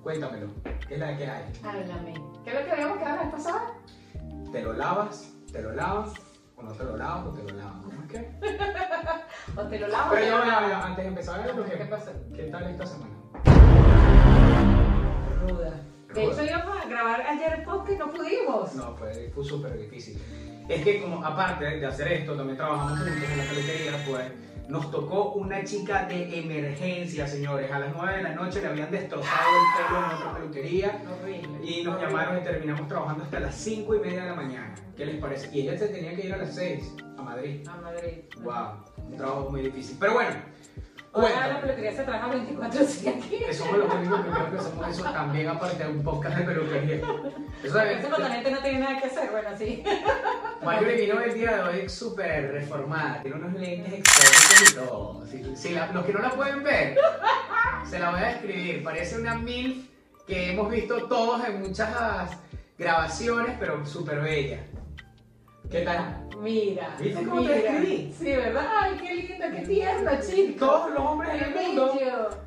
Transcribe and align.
A. 0.00 0.02
Cuéntamelo, 0.02 0.48
¿qué 0.88 0.94
es 0.94 1.00
la 1.00 1.16
que 1.16 1.26
hay? 1.26 1.52
Háblame. 1.62 2.14
¿Qué 2.44 2.50
es 2.50 2.60
lo 2.60 2.64
que 2.64 2.72
habíamos 2.72 2.98
quedado 2.98 3.16
la 3.16 3.22
vez 3.22 3.32
pasada? 3.32 3.74
¿Te 4.52 4.62
lo 4.62 4.72
lavas? 4.72 5.34
¿Te 5.52 5.62
lo 5.62 5.72
lavas? 5.72 6.12
¿O 6.56 6.62
no 6.62 6.72
te 6.72 6.84
lo 6.84 6.96
lavas 6.96 7.26
o 7.26 7.30
te 7.30 7.52
lo 7.52 7.58
lavas? 7.58 7.84
¿Cómo 7.84 8.02
es 8.02 8.08
que? 8.08 8.30
¿O 9.56 9.62
te 9.64 9.78
lo 9.78 9.88
lavo? 9.88 10.10
o 10.10 10.14
Pero 10.14 10.26
ya, 10.26 10.44
ya, 10.44 10.68
ya, 10.68 10.86
antes 10.86 11.04
de 11.04 11.08
empezar, 11.08 11.44
¿Qué 11.44 11.84
pasa? 11.84 12.12
¿qué 12.34 12.42
tal 12.44 12.70
esta 12.70 12.86
semana? 12.86 13.14
Ruda. 15.42 15.80
De 16.14 16.24
hecho, 16.24 16.44
íbamos 16.44 16.76
a 16.84 16.88
grabar 16.88 17.20
ayer 17.22 17.52
el 17.58 17.64
podcast 17.64 17.92
y 17.92 17.96
no 17.96 18.10
pudimos. 18.10 18.74
No, 18.74 18.94
fue, 18.96 19.30
fue 19.34 19.44
súper 19.44 19.78
difícil. 19.78 20.20
Es 20.68 20.84
que 20.84 21.02
como 21.02 21.24
aparte 21.24 21.64
de 21.64 21.86
hacer 21.86 22.12
esto, 22.12 22.36
también 22.36 22.56
trabajamos 22.56 22.98
juntos 22.98 23.16
en 23.16 23.38
la 23.38 23.44
peluquería, 23.44 24.04
pues 24.08 24.32
nos 24.70 24.90
tocó 24.90 25.32
una 25.32 25.64
chica 25.64 26.04
de 26.06 26.38
emergencia, 26.38 27.26
señores. 27.26 27.70
A 27.72 27.80
las 27.80 27.92
9 27.94 28.16
de 28.18 28.22
la 28.22 28.34
noche 28.34 28.60
le 28.60 28.68
habían 28.68 28.90
destrozado 28.90 29.48
el 29.50 29.86
pelo 29.86 29.98
en 29.98 30.04
otra 30.16 30.34
peluquería 30.34 31.02
Horrible. 31.20 31.58
y 31.64 31.82
nos 31.84 31.94
Horrible. 31.94 32.10
llamaron 32.16 32.38
y 32.38 32.44
terminamos 32.44 32.88
trabajando 32.88 33.24
hasta 33.24 33.40
las 33.40 33.54
5 33.56 33.94
y 33.96 33.98
media 33.98 34.22
de 34.22 34.28
la 34.28 34.34
mañana. 34.34 34.74
¿Qué 34.96 35.06
les 35.06 35.16
parece? 35.16 35.50
Y 35.56 35.62
ella 35.62 35.76
se 35.78 35.88
tenía 35.88 36.14
que 36.14 36.26
ir 36.26 36.32
a 36.32 36.36
las 36.36 36.54
6 36.54 36.94
a 37.18 37.22
Madrid. 37.22 37.66
A 37.68 37.76
Madrid. 37.76 38.12
Wow, 38.42 39.06
un 39.10 39.16
trabajo 39.16 39.50
muy 39.50 39.62
difícil. 39.62 39.96
Pero 39.98 40.14
bueno, 40.14 40.30
Ahora 41.12 41.48
la 41.48 41.60
peluquería 41.60 41.92
se 41.92 42.04
trabaja 42.04 42.28
24-7 42.32 43.08
aquí. 43.18 43.38
Que 43.44 43.52
somos 43.52 43.78
los 43.78 43.92
únicos 43.94 44.20
que 44.24 44.30
creo 44.30 44.50
que 44.52 44.58
hacemos 44.58 44.88
eso 44.88 45.02
también 45.04 45.48
aparte 45.48 45.82
de 45.82 45.90
un 45.90 46.04
podcast 46.04 46.36
de 46.38 46.44
peluquería. 46.44 46.96
Eso 47.64 47.78
A 47.78 47.82
es- 47.84 47.88
veces 47.96 48.06
cuando 48.08 48.28
la 48.28 48.34
gente 48.34 48.50
no 48.52 48.58
tiene 48.60 48.78
nada 48.78 49.00
que 49.00 49.06
hacer, 49.08 49.30
bueno, 49.32 49.48
sí. 49.58 49.82
Marjorie 50.64 50.96
vino 51.06 51.20
el 51.20 51.34
día 51.34 51.56
de 51.56 51.62
hoy 51.62 51.88
súper 51.88 52.52
reformada, 52.52 53.22
tiene 53.22 53.36
unos 53.38 53.52
lentes 53.60 53.92
exóticos 53.94 54.70
y 54.70 54.74
todo. 54.76 55.26
Si, 55.26 55.56
si 55.56 55.74
la- 55.74 55.88
los 55.92 56.04
que 56.04 56.12
no 56.12 56.20
la 56.20 56.30
pueden 56.30 56.62
ver, 56.62 56.96
se 57.88 57.98
la 57.98 58.10
voy 58.10 58.20
a 58.20 58.26
describir. 58.28 58.84
Parece 58.84 59.18
una 59.20 59.34
MILF 59.34 59.88
que 60.28 60.52
hemos 60.52 60.70
visto 60.70 61.08
todos 61.08 61.44
en 61.44 61.60
muchas 61.60 61.90
grabaciones, 62.78 63.56
pero 63.58 63.84
súper 63.84 64.20
bella. 64.20 64.60
¿Qué 65.70 65.82
tal? 65.82 66.26
Mira. 66.40 66.96
¿Viste 66.98 67.22
cómo 67.24 67.42
te 67.42 67.48
mira. 67.54 67.70
describí? 67.72 68.12
Sí, 68.18 68.24
¿verdad? 68.36 68.66
Ay, 68.80 68.96
qué 69.00 69.14
linda, 69.14 69.50
qué 69.50 69.60
tierno, 69.60 70.10
chico. 70.26 70.66
Todos 70.66 70.90
los 70.90 71.00
hombres 71.00 71.30
en 71.34 71.40
el 71.44 71.52
Qué 71.52 71.60
mundo, 71.60 71.94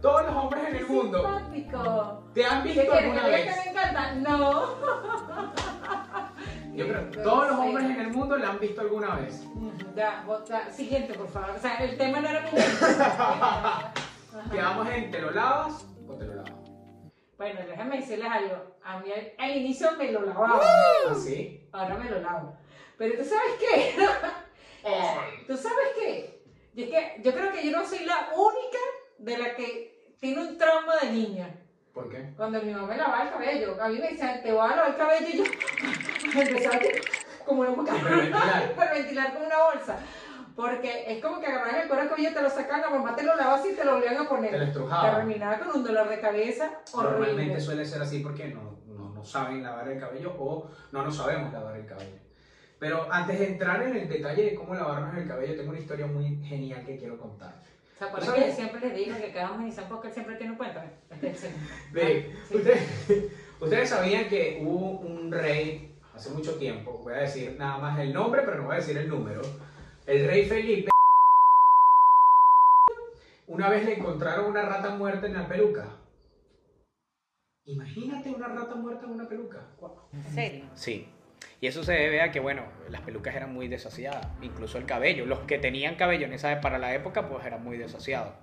todos 0.01 0.25
los 0.25 0.35
hombres 0.35 0.63
en 0.65 0.71
Qué 0.73 0.77
el 0.79 0.87
mundo, 0.87 1.17
simpático. 1.19 2.23
¿te 2.33 2.45
han 2.45 2.63
¿Qué 2.63 2.69
visto 2.73 2.93
alguna 2.93 3.23
¿Que 3.25 3.31
te 3.31 3.37
diga 3.37 3.45
vez? 3.45 3.55
que 3.55 3.61
me 3.63 3.69
encanta? 3.71 4.11
No. 4.15 4.63
Yo 6.75 6.87
creo, 6.87 7.01
todos 7.23 7.47
los 7.49 7.59
hombres 7.59 7.85
en 7.85 8.01
el 8.01 8.07
mundo 8.09 8.35
la 8.37 8.49
han 8.49 8.59
visto 8.59 8.81
alguna 8.81 9.15
vez. 9.15 9.43
Ya, 9.95 10.23
vos- 10.25 10.43
ya, 10.49 10.71
siguiente, 10.71 11.13
por 11.13 11.27
favor. 11.29 11.51
O 11.55 11.59
sea, 11.59 11.75
el 11.75 11.95
tema 11.99 12.19
no 12.19 12.27
era 12.27 12.41
mi 12.41 12.49
Quedamos 14.51 14.89
en 14.89 15.11
¿te 15.11 15.21
lo 15.21 15.29
lavas 15.29 15.85
o 16.07 16.13
te 16.15 16.25
lo 16.25 16.33
lavas? 16.33 16.51
Bueno, 17.37 17.59
déjame 17.67 17.97
decirles 17.97 18.27
algo. 18.31 18.55
A 18.83 18.97
mí 18.99 19.11
al, 19.11 19.33
al 19.37 19.55
inicio 19.55 19.89
me 19.99 20.11
lo 20.11 20.21
lavaba. 20.25 20.61
Así. 21.11 21.69
Ahora 21.71 21.93
me 21.95 22.09
lo 22.09 22.21
lavo. 22.21 22.55
Pero 22.97 23.17
tú 23.17 23.25
sabes 23.25 23.53
qué? 23.59 23.95
¿Tú 25.47 25.57
sabes 25.57 25.87
qué? 25.97 26.41
Y 26.75 26.83
es 26.83 26.89
que 26.89 27.21
yo 27.23 27.33
creo 27.33 27.51
que 27.51 27.65
yo 27.69 27.77
no 27.77 27.85
soy 27.85 28.05
la 28.05 28.29
única 28.35 28.79
de 29.17 29.37
la 29.37 29.55
que 29.55 30.15
tiene 30.19 30.41
un 30.41 30.57
trauma 30.57 30.95
de 31.01 31.11
niña. 31.11 31.49
¿Por 31.93 32.09
qué? 32.09 32.33
Cuando 32.35 32.61
mi 32.61 32.73
mamá 32.73 32.87
me 32.87 32.97
lavaba 32.97 33.23
el 33.25 33.29
cabello, 33.31 33.77
a 33.81 33.87
mí 33.87 33.99
me 33.99 34.09
decían, 34.09 34.41
te 34.41 34.51
voy 34.51 34.61
a 34.65 34.75
lavar 34.75 34.89
el 34.89 34.97
cabello 34.97 35.27
y 35.31 35.37
yo 35.37 35.43
empezaba 36.41 36.79
como 37.45 37.61
una 37.61 37.69
boca 37.71 37.95
Hiperventilar. 37.95 38.75
ventilar 38.93 39.33
como 39.33 39.45
una 39.45 39.63
bolsa. 39.65 39.97
Porque 40.55 41.05
es 41.07 41.21
como 41.21 41.39
que 41.39 41.47
agarraban 41.47 41.81
el 41.81 41.87
cuero 41.87 42.09
cabello, 42.09 42.33
te 42.33 42.41
lo 42.41 42.49
sacaban, 42.49 42.81
la 42.81 42.89
mamá 42.89 43.15
te 43.15 43.23
lo 43.23 43.35
lavaba 43.35 43.55
así 43.57 43.69
y 43.69 43.75
te 43.75 43.83
lo 43.85 43.93
volvían 43.93 44.17
a 44.17 44.29
poner. 44.29 44.51
Te 44.51 44.57
lo 44.59 44.65
estrujaba. 44.65 45.15
Terminaba 45.17 45.59
con 45.59 45.75
un 45.77 45.83
dolor 45.83 46.09
de 46.09 46.19
cabeza 46.19 46.79
horrible. 46.93 47.27
Normalmente 47.27 47.61
suele 47.61 47.85
ser 47.85 48.01
así 48.01 48.19
porque 48.19 48.47
no, 48.47 48.79
no, 48.87 49.09
no 49.09 49.23
saben 49.23 49.63
lavar 49.63 49.87
el 49.87 49.99
cabello 49.99 50.35
o 50.37 50.69
no 50.91 51.03
nos 51.03 51.15
sabemos 51.15 51.51
lavar 51.53 51.75
el 51.75 51.85
cabello. 51.85 52.22
Pero 52.83 53.07
antes 53.09 53.39
de 53.39 53.47
entrar 53.47 53.81
en 53.81 53.95
el 53.95 54.09
detalle 54.09 54.43
de 54.43 54.55
cómo 54.55 54.75
lavarnos 54.75 55.15
el 55.15 55.25
cabello, 55.25 55.55
tengo 55.55 55.69
una 55.69 55.79
historia 55.79 56.05
muy 56.05 56.35
genial 56.43 56.85
que 56.85 56.97
quiero 56.97 57.17
contar. 57.17 57.55
¿Se 57.97 58.03
acuerdan 58.03 58.35
que 58.35 58.47
yo 58.49 58.53
siempre 58.53 58.81
les 58.81 58.93
digo 58.93 59.15
que 59.15 59.31
cada 59.31 59.51
organización 59.51 59.87
porque 59.87 60.07
él 60.09 60.13
siempre 60.13 60.35
tiene 60.35 60.51
un 60.51 60.57
cuento? 60.57 60.81
Este 61.09 61.29
Ah, 61.29 62.29
sí. 62.49 62.57
ustedes, 62.57 63.31
ustedes 63.61 63.89
sabían 63.89 64.27
que 64.27 64.59
hubo 64.61 64.99
un 64.99 65.31
rey 65.31 65.95
hace 66.13 66.31
mucho 66.31 66.55
tiempo, 66.55 66.99
voy 67.01 67.13
a 67.13 67.17
decir 67.19 67.55
nada 67.57 67.77
más 67.77 67.97
el 67.99 68.11
nombre, 68.11 68.41
pero 68.43 68.57
no 68.57 68.63
voy 68.63 68.73
a 68.73 68.79
decir 68.79 68.97
el 68.97 69.07
número. 69.07 69.39
El 70.05 70.27
rey 70.27 70.43
Felipe. 70.45 70.89
Una 73.47 73.69
vez 73.69 73.85
le 73.85 73.93
encontraron 73.97 74.47
una 74.47 74.63
rata 74.63 74.89
muerta 74.89 75.25
en 75.25 75.35
la 75.35 75.47
peluca. 75.47 75.87
Imagínate 77.63 78.29
una 78.29 78.49
rata 78.49 78.75
muerta 78.75 79.05
en 79.05 79.11
una 79.11 79.29
peluca. 79.29 79.67
¿En 80.11 80.35
serio? 80.35 80.65
Sí. 80.73 81.12
Y 81.63 81.67
eso 81.67 81.81
se 81.81 81.93
debe 81.93 82.19
a 82.19 82.29
que, 82.29 82.41
bueno, 82.41 82.63
las 82.89 82.99
pelucas 83.03 83.33
eran 83.33 83.53
muy 83.53 83.69
desasiadas, 83.69 84.27
incluso 84.41 84.77
el 84.77 84.85
cabello. 84.85 85.25
Los 85.25 85.39
que 85.47 85.57
tenían 85.59 85.95
cabello 85.95 86.25
en 86.25 86.33
esa, 86.33 86.59
para 86.59 86.77
la 86.77 86.93
época, 86.93 87.29
pues 87.29 87.45
eran 87.45 87.63
muy 87.63 87.77
desasiados. 87.77 88.33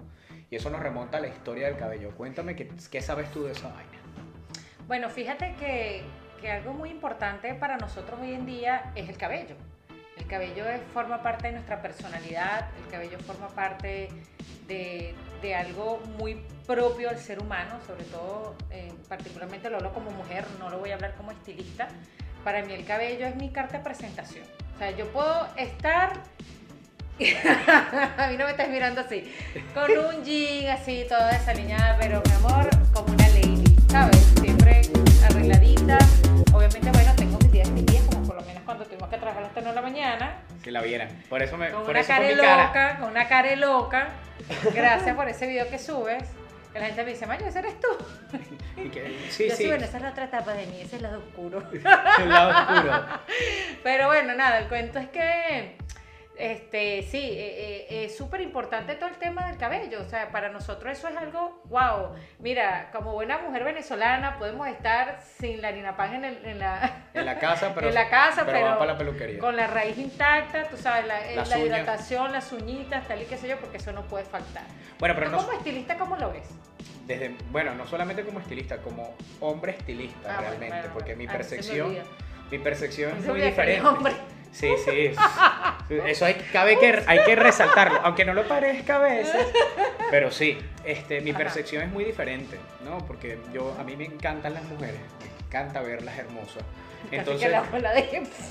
Y 0.50 0.56
eso 0.56 0.70
nos 0.70 0.81
remonta 0.81 1.19
a 1.19 1.20
la 1.20 1.28
historia 1.28 1.66
del 1.66 1.76
cabello. 1.76 2.12
Cuéntame, 2.16 2.56
¿qué, 2.56 2.70
qué 2.91 3.03
sabes 3.03 3.30
tú 3.30 3.44
de 3.44 3.53
esa 3.53 3.69
vaina? 3.69 3.98
Bueno, 4.88 5.10
fíjate 5.10 5.54
que, 5.60 6.00
que 6.41 6.50
algo 6.50 6.72
muy 6.72 6.88
importante 6.88 7.53
para 7.53 7.76
nosotros 7.76 8.19
hoy 8.22 8.32
en 8.32 8.47
día 8.47 8.91
es 8.94 9.06
el 9.10 9.19
cabello. 9.19 9.54
El 10.16 10.26
cabello 10.26 10.64
forma 10.94 11.22
parte 11.22 11.48
de 11.48 11.53
nuestra 11.53 11.82
personalidad, 11.82 12.70
el 12.82 12.91
cabello 12.91 13.19
forma 13.19 13.48
parte 13.48 14.09
de, 14.66 15.14
de 15.42 15.54
algo 15.54 16.00
muy 16.16 16.42
propio 16.66 17.10
al 17.10 17.19
ser 17.19 17.38
humano, 17.38 17.80
sobre 17.86 18.04
todo, 18.04 18.56
eh, 18.70 18.94
particularmente 19.10 19.69
lo 19.69 19.76
hablo 19.76 19.92
como 19.92 20.10
mujer, 20.10 20.47
no 20.59 20.70
lo 20.70 20.78
voy 20.78 20.92
a 20.92 20.94
hablar 20.94 21.14
como 21.16 21.32
estilista. 21.32 21.88
Para 22.44 22.62
mí 22.62 22.72
el 22.72 22.84
cabello 22.84 23.26
es 23.26 23.36
mi 23.36 23.50
carta 23.50 23.78
de 23.78 23.84
presentación. 23.84 24.44
O 24.74 24.78
sea, 24.78 24.90
yo 24.92 25.06
puedo 25.08 25.46
estar... 25.56 26.12
a 28.16 28.28
mí 28.30 28.36
no 28.38 28.46
me 28.46 28.50
estás 28.52 28.68
mirando 28.70 29.02
así. 29.02 29.30
Con 29.74 29.90
un 29.98 30.24
jean 30.24 30.74
así, 30.74 31.04
toda 31.06 31.30
desaliñada, 31.32 31.98
pero 32.00 32.22
mi 32.24 32.32
amor, 32.32 32.70
como 32.94 33.12
una 33.12 33.28
lady, 33.28 33.76
¿sabes? 33.90 34.16
Siempre 34.40 34.80
arregladita. 35.28 35.98
Obviamente, 36.54 36.90
bueno, 36.90 37.12
tengo 37.16 37.38
mis 37.38 37.52
días, 37.52 37.68
mis 37.70 37.84
días, 37.84 38.02
como 38.04 38.26
por 38.26 38.36
lo 38.36 38.42
menos 38.42 38.62
cuando 38.64 38.86
tuvimos 38.86 39.10
que 39.10 39.18
trabajar 39.18 39.42
hasta 39.42 39.60
9 39.60 39.68
de 39.68 39.74
la 39.74 39.82
mañana. 39.82 40.36
Si 40.64 40.70
la 40.70 40.80
vieran. 40.80 41.08
Por 41.28 41.42
eso, 41.42 41.58
me, 41.58 41.70
Con 41.70 41.82
por 41.82 41.90
una 41.90 42.00
eso 42.00 42.08
cara 42.08 42.30
loca, 42.30 42.72
cara. 42.72 42.98
con 43.00 43.10
una 43.10 43.28
cara 43.28 43.56
loca. 43.56 44.08
Gracias 44.74 45.14
por 45.14 45.28
ese 45.28 45.46
video 45.46 45.68
que 45.68 45.78
subes. 45.78 46.24
Que 46.72 46.78
la 46.78 46.86
gente 46.86 47.04
me 47.04 47.10
dice, 47.10 47.26
Mayo, 47.26 47.47
ese 47.47 47.58
eres 47.58 47.75
tú. 47.81 47.88
Y 48.76 48.88
que- 48.91 49.26
sí, 49.31 49.48
Yo 49.48 49.56
sí. 49.56 49.64
sí, 49.64 49.69
bueno, 49.69 49.84
esa 49.84 49.97
es 49.97 50.03
la 50.04 50.10
otra 50.10 50.25
etapa 50.25 50.53
de 50.54 50.66
mí, 50.66 50.76
ese 50.76 50.84
es 50.86 50.92
el 50.94 51.03
lado 51.03 51.19
oscuro. 51.19 51.62
El 51.72 52.28
lado 52.28 52.50
oscuro. 52.50 53.04
Pero 53.82 54.06
bueno, 54.06 54.34
nada, 54.34 54.58
el 54.60 54.69
cuento 54.69 54.98
es 55.00 55.09
que, 55.09 55.76
este, 56.40 57.02
sí, 57.02 57.18
eh, 57.18 57.86
eh, 57.90 58.04
es 58.06 58.16
súper 58.16 58.40
importante 58.40 58.94
todo 58.94 59.08
el 59.08 59.16
tema 59.16 59.46
del 59.48 59.56
cabello. 59.58 60.00
O 60.00 60.08
sea, 60.08 60.30
para 60.32 60.48
nosotros 60.48 60.96
eso 60.98 61.08
es 61.08 61.16
algo, 61.16 61.62
wow. 61.66 62.14
Mira, 62.38 62.90
como 62.92 63.12
buena 63.12 63.38
mujer 63.38 63.64
venezolana 63.64 64.38
podemos 64.38 64.66
estar 64.68 65.20
sin 65.38 65.60
la 65.62 65.68
harina 65.68 65.96
pan 65.96 66.14
en, 66.14 66.24
el- 66.24 66.44
en 66.44 66.58
la, 66.58 67.04
En 67.14 67.26
la 67.26 67.38
casa, 67.38 67.72
pero, 67.74 67.88
en 67.91 67.94
la 67.94 68.09
casa, 68.09 68.44
pero, 68.47 68.78
para 68.78 68.92
la 68.92 68.98
peluquería. 68.98 69.38
con 69.38 69.54
la 69.56 69.66
raíz 69.66 69.98
intacta, 69.98 70.65
tú 70.68 70.76
sabes, 70.76 71.06
la, 71.06 71.20
eh, 71.30 71.36
la 71.36 71.42
uñas. 71.42 71.59
hidratación, 71.60 72.32
las 72.32 72.53
uñitas, 72.53 73.06
tal 73.06 73.22
y 73.22 73.26
qué 73.26 73.36
sé 73.36 73.47
yo, 73.48 73.56
porque 73.59 73.76
eso 73.76 73.92
no 73.92 74.03
puede 74.03 74.24
faltar. 74.24 74.65
Bueno, 74.98 75.15
pero 75.15 75.26
¿Tú 75.30 75.36
no, 75.36 75.42
como 75.44 75.53
estilista 75.59 75.97
cómo 75.97 76.16
lo 76.16 76.32
ves? 76.32 76.48
desde, 77.06 77.34
bueno, 77.50 77.74
no 77.74 77.86
solamente 77.88 78.24
como 78.24 78.38
estilista, 78.38 78.78
como 78.78 79.15
hombre 79.41 79.72
estilista 79.72 80.36
Ah, 80.38 80.41
realmente, 80.42 80.76
bueno, 80.76 80.94
porque 80.94 81.16
mi 81.16 81.26
percepción, 81.26 81.97
mi 82.50 82.59
percepción 82.59 83.16
es 83.18 83.26
muy 83.26 83.41
diferente. 83.41 83.86
hombre. 83.86 84.12
Sí, 84.53 84.68
sí. 84.84 85.10
Eso 85.91 86.25
hay, 86.25 86.34
cabe 86.53 86.78
que, 86.78 87.03
hay 87.07 87.25
que 87.25 87.34
resaltarlo, 87.34 88.01
aunque 88.04 88.25
no 88.25 88.33
lo 88.33 88.47
parezca 88.47 88.97
a 88.97 88.98
veces. 89.01 89.47
Pero 90.10 90.31
sí, 90.31 90.59
este, 90.84 91.21
mi 91.21 91.33
percepción 91.33 91.83
es 91.83 91.91
muy 91.91 92.04
diferente, 92.04 92.57
¿no? 92.84 92.98
Porque 93.07 93.39
yo, 93.53 93.75
a 93.78 93.84
mí 93.84 93.97
me 93.97 94.04
encantan 94.04 94.54
las 94.54 94.65
mujeres, 94.65 95.01
me 95.21 95.47
encanta 95.47 95.81
verlas 95.81 96.16
hermosas. 96.19 96.63
Entonces, 97.10 97.51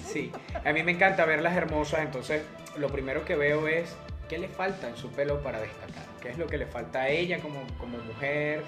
sí, 0.06 0.32
a 0.66 0.74
mí 0.74 0.84
me 0.84 0.92
encanta 0.92 1.26
verlas 1.26 1.56
hermosas, 1.56 2.02
entonces 2.02 2.42
lo 2.78 2.90
primero 2.90 3.24
que 3.24 3.36
veo 3.36 3.68
es 3.68 3.96
qué 4.28 4.38
le 4.38 4.48
falta 4.48 4.88
en 4.88 4.98
su 4.98 5.12
pelo 5.12 5.42
para 5.42 5.60
destacar, 5.60 6.04
qué 6.22 6.30
es 6.30 6.38
lo 6.38 6.48
que 6.48 6.58
le 6.58 6.66
falta 6.66 7.02
a 7.02 7.10
ella 7.10 7.40
como, 7.40 7.62
como 7.78 7.98
mujer, 8.00 8.64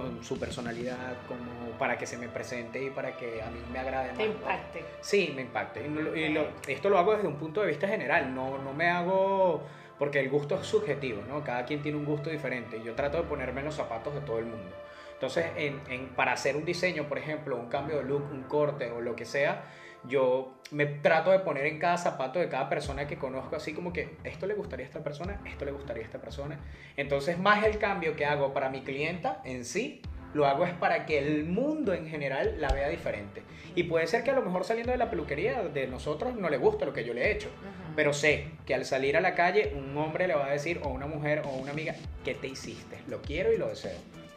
con 0.00 0.22
su 0.22 0.38
personalidad, 0.38 1.14
como 1.26 1.70
para 1.78 1.96
que 1.96 2.06
se 2.06 2.18
me 2.18 2.28
presente 2.28 2.82
y 2.82 2.90
para 2.90 3.16
que 3.16 3.42
a 3.42 3.46
mí 3.50 3.58
me 3.72 3.78
agrade 3.78 4.08
más. 4.08 4.18
Te 4.18 4.26
impacte. 4.26 4.84
Sí, 5.00 5.32
me 5.34 5.42
impacta. 5.42 5.80
Y, 5.80 5.88
lo- 5.88 6.14
y 6.16 6.28
lo- 6.28 6.48
esto 6.66 6.88
lo 6.90 6.98
hago 6.98 7.14
desde 7.14 7.26
un 7.28 7.36
punto 7.36 7.62
de 7.62 7.68
vista 7.68 7.88
general, 7.88 8.34
no, 8.34 8.58
no 8.58 8.72
me 8.72 8.88
hago... 8.90 9.62
Porque 9.98 10.20
el 10.20 10.28
gusto 10.28 10.56
es 10.60 10.66
subjetivo, 10.66 11.22
¿no? 11.26 11.42
Cada 11.42 11.64
quien 11.64 11.80
tiene 11.80 11.96
un 11.96 12.04
gusto 12.04 12.28
diferente 12.28 12.82
yo 12.84 12.94
trato 12.94 13.16
de 13.16 13.22
ponerme 13.22 13.60
en 13.60 13.66
los 13.66 13.74
zapatos 13.76 14.12
de 14.14 14.20
todo 14.20 14.38
el 14.38 14.44
mundo. 14.44 14.76
Entonces, 15.14 15.46
en, 15.56 15.80
en- 15.88 16.08
para 16.08 16.32
hacer 16.32 16.54
un 16.54 16.66
diseño, 16.66 17.04
por 17.08 17.16
ejemplo, 17.16 17.56
un 17.56 17.68
cambio 17.70 17.96
de 17.96 18.04
look, 18.04 18.24
un 18.30 18.42
corte 18.42 18.90
o 18.90 19.00
lo 19.00 19.16
que 19.16 19.24
sea, 19.24 19.64
yo 20.08 20.54
me 20.70 20.86
trato 20.86 21.30
de 21.30 21.40
poner 21.40 21.66
en 21.66 21.78
cada 21.78 21.96
zapato 21.96 22.38
de 22.38 22.48
cada 22.48 22.68
persona 22.68 23.06
que 23.06 23.16
conozco, 23.16 23.56
así 23.56 23.72
como 23.72 23.92
que 23.92 24.16
esto 24.24 24.46
le 24.46 24.54
gustaría 24.54 24.84
a 24.84 24.88
esta 24.88 25.02
persona, 25.02 25.40
esto 25.46 25.64
le 25.64 25.72
gustaría 25.72 26.02
a 26.02 26.06
esta 26.06 26.20
persona. 26.20 26.58
Entonces, 26.96 27.38
más 27.38 27.64
el 27.64 27.78
cambio 27.78 28.16
que 28.16 28.26
hago 28.26 28.52
para 28.52 28.68
mi 28.68 28.82
clienta 28.82 29.40
en 29.44 29.64
sí, 29.64 30.02
lo 30.34 30.46
hago 30.46 30.66
es 30.66 30.74
para 30.74 31.06
que 31.06 31.18
el 31.18 31.44
mundo 31.44 31.94
en 31.94 32.08
general 32.08 32.56
la 32.60 32.68
vea 32.72 32.88
diferente. 32.88 33.42
Y 33.74 33.84
puede 33.84 34.06
ser 34.06 34.22
que 34.22 34.30
a 34.30 34.34
lo 34.34 34.42
mejor 34.42 34.64
saliendo 34.64 34.92
de 34.92 34.98
la 34.98 35.10
peluquería 35.10 35.62
de 35.62 35.86
nosotros 35.86 36.34
no 36.34 36.50
le 36.50 36.58
guste 36.58 36.84
lo 36.84 36.92
que 36.92 37.04
yo 37.04 37.14
le 37.14 37.26
he 37.26 37.32
hecho. 37.32 37.48
Pero 37.94 38.12
sé 38.12 38.48
que 38.66 38.74
al 38.74 38.84
salir 38.84 39.16
a 39.16 39.20
la 39.20 39.34
calle 39.34 39.72
un 39.74 39.96
hombre 39.96 40.26
le 40.26 40.34
va 40.34 40.46
a 40.46 40.50
decir, 40.50 40.80
o 40.82 40.88
una 40.88 41.06
mujer 41.06 41.42
o 41.44 41.50
una 41.50 41.72
amiga, 41.72 41.94
¿qué 42.24 42.34
te 42.34 42.48
hiciste? 42.48 42.98
Lo 43.08 43.22
quiero 43.22 43.52
y 43.52 43.56
lo 43.56 43.68
deseo. 43.68 43.96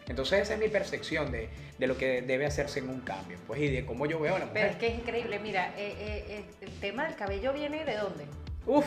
Entonces 0.10 0.42
esa 0.42 0.56
es 0.56 0.60
mi 0.60 0.68
percepción 0.68 1.32
de, 1.32 1.50
de 1.78 1.88
lo 1.88 1.96
que 1.96 2.22
debe 2.24 2.46
hacerse 2.46 2.80
en 2.80 2.90
un 2.90 3.00
cambio, 3.02 3.38
pues 3.48 3.62
y 3.62 3.70
de 3.70 3.86
cómo 3.86 4.06
yo 4.08 4.20
veo 4.20 4.36
a 4.36 4.40
la 4.40 4.46
Pero 4.52 4.66
mujer. 4.66 4.72
es 4.72 4.76
que 4.78 4.88
es 4.88 4.96
increíble, 5.00 5.40
mira, 5.40 5.68
eh, 5.78 5.96
eh, 6.00 6.26
eh, 6.30 6.46
el 6.62 6.72
tema 6.80 7.06
del 7.06 7.16
cabello 7.16 7.54
viene 7.54 7.86
de 7.86 7.96
dónde? 7.96 8.26
Uf, 8.66 8.86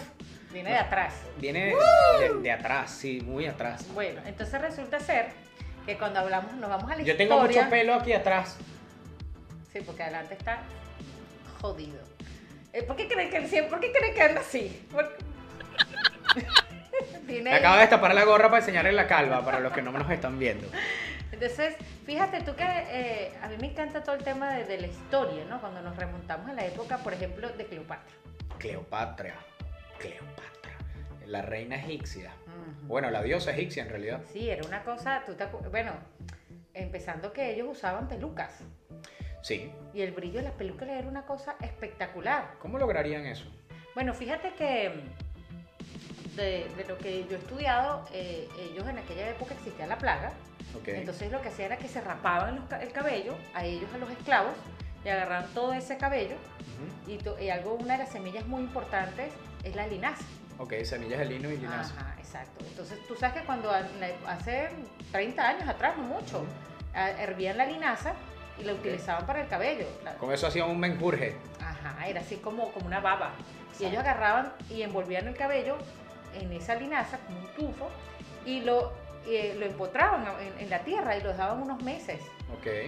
Viene 0.52 0.70
de 0.70 0.76
atrás. 0.78 1.14
viene 1.38 1.74
de, 2.20 2.34
de 2.42 2.50
atrás, 2.52 2.90
sí, 2.90 3.20
muy 3.24 3.46
atrás. 3.46 3.86
Bueno, 3.94 4.20
entonces 4.26 4.60
resulta 4.60 5.00
ser 5.00 5.28
que 5.86 5.96
cuando 5.96 6.18
hablamos, 6.20 6.52
nos 6.54 6.68
vamos 6.68 6.90
a 6.90 6.96
la 6.96 7.02
Yo 7.02 7.16
tengo 7.16 7.40
mucho 7.40 7.60
pelo 7.70 7.94
aquí 7.94 8.12
atrás. 8.12 8.56
Sí, 9.72 9.80
porque 9.86 10.02
adelante 10.02 10.34
está 10.34 10.62
jodido. 11.60 12.00
¿Por 12.86 12.96
qué 12.96 13.08
creen 13.08 13.30
que 13.30 13.36
él 13.38 13.48
siempre, 13.48 13.70
por 13.70 13.80
qué 13.80 13.92
creen 13.92 14.14
que 14.14 14.22
anda 14.22 14.40
así? 14.42 14.86
¿Por- 14.90 15.16
Tiene- 17.32 17.50
Me 17.50 17.56
acabo 17.56 17.74
de 17.74 17.80
destapar 17.82 18.14
la 18.14 18.24
gorra 18.24 18.48
para 18.48 18.58
enseñarle 18.58 18.92
la 18.92 19.06
calva 19.06 19.44
para 19.44 19.60
los 19.60 19.72
que 19.72 19.82
no 19.82 19.92
nos 19.92 20.10
están 20.10 20.38
viendo. 20.38 20.68
Entonces, 21.30 21.74
fíjate 22.06 22.40
tú 22.42 22.54
que 22.54 22.64
eh, 22.64 23.32
a 23.42 23.48
mí 23.48 23.56
me 23.60 23.68
encanta 23.68 24.02
todo 24.02 24.14
el 24.14 24.22
tema 24.22 24.52
de, 24.54 24.64
de 24.64 24.78
la 24.80 24.86
historia, 24.86 25.44
¿no? 25.48 25.60
Cuando 25.60 25.80
nos 25.82 25.96
remontamos 25.96 26.48
a 26.50 26.52
la 26.52 26.64
época, 26.66 26.98
por 26.98 27.12
ejemplo, 27.14 27.48
de 27.50 27.64
Cleopatra. 27.64 28.12
Cleopatra, 28.58 29.34
Cleopatra, 29.98 30.72
la 31.26 31.42
reina 31.42 31.76
egipcia. 31.76 32.30
Bueno, 32.82 33.10
la 33.10 33.22
diosa 33.22 33.50
egipcia 33.52 33.82
en 33.82 33.88
realidad. 33.88 34.20
Sí, 34.32 34.50
era 34.50 34.64
una 34.66 34.82
cosa, 34.84 35.22
tú 35.26 35.34
te 35.34 35.46
bueno, 35.70 35.92
empezando 36.74 37.32
que 37.32 37.52
ellos 37.54 37.68
usaban 37.70 38.08
pelucas 38.08 38.58
Sí. 39.42 39.72
y 39.94 40.02
el 40.02 40.12
brillo 40.12 40.38
de 40.38 40.42
las 40.44 40.52
pelucas 40.52 40.88
era 40.88 41.08
una 41.08 41.24
cosa 41.26 41.56
espectacular. 41.60 42.54
¿Cómo 42.60 42.78
lograrían 42.78 43.26
eso? 43.26 43.44
Bueno, 43.94 44.14
fíjate 44.14 44.52
que 44.54 44.92
de, 46.36 46.66
de 46.76 46.84
lo 46.88 46.96
que 46.98 47.24
yo 47.28 47.36
he 47.36 47.38
estudiado, 47.40 48.04
eh, 48.12 48.48
ellos 48.58 48.86
en 48.88 48.98
aquella 48.98 49.28
época 49.30 49.54
existía 49.54 49.86
la 49.86 49.98
plaga, 49.98 50.32
Ok. 50.76 50.88
entonces 50.88 51.30
lo 51.30 51.40
que 51.42 51.48
hacían 51.48 51.66
era 51.72 51.76
que 51.78 51.88
se 51.88 52.00
rapaban 52.00 52.56
los 52.56 52.80
el 52.80 52.92
cabello, 52.92 53.34
a 53.54 53.64
ellos, 53.64 53.88
a 53.94 53.98
los 53.98 54.10
esclavos, 54.10 54.52
y 55.04 55.08
agarraban 55.08 55.52
todo 55.52 55.72
ese 55.72 55.96
cabello, 55.98 56.36
Ujú. 56.36 57.10
y, 57.12 57.18
to- 57.18 57.38
y 57.40 57.50
algo, 57.50 57.74
una 57.74 57.94
de 57.94 58.04
las 58.04 58.10
semillas 58.12 58.46
muy 58.46 58.62
importantes 58.62 59.32
es 59.64 59.74
la 59.76 59.86
linaza. 59.86 60.24
Ok, 60.58 60.74
semillas 60.84 61.18
de 61.18 61.24
lino 61.26 61.50
y 61.50 61.56
linaza. 61.56 61.94
Ajá, 61.98 62.14
exacto. 62.18 62.64
Entonces 62.64 62.98
tú 63.08 63.16
sabes 63.16 63.40
que 63.40 63.46
cuando 63.46 63.70
hace 64.26 64.68
30 65.10 65.48
años 65.48 65.68
atrás, 65.68 65.96
no 65.96 66.04
mucho, 66.04 66.44
ah, 66.94 67.10
hervían 67.10 67.56
la 67.58 67.66
linaza 67.66 68.12
y 68.60 68.64
la 68.64 68.74
utilizaban 68.74 69.26
para 69.26 69.40
el 69.42 69.48
cabello. 69.48 69.86
Con 70.20 70.32
eso 70.32 70.46
hacían 70.46 70.70
un 70.70 70.78
menjurje. 70.78 71.34
Ajá, 71.60 72.06
era 72.06 72.20
así 72.20 72.36
como, 72.36 72.70
como 72.72 72.86
una 72.86 73.00
baba. 73.00 73.32
Y 73.34 73.84
Exacto. 73.84 73.86
ellos 73.86 73.98
agarraban 74.00 74.52
y 74.70 74.82
envolvían 74.82 75.26
el 75.26 75.34
cabello 75.36 75.78
en 76.34 76.52
esa 76.52 76.74
linaza, 76.74 77.18
como 77.26 77.38
un 77.40 77.46
tufo, 77.48 77.88
y 78.46 78.60
lo, 78.60 78.92
eh, 79.26 79.54
lo 79.58 79.66
empotraban 79.66 80.24
en, 80.40 80.58
en 80.64 80.70
la 80.70 80.80
tierra 80.80 81.16
y 81.16 81.22
lo 81.22 81.30
dejaban 81.30 81.62
unos 81.62 81.82
meses. 81.82 82.20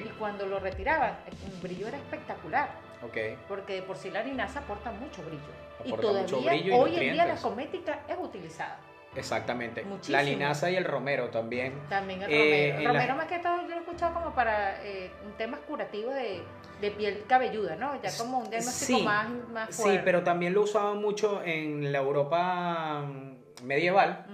Y 0.04 0.08
cuando 0.18 0.46
lo 0.46 0.58
retiraban, 0.60 1.16
el 1.26 1.60
brillo 1.60 1.88
era 1.88 1.96
espectacular, 1.96 2.68
ok. 3.02 3.38
porque 3.48 3.74
de 3.76 3.82
por 3.82 3.96
sí 3.96 4.10
la 4.10 4.22
linaza 4.22 4.60
aporta 4.60 4.92
mucho 4.92 5.22
brillo. 5.22 5.42
y 5.84 5.92
todavía 6.00 6.22
mucho 6.22 6.40
brillo 6.42 6.76
y 6.76 6.78
hoy 6.78 6.94
en 6.96 7.12
día 7.14 7.26
la 7.26 7.36
cosmética 7.36 8.00
es 8.08 8.16
utilizada. 8.20 8.78
Exactamente. 9.16 9.84
Muchísimo. 9.84 10.16
La 10.18 10.22
linaza 10.24 10.70
y 10.70 10.76
el 10.76 10.84
romero 10.84 11.28
también. 11.28 11.72
También 11.88 12.20
el 12.24 12.30
Eh, 12.32 12.72
romero. 12.72 12.82
la- 12.82 12.92
romero 12.92 13.14
más 13.16 13.26
que 13.28 13.38
todo 13.38 13.62
yo 13.62 13.68
lo 13.68 13.74
he 13.76 13.78
escuchado 13.78 14.12
como 14.14 14.34
para 14.34 14.82
eh, 14.84 15.10
temas 15.38 15.60
curativos 15.60 16.14
de, 16.14 16.42
de 16.80 16.90
piel 16.90 17.24
cabelluda, 17.28 17.76
¿no? 17.76 18.00
Ya 18.02 18.10
como 18.18 18.38
un 18.40 18.50
diagnóstico 18.50 18.98
Sí, 18.98 19.04
más, 19.04 19.28
más 19.52 19.74
Sí, 19.74 20.00
pero 20.04 20.24
también 20.24 20.52
lo 20.52 20.62
usaban 20.62 21.00
mucho 21.00 21.42
en 21.44 21.92
la 21.92 21.98
Europa 21.98 23.04
medieval. 23.64 24.26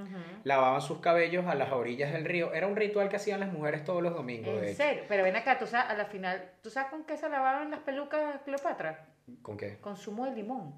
Lavaban 0.45 0.81
sus 0.81 1.01
cabellos 1.01 1.47
a 1.47 1.55
las 1.55 1.71
orillas 1.73 2.13
del 2.13 2.25
río. 2.25 2.53
Era 2.55 2.67
un 2.67 2.77
ritual 2.77 3.09
que 3.09 3.17
hacían 3.17 3.41
las 3.41 3.53
mujeres 3.53 3.85
todos 3.85 4.03
los 4.03 4.15
domingos, 4.15 4.55
de 4.55 4.59
En 4.61 4.65
hecho. 4.69 4.77
serio, 4.77 5.03
pero 5.09 5.23
ven 5.23 5.37
acá, 5.37 5.59
tú 5.59 5.67
sabes, 5.67 5.91
a 5.91 5.95
la 5.95 6.07
final, 6.07 6.51
¿tú 6.63 6.71
sabes 6.71 6.91
con 6.91 7.05
qué 7.05 7.17
se 7.17 7.29
lavaban 7.29 7.71
las 7.71 7.81
pelucas 7.81 8.41
Cleopatra? 8.45 9.07
¿Con 9.43 9.57
qué? 9.57 9.79
Con 9.81 9.97
zumo 9.97 10.25
de 10.25 10.33
limón. 10.33 10.75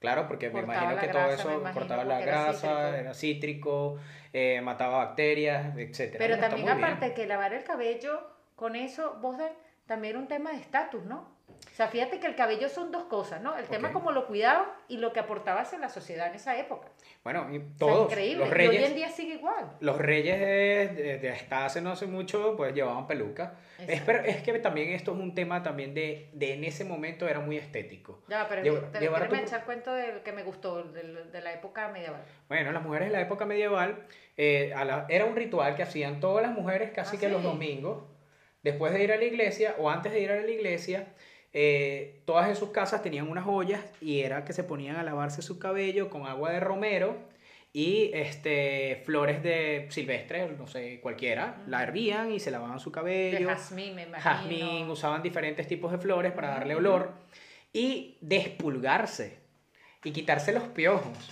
Claro, 0.00 0.26
porque 0.28 0.48
me 0.50 0.60
imagino 0.60 0.96
que 0.98 1.06
grasa, 1.08 1.42
todo 1.42 1.58
eso 1.60 1.72
cortaba 1.74 2.04
la 2.04 2.14
porque 2.16 2.28
era 2.30 2.42
grasa, 2.44 2.52
cítrico. 2.68 2.94
era 2.96 3.14
cítrico, 3.14 3.98
eh, 4.32 4.60
mataba 4.62 4.98
bacterias, 5.04 5.76
etc. 5.76 6.14
Pero 6.18 6.38
también 6.38 6.68
aparte 6.68 7.12
que 7.14 7.26
lavar 7.26 7.52
el 7.52 7.64
cabello, 7.64 8.20
con 8.56 8.76
eso, 8.76 9.18
vos 9.20 9.36
de- 9.38 9.52
también 9.86 10.12
era 10.12 10.18
un 10.20 10.28
tema 10.28 10.50
de 10.52 10.56
estatus, 10.58 11.04
¿no? 11.04 11.36
O 11.72 11.74
sea, 11.80 11.88
fíjate 11.88 12.20
que 12.20 12.26
el 12.26 12.34
cabello 12.34 12.68
son 12.68 12.90
dos 12.92 13.04
cosas, 13.04 13.40
¿no? 13.40 13.56
El 13.56 13.64
tema 13.66 13.88
Ok. 13.88 13.94
como 13.94 14.12
lo 14.12 14.26
cuidaban 14.26 14.66
y 14.88 14.98
lo 14.98 15.12
que 15.14 15.20
aportabas 15.20 15.72
en 15.72 15.80
la 15.80 15.88
sociedad 15.88 16.28
en 16.28 16.34
esa 16.34 16.58
época. 16.58 16.88
Bueno, 17.24 17.48
y 17.52 17.56
O 17.58 17.60
sea, 17.60 17.68
todos, 17.78 18.10
increíble. 18.10 18.38
los 18.44 18.48
Y 18.48 18.50
hoy 18.52 18.56
reyes, 18.68 18.88
en 18.90 18.94
día 18.96 19.08
sigue 19.08 19.34
igual. 19.34 19.70
los 19.80 19.96
reyes 19.98 20.38
de, 20.40 20.88
de- 21.02 21.18
de 21.18 21.30
hasta 21.30 21.64
hace 21.64 21.80
no 21.80 21.92
hace 21.92 22.06
mucho, 22.06 22.54
pues 22.56 22.74
llevaban 22.74 23.06
peluca. 23.06 23.54
Es, 23.78 24.02
pero 24.02 24.20
es 24.24 24.42
que 24.42 24.58
también 24.58 24.90
esto 24.90 25.12
es 25.12 25.18
un 25.18 25.34
tema 25.34 25.62
también 25.62 25.94
de, 25.94 26.28
de 26.34 26.52
en 26.54 26.64
ese 26.64 26.84
momento 26.84 27.26
era 27.28 27.40
muy 27.40 27.56
estético. 27.56 28.22
Ya, 28.28 28.46
pero 28.48 28.62
Lleva- 28.62 28.90
te 28.92 28.98
quiero 28.98 29.28
tu- 29.28 29.34
echar 29.36 29.64
cuento 29.64 29.94
del 29.94 30.22
que 30.22 30.32
me 30.32 30.42
gustó, 30.42 30.82
del- 30.82 31.32
de 31.32 31.40
la 31.40 31.52
época 31.54 31.88
medieval. 31.88 32.22
Bueno, 32.48 32.72
las 32.72 32.82
mujeres 32.82 33.06
en 33.06 33.12
la 33.12 33.20
época 33.22 33.46
medieval, 33.46 34.06
eh, 34.36 34.72
a 34.74 34.84
la- 34.84 35.06
era 35.08 35.24
un 35.24 35.34
ritual 35.36 35.74
que 35.76 35.82
hacían 35.82 36.20
todas 36.20 36.42
las 36.44 36.52
mujeres 36.52 36.90
casi 36.90 37.16
Ah, 37.16 37.20
que 37.20 37.28
los 37.30 37.40
sí. 37.40 37.46
domingos, 37.46 38.04
después 38.62 38.92
de 38.92 39.02
ir 39.02 39.12
a 39.12 39.16
la 39.16 39.24
iglesia 39.24 39.74
o 39.78 39.88
antes 39.88 40.12
de 40.12 40.20
ir 40.20 40.30
a 40.30 40.36
la 40.40 40.50
iglesia, 40.50 41.06
eh, 41.52 42.20
todas 42.26 42.48
en 42.48 42.56
sus 42.56 42.70
casas 42.70 43.02
tenían 43.02 43.28
unas 43.28 43.46
ollas 43.46 43.80
y 44.00 44.20
era 44.20 44.44
que 44.44 44.52
se 44.52 44.62
ponían 44.64 44.96
a 44.96 45.02
lavarse 45.02 45.42
su 45.42 45.58
cabello 45.58 46.08
con 46.10 46.26
agua 46.26 46.50
de 46.52 46.60
romero 46.60 47.16
y 47.72 48.10
este, 48.14 49.00
flores 49.04 49.42
de 49.42 49.86
silvestres, 49.90 50.58
no 50.58 50.66
sé, 50.66 51.00
cualquiera, 51.00 51.62
la 51.68 51.82
hervían 51.84 52.32
y 52.32 52.40
se 52.40 52.50
lavaban 52.50 52.80
su 52.80 52.90
De 52.90 52.94
cabello. 52.94 53.48
jazmín, 53.48 53.94
me 53.94 54.02
imagino. 54.02 54.22
Jazmín, 54.36 54.90
usaban 54.90 55.22
diferentes 55.22 55.66
tipos 55.68 55.92
de 55.92 55.98
flores 55.98 56.32
para 56.32 56.48
darle 56.48 56.74
olor 56.74 57.12
y 57.72 58.16
despulgarse 58.20 59.38
y 60.02 60.10
quitarse 60.12 60.52
los 60.52 60.64
piojos. 60.64 61.30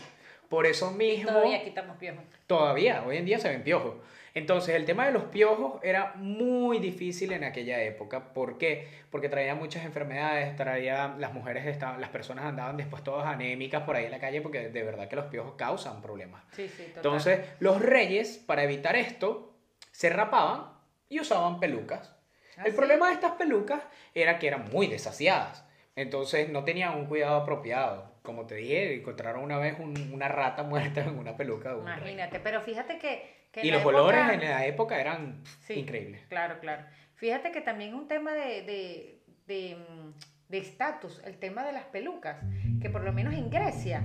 Por 0.49 0.67
eso 0.67 0.93
mismo, 0.93 1.29
Todavía 1.31 1.63
quitamos 1.65 1.97
piojos. 1.97 2.23
todavía, 2.47 3.03
hoy 3.07 3.17
en 3.19 3.25
día 3.27 3.39
se 3.39 3.49
ven 3.49 3.63
piojos. 3.63 3.95
Entonces, 4.39 4.75
el 4.77 4.85
tema 4.85 5.05
de 5.07 5.13
los 5.13 5.25
piojos 5.25 5.81
era 5.83 6.13
muy 6.17 6.79
difícil 6.79 7.33
en 7.33 7.45
aquella 7.45 7.83
época. 7.83 8.33
¿Por 8.33 8.57
qué? 8.57 8.87
Porque 9.11 9.29
traía 9.29 9.55
muchas 9.55 9.85
enfermedades, 9.85 10.55
traía, 10.57 11.15
las 11.19 11.33
mujeres 11.35 11.67
estaban, 11.67 12.01
las 12.01 12.11
personas 12.11 12.45
andaban 12.45 12.77
después 12.77 13.03
todas 13.03 13.27
anémicas 13.27 13.83
por 13.83 13.97
ahí 13.97 14.05
en 14.05 14.11
la 14.13 14.21
calle 14.21 14.41
porque 14.41 14.69
de 14.69 14.83
verdad 14.83 15.09
que 15.09 15.17
los 15.17 15.27
piojos 15.27 15.55
causan 15.57 16.01
problemas. 16.03 16.45
Sí, 16.53 16.69
sí, 16.69 16.85
total. 16.85 16.97
Entonces, 16.97 17.41
los 17.61 17.81
reyes, 17.83 18.39
para 18.39 18.63
evitar 18.63 18.97
esto, 18.97 19.55
se 19.91 20.09
rapaban 20.11 20.73
y 21.09 21.21
usaban 21.21 21.59
pelucas. 21.59 22.15
Ah, 22.57 22.63
el 22.65 22.71
¿sí? 22.73 22.77
problema 22.77 23.09
de 23.09 23.15
estas 23.15 23.33
pelucas 23.33 23.83
era 24.15 24.39
que 24.39 24.47
eran 24.47 24.67
muy 24.71 24.87
desasiadas. 24.87 25.65
Entonces, 25.97 26.49
no 26.49 26.63
tenían 26.65 26.97
un 26.97 27.07
cuidado 27.07 27.37
apropiado. 27.41 28.13
Como 28.23 28.47
te 28.47 28.55
dije, 28.57 28.95
encontraron 28.95 29.43
una 29.43 29.59
vez 29.59 29.77
un- 29.81 30.13
una 30.13 30.29
rata 30.29 30.63
muerta 30.63 31.01
en 31.01 31.19
una 31.19 31.37
peluca 31.37 31.71
de 31.71 31.77
un 31.81 31.87
rey. 31.87 31.97
Imagínate, 31.97 32.39
pero 32.41 32.61
fíjate 32.61 32.99
que... 32.99 33.38
que 33.53 33.67
Y 33.67 33.71
los 33.71 33.81
época- 33.81 33.97
olores 33.97 34.29
en 34.33 34.41
la 34.41 34.67
época 34.67 35.01
eran 35.01 35.43
Sí. 35.67 35.75
increíbles. 35.75 36.27
Claro, 36.29 36.59
claro. 36.61 36.85
Fíjate 37.17 37.51
que 37.51 37.61
también 37.61 37.95
un 37.95 38.07
tema 38.09 38.33
de 38.35 38.63
de- 38.63 39.19
de, 39.47 39.77
mm, 39.77 40.13
de 40.49 40.57
estatus, 40.59 41.21
el 41.27 41.37
tema 41.37 41.63
de 41.65 41.73
las 41.73 41.85
pelucas, 41.85 42.37
que 42.81 42.89
por 42.89 43.03
lo 43.05 43.13
menos 43.13 43.35
en 43.35 43.51
Grecia. 43.51 44.03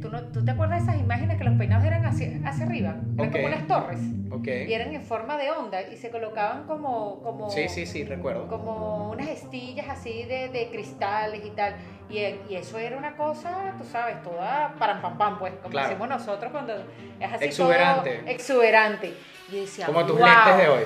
¿tú, 0.00 0.08
no, 0.08 0.22
¿tú 0.28 0.44
te 0.44 0.52
acuerdas 0.52 0.84
de 0.86 0.92
esas 0.92 1.02
imágenes 1.02 1.36
que 1.36 1.42
los 1.44 1.54
peinados 1.58 1.84
eran 1.84 2.06
hacia, 2.06 2.28
hacia 2.44 2.64
arriba? 2.66 2.94
Eran 3.16 3.28
Ok. 3.28 3.32
como 3.32 3.46
unas 3.46 3.66
torres 3.66 3.98
y 4.46 4.72
eran 4.72 4.94
en 4.94 5.02
forma 5.02 5.36
de 5.36 5.50
onda 5.50 5.82
y 5.82 5.96
se 5.96 6.10
colocaban 6.10 6.64
como... 6.68 7.20
como 7.22 7.50
Sí, 7.50 7.68
sí, 7.68 7.86
sí, 7.86 8.04
recuerdo. 8.04 8.46
como 8.46 9.10
unas 9.10 9.26
estillas 9.28 9.88
así 9.88 10.22
de, 10.24 10.48
de 10.48 10.68
cristales 10.70 11.44
y 11.44 11.50
tal. 11.50 11.74
Y, 12.08 12.18
y 12.18 12.54
eso 12.56 12.78
era 12.78 12.96
una 12.96 13.16
cosa, 13.16 13.74
tú 13.76 13.84
sabes, 13.84 14.22
toda 14.22 14.74
para 14.78 15.02
pam 15.02 15.18
pam, 15.18 15.38
pues, 15.40 15.52
como 15.54 15.70
Claro. 15.70 15.88
decimos 15.88 16.08
nosotros 16.08 16.52
cuando 16.52 16.72
es 17.18 17.32
así 17.32 17.46
Exuberante. 17.46 18.18
todo 18.18 18.28
exuberante. 18.30 19.14
Y 19.50 19.60
decía, 19.62 19.86
Como 19.86 20.06
tus 20.06 20.18
"Wow". 20.18 20.28
lentes 20.28 20.56
de 20.56 20.68
hoy. 20.68 20.84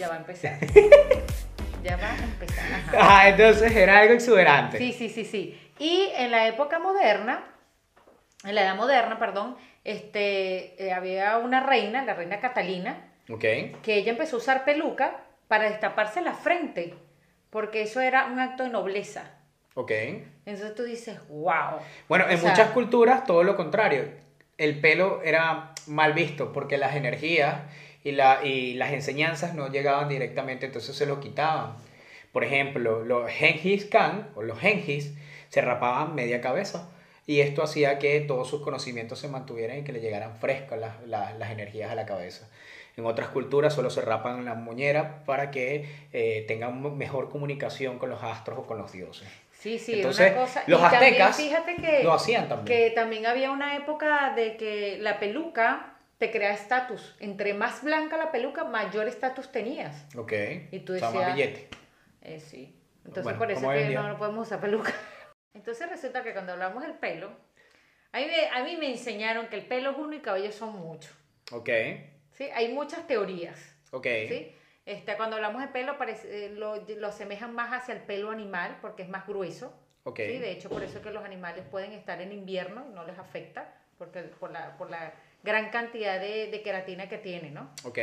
Ya 0.00 0.08
va 0.08 0.14
a 0.14 0.18
empezar. 0.18 0.58
ya 1.82 1.96
va 1.96 2.10
a 2.12 2.16
empezar. 2.16 2.64
Ajá. 2.74 2.92
Ah, 2.98 3.28
entonces 3.28 3.74
era 3.74 3.98
algo 3.98 4.14
exuberante. 4.14 4.78
Sí, 4.78 4.92
sí, 4.92 5.08
sí, 5.08 5.24
sí. 5.24 5.60
Y 5.78 6.08
en 6.16 6.30
la 6.30 6.46
época 6.46 6.78
moderna, 6.78 7.44
en 8.44 8.54
la 8.54 8.62
edad 8.62 8.76
moderna, 8.76 9.18
perdón, 9.18 9.56
este, 9.84 10.82
eh, 10.84 10.92
había 10.92 11.38
una 11.38 11.60
reina, 11.60 12.04
la 12.04 12.14
reina 12.14 12.40
Catalina, 12.40 13.12
Ok. 13.30 13.40
que 13.82 13.94
ella 13.94 14.12
empezó 14.12 14.36
a 14.36 14.38
usar 14.40 14.64
peluca 14.64 15.22
para 15.48 15.64
destaparse 15.64 16.20
la 16.20 16.34
frente, 16.34 16.94
porque 17.50 17.82
eso 17.82 18.00
era 18.00 18.26
un 18.26 18.38
acto 18.38 18.62
de 18.64 18.70
nobleza. 18.70 19.30
Ok. 19.74 19.90
Entonces 20.46 20.74
tú 20.74 20.82
dices, 20.82 21.18
wow. 21.28 21.78
Bueno, 22.08 22.28
en 22.28 22.36
O 22.36 22.40
sea, 22.40 22.50
muchas 22.50 22.70
culturas 22.70 23.24
todo 23.24 23.42
lo 23.42 23.56
contrario. 23.56 24.10
El 24.58 24.80
pelo 24.80 25.22
era 25.22 25.72
mal 25.86 26.12
visto 26.12 26.52
porque 26.52 26.76
las 26.76 26.94
energías 26.94 27.62
y, 28.04 28.12
la, 28.12 28.44
y 28.44 28.74
las 28.74 28.92
enseñanzas 28.92 29.54
no 29.54 29.68
llegaban 29.70 30.08
directamente, 30.08 30.66
entonces 30.66 30.96
se 30.96 31.06
lo 31.06 31.20
quitaban. 31.20 31.74
Por 32.32 32.44
ejemplo, 32.44 33.04
los 33.04 33.30
Genghis 33.30 33.86
Khan 33.86 34.28
o 34.34 34.42
los 34.42 34.58
Genghis 34.58 35.14
se 35.48 35.60
rapaban 35.60 36.14
media 36.14 36.40
cabeza 36.40 36.88
y 37.26 37.40
esto 37.40 37.62
hacía 37.62 37.98
que 37.98 38.20
todos 38.20 38.48
sus 38.48 38.62
conocimientos 38.62 39.18
se 39.18 39.28
mantuvieran 39.28 39.78
y 39.78 39.82
que 39.84 39.92
le 39.92 40.00
llegaran 40.00 40.36
frescas 40.36 40.78
las, 40.78 41.02
las- 41.06 41.36
las 41.38 41.50
energías 41.50 41.90
a 41.90 41.94
la 41.94 42.06
cabeza. 42.06 42.48
En 42.96 43.06
otras 43.06 43.28
culturas 43.28 43.72
solo 43.74 43.88
se 43.90 44.00
rapan 44.02 44.44
la 44.44 44.54
moñera 44.54 45.22
para 45.24 45.50
que 45.50 45.88
eh, 46.12 46.44
tengan 46.48 46.96
mejor 46.98 47.30
comunicación 47.30 47.98
con 47.98 48.10
los 48.10 48.22
astros 48.22 48.58
o 48.60 48.66
con 48.66 48.78
los 48.78 48.92
dioses. 48.92 49.28
Sí, 49.52 49.78
sí, 49.78 49.94
Entonces, 49.94 50.32
una 50.32 50.40
cosa. 50.40 50.62
los 50.66 50.80
y 50.80 50.82
también 50.82 51.02
aztecas 51.22 51.36
fíjate 51.36 51.76
que, 51.76 52.02
lo 52.04 52.12
hacían 52.12 52.48
también. 52.48 52.78
que 52.78 52.90
también 52.94 53.26
había 53.26 53.50
una 53.50 53.76
época 53.76 54.32
de 54.34 54.56
que 54.56 54.98
la 55.00 55.18
peluca 55.18 55.89
te 56.20 56.30
crea 56.30 56.52
estatus. 56.52 57.16
Entre 57.18 57.54
más 57.54 57.82
blanca 57.82 58.18
la 58.18 58.30
peluca, 58.30 58.62
mayor 58.64 59.08
estatus 59.08 59.50
tenías. 59.50 60.06
Ok. 60.16 60.32
Y 60.70 60.80
tú 60.80 60.94
O 60.94 60.98
sea, 60.98 61.10
más 61.10 61.14
decías- 61.28 61.34
billete. 61.34 61.68
Eh, 62.20 62.38
sí. 62.38 62.78
Entonces 62.98 63.24
Bueno, 63.24 63.38
por 63.38 63.50
eso 63.50 63.72
es 63.72 63.88
que 63.88 63.94
no, 63.94 64.06
no 64.06 64.18
podemos 64.18 64.46
usar 64.46 64.60
peluca. 64.60 64.92
Entonces 65.54 65.88
resulta 65.88 66.22
que 66.22 66.34
cuando 66.34 66.52
hablamos 66.52 66.82
del 66.82 66.92
pelo, 66.92 67.30
a 68.12 68.18
mí, 68.18 68.26
me, 68.26 68.48
a 68.50 68.62
mí 68.62 68.76
me 68.76 68.90
enseñaron 68.90 69.46
que 69.48 69.56
el 69.56 69.64
pelo 69.66 69.92
es 69.92 69.96
uno 69.96 70.14
y 70.14 70.20
cabello 70.20 70.52
son 70.52 70.76
muchos. 70.76 71.10
Ok. 71.52 71.70
¿sí? 72.32 72.50
Hay 72.54 72.72
muchas 72.74 73.06
teorías. 73.06 73.58
Ok. 73.90 74.06
¿sí? 74.28 74.54
Este, 74.84 75.16
cuando 75.16 75.36
hablamos 75.36 75.62
de 75.62 75.68
pelo, 75.68 75.96
parece, 75.96 76.46
eh, 76.46 76.50
lo, 76.50 76.76
lo 76.86 77.08
asemejan 77.08 77.54
más 77.54 77.72
hacia 77.72 77.94
el 77.94 78.02
pelo 78.02 78.30
animal 78.30 78.76
porque 78.82 79.04
es 79.04 79.08
más 79.08 79.26
grueso. 79.26 79.72
Ok. 80.04 80.18
¿sí? 80.18 80.36
De 80.38 80.50
hecho, 80.50 80.68
por 80.68 80.82
eso 80.82 80.98
es 80.98 81.02
que 81.02 81.12
los 81.12 81.24
animales 81.24 81.64
pueden 81.70 81.92
estar 81.92 82.20
en 82.20 82.30
invierno 82.32 82.84
y 82.90 82.92
no 82.94 83.04
les 83.06 83.18
afecta 83.18 83.74
porque, 83.96 84.20
por, 84.24 84.50
la, 84.50 84.76
por 84.76 84.90
la 84.90 85.14
gran 85.42 85.70
cantidad 85.70 86.20
de, 86.20 86.48
de 86.50 86.62
queratina 86.62 87.08
que 87.08 87.18
tiene, 87.18 87.50
¿no? 87.50 87.70
Ok. 87.84 87.98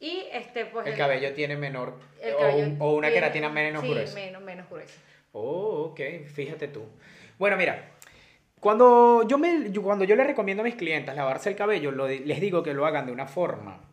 Y 0.00 0.24
este, 0.32 0.66
pues... 0.66 0.86
El 0.86 0.96
cabello 0.96 1.32
tiene 1.34 1.56
menor. 1.56 1.94
el 2.20 2.34
o, 2.34 2.38
cabello 2.38 2.58
un- 2.66 2.76
o 2.80 2.94
una 2.94 3.08
tiene- 3.08 3.14
queratina 3.20 3.48
menos 3.48 3.82
sí, 3.82 3.90
gruesa. 3.90 4.14
menos, 4.14 4.42
menos 4.42 4.68
gruesa. 4.68 4.98
Oh, 5.32 5.90
ok. 5.92 6.00
Fíjate 6.32 6.68
tú. 6.68 6.84
Bueno, 7.38 7.56
mira. 7.56 7.90
Cuando 8.60 9.26
yo, 9.28 9.36
me, 9.36 9.70
cuando 9.82 10.04
yo 10.04 10.16
le 10.16 10.24
recomiendo 10.24 10.62
a 10.62 10.64
mis 10.64 10.74
clientes 10.76 11.14
lavarse 11.14 11.50
el 11.50 11.56
cabello, 11.56 11.90
lo 11.90 12.08
les 12.08 12.40
digo 12.40 12.62
que 12.62 12.72
lo 12.72 12.86
hagan 12.86 13.04
de 13.06 13.12
una 13.12 13.26
forma 13.26 13.84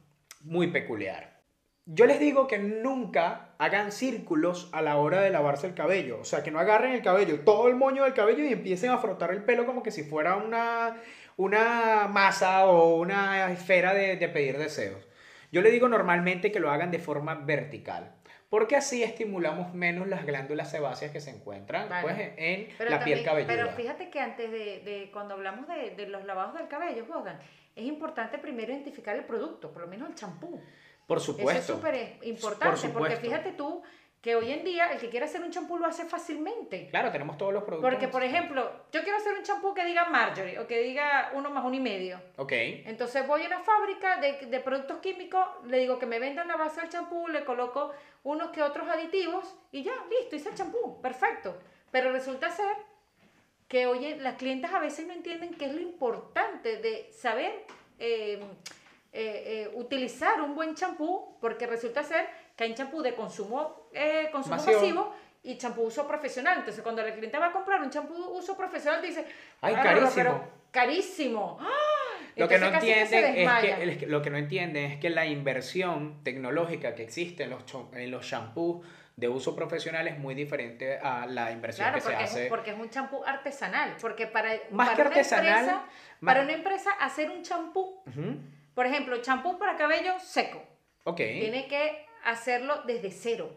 muy 0.41 0.67
peculiar. 0.67 1.41
Yo 1.85 2.05
les 2.05 2.19
digo 2.19 2.47
que 2.47 2.57
nunca 2.57 3.49
hagan 3.57 3.91
círculos 3.91 4.69
a 4.71 4.81
la 4.81 4.95
hora 4.97 5.21
de 5.21 5.29
lavarse 5.29 5.67
el 5.67 5.73
cabello. 5.73 6.19
O 6.21 6.23
sea, 6.25 6.41
que 6.41 6.51
no 6.51 6.59
agarren 6.59 6.93
el 6.93 7.01
cabello, 7.01 7.41
todo 7.41 7.67
el 7.67 7.75
moño 7.75 8.05
del 8.05 8.13
cabello 8.13 8.45
y 8.45 8.53
empiecen 8.53 8.91
a 8.91 8.97
frotar 8.99 9.31
el 9.31 9.43
pelo 9.43 9.65
como 9.65 9.83
que 9.83 9.91
si 9.91 10.03
fuera 10.03 10.37
una, 10.37 10.95
una 11.43 12.07
masa 12.07 12.65
o 12.65 12.95
una 12.95 13.51
esfera 13.51 13.93
de, 13.93 14.15
de 14.17 14.29
pedir 14.29 14.57
deseos. 14.57 15.07
Yo 15.51 15.61
le 15.61 15.71
digo 15.71 15.87
normalmente 15.89 16.51
que 16.51 16.59
lo 16.59 16.69
hagan 16.71 16.91
de 16.91 16.99
forma 16.99 17.35
vertical. 17.35 18.11
Porque 18.49 18.75
así 18.75 19.01
estimulamos 19.01 19.73
menos 19.73 20.09
las 20.09 20.25
glándulas 20.25 20.69
sebáceas 20.69 21.11
que 21.11 21.21
se 21.21 21.29
encuentran 21.29 21.87
Vale. 21.87 22.01
pues, 22.03 22.17
en 22.35 22.67
Pero 22.77 22.89
la 22.91 23.01
piel 23.01 23.23
cabelluda. 23.23 23.53
Pero 23.55 23.69
fíjate 23.71 24.09
que 24.09 24.19
antes 24.19 24.51
de, 24.51 24.81
de 24.83 25.09
cuando 25.13 25.35
hablamos 25.35 25.67
de, 25.69 25.91
de 25.95 26.07
los 26.07 26.25
lavados 26.25 26.55
del 26.55 26.67
cabello, 26.67 27.05
Bogdan, 27.05 27.39
es 27.77 27.85
importante 27.85 28.37
primero 28.39 28.73
identificar 28.73 29.15
el 29.15 29.23
producto, 29.23 29.71
por 29.71 29.83
lo 29.83 29.87
menos 29.87 30.09
el 30.09 30.15
champú. 30.15 30.61
Por 31.07 31.17
Eso 31.19 31.31
es 31.31 31.37
supuesto. 31.37 31.75
súper 31.75 32.17
importante, 32.23 32.65
Por 32.89 32.99
porque 32.99 33.15
supuesto. 33.15 33.21
fíjate 33.21 33.51
tú 33.53 33.81
que 34.21 34.35
hoy 34.35 34.51
en 34.51 34.63
día 34.63 34.91
el 34.91 34.99
que 34.99 35.09
quiere 35.09 35.25
hacer 35.25 35.41
un 35.41 35.49
champú 35.49 35.77
lo 35.77 35.87
hace 35.87 36.05
fácilmente. 36.05 36.89
Claro, 36.89 37.11
tenemos 37.11 37.37
todos 37.37 37.51
los 37.51 37.63
productos. 37.63 37.89
Porque, 37.89 38.07
por 38.07 38.23
ejemplo, 38.23 38.69
yo 38.91 39.01
quiero 39.01 39.17
hacer 39.17 39.33
un 39.33 39.43
champú 39.43 39.73
que 39.73 39.83
diga 39.83 40.05
Marjorie 40.09 40.59
o 40.59 40.67
que 40.67 40.79
diga 40.81 41.31
uno 41.33 41.49
más 41.49 41.65
uno 41.65 41.75
y 41.75 41.79
medio. 41.79 42.21
Ok. 42.37 42.51
Entonces 42.51 43.25
voy 43.25 43.43
a 43.43 43.47
una 43.47 43.59
fábrica 43.61 44.17
de, 44.17 44.45
de 44.45 44.59
productos 44.59 44.99
químicos, 44.99 45.43
le 45.65 45.79
digo 45.79 45.97
que 45.97 46.05
me 46.05 46.19
vendan 46.19 46.47
la 46.47 46.55
base 46.55 46.81
del 46.81 46.89
champú, 46.89 47.27
le 47.27 47.43
coloco 47.43 47.91
unos 48.23 48.51
que 48.51 48.61
otros 48.61 48.87
aditivos 48.87 49.55
y 49.71 49.81
ya, 49.81 49.93
listo, 50.09 50.35
hice 50.35 50.49
el 50.49 50.55
champú, 50.55 51.01
perfecto. 51.01 51.57
Pero 51.89 52.11
resulta 52.11 52.51
ser 52.51 52.75
que, 53.67 53.87
oye, 53.87 54.17
las 54.17 54.35
clientes 54.35 54.71
a 54.71 54.79
veces 54.79 55.07
no 55.07 55.13
entienden 55.13 55.53
qué 55.55 55.65
es 55.65 55.73
lo 55.73 55.81
importante 55.81 56.77
de 56.77 57.09
saber 57.11 57.65
eh, 57.97 58.39
eh, 59.13 59.43
eh, 59.45 59.71
utilizar 59.75 60.41
un 60.41 60.55
buen 60.55 60.75
champú, 60.75 61.37
porque 61.41 61.67
resulta 61.67 62.03
ser 62.03 62.29
que 62.61 62.65
hay 62.65 62.75
champú 62.75 63.01
de 63.01 63.15
consumo, 63.15 63.87
eh, 63.91 64.29
consumo 64.31 64.55
Masivo. 64.57 64.79
masivo. 64.79 65.15
y 65.43 65.57
champú 65.57 65.81
uso 65.81 66.07
profesional. 66.07 66.59
Entonces, 66.59 66.83
cuando 66.83 67.01
la 67.01 67.11
cliente 67.15 67.39
va 67.39 67.47
a 67.47 67.51
comprar 67.51 67.81
un 67.81 67.89
champú 67.89 68.13
uso 68.13 68.55
profesional, 68.55 69.01
dice, 69.01 69.25
Ay, 69.61 69.73
"Ah, 69.75 69.81
carísimo". 69.81 70.11
pero 70.15 70.43
carísimo. 70.69 71.57
¡Ah! 71.59 71.67
Lo 72.35 72.47
que 72.47 72.59
no 72.59 72.69
que 72.69 72.75
entienden 72.75 73.25
es 73.49 73.59
que, 73.61 73.71
el- 74.05 74.11
lo 74.11 74.21
que 74.21 74.29
no 74.29 74.37
entienden 74.37 74.91
es 74.91 74.99
que 74.99 75.09
la 75.09 75.25
inversión 75.25 76.23
tecnológica 76.23 76.93
que 76.93 77.01
existe 77.01 77.45
en 77.45 77.49
los, 77.49 77.63
en 77.93 78.11
los 78.11 78.23
shampoos 78.23 78.85
de 79.15 79.27
uso 79.29 79.55
profesional 79.55 80.07
es 80.07 80.19
muy 80.19 80.35
diferente 80.35 80.99
a 80.99 81.25
la 81.25 81.51
inversión 81.51 81.85
Claro, 81.89 81.95
que 81.95 82.01
se 82.07 82.13
es, 82.13 82.19
hace. 82.31 82.45
porque 82.47 82.69
es 82.71 82.77
un 82.79 82.91
champú 82.91 83.23
artesanal. 83.25 83.95
Porque 83.99 84.27
para, 84.27 84.51
Más 84.69 84.89
para 84.89 84.95
que 84.95 85.01
una 85.01 85.09
artesanal, 85.09 85.47
empresa, 85.59 85.85
más- 86.19 86.33
para 86.35 86.43
una 86.43 86.53
empresa 86.53 86.91
hacer 86.99 87.31
un 87.31 87.41
champú, 87.41 88.03
por 88.75 88.85
ejemplo, 88.85 89.17
champú 89.23 89.57
para 89.57 89.75
cabello 89.75 90.19
seco, 90.19 90.61
Ok. 91.05 91.17
tiene 91.17 91.67
que 91.67 92.05
hacerlo 92.23 92.83
desde 92.85 93.11
cero 93.11 93.51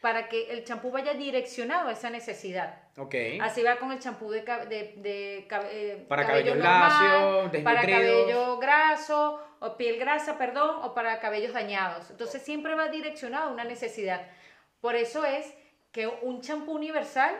para 0.00 0.28
que 0.28 0.50
el 0.50 0.64
champú 0.64 0.90
vaya 0.90 1.12
direccionado 1.14 1.88
a 1.88 1.92
esa 1.92 2.08
necesidad. 2.10 2.82
Ok. 2.96 3.14
Así 3.40 3.62
va 3.62 3.76
con 3.76 3.92
el 3.92 3.98
champú 3.98 4.30
de, 4.30 4.40
de, 4.42 5.46
eh, 5.48 6.06
Para 6.08 6.26
cabello 6.26 6.52
cabello 6.52 6.54
normal, 6.54 7.42
lacio, 7.42 7.64
para 7.64 7.80
cabello 7.82 8.58
graso 8.58 9.42
o 9.58 9.76
piel 9.76 9.98
grasa, 9.98 10.38
perdón, 10.38 10.80
o 10.82 10.94
para 10.94 11.20
cabellos 11.20 11.52
dañados. 11.52 12.10
Entonces 12.10 12.40
siempre 12.42 12.74
va 12.74 12.88
direccionado 12.88 13.50
a 13.50 13.52
una 13.52 13.64
necesidad. 13.64 14.26
Por 14.80 14.96
eso 14.96 15.24
es 15.26 15.54
que 15.92 16.06
un 16.06 16.40
champú 16.40 16.72
universal 16.72 17.34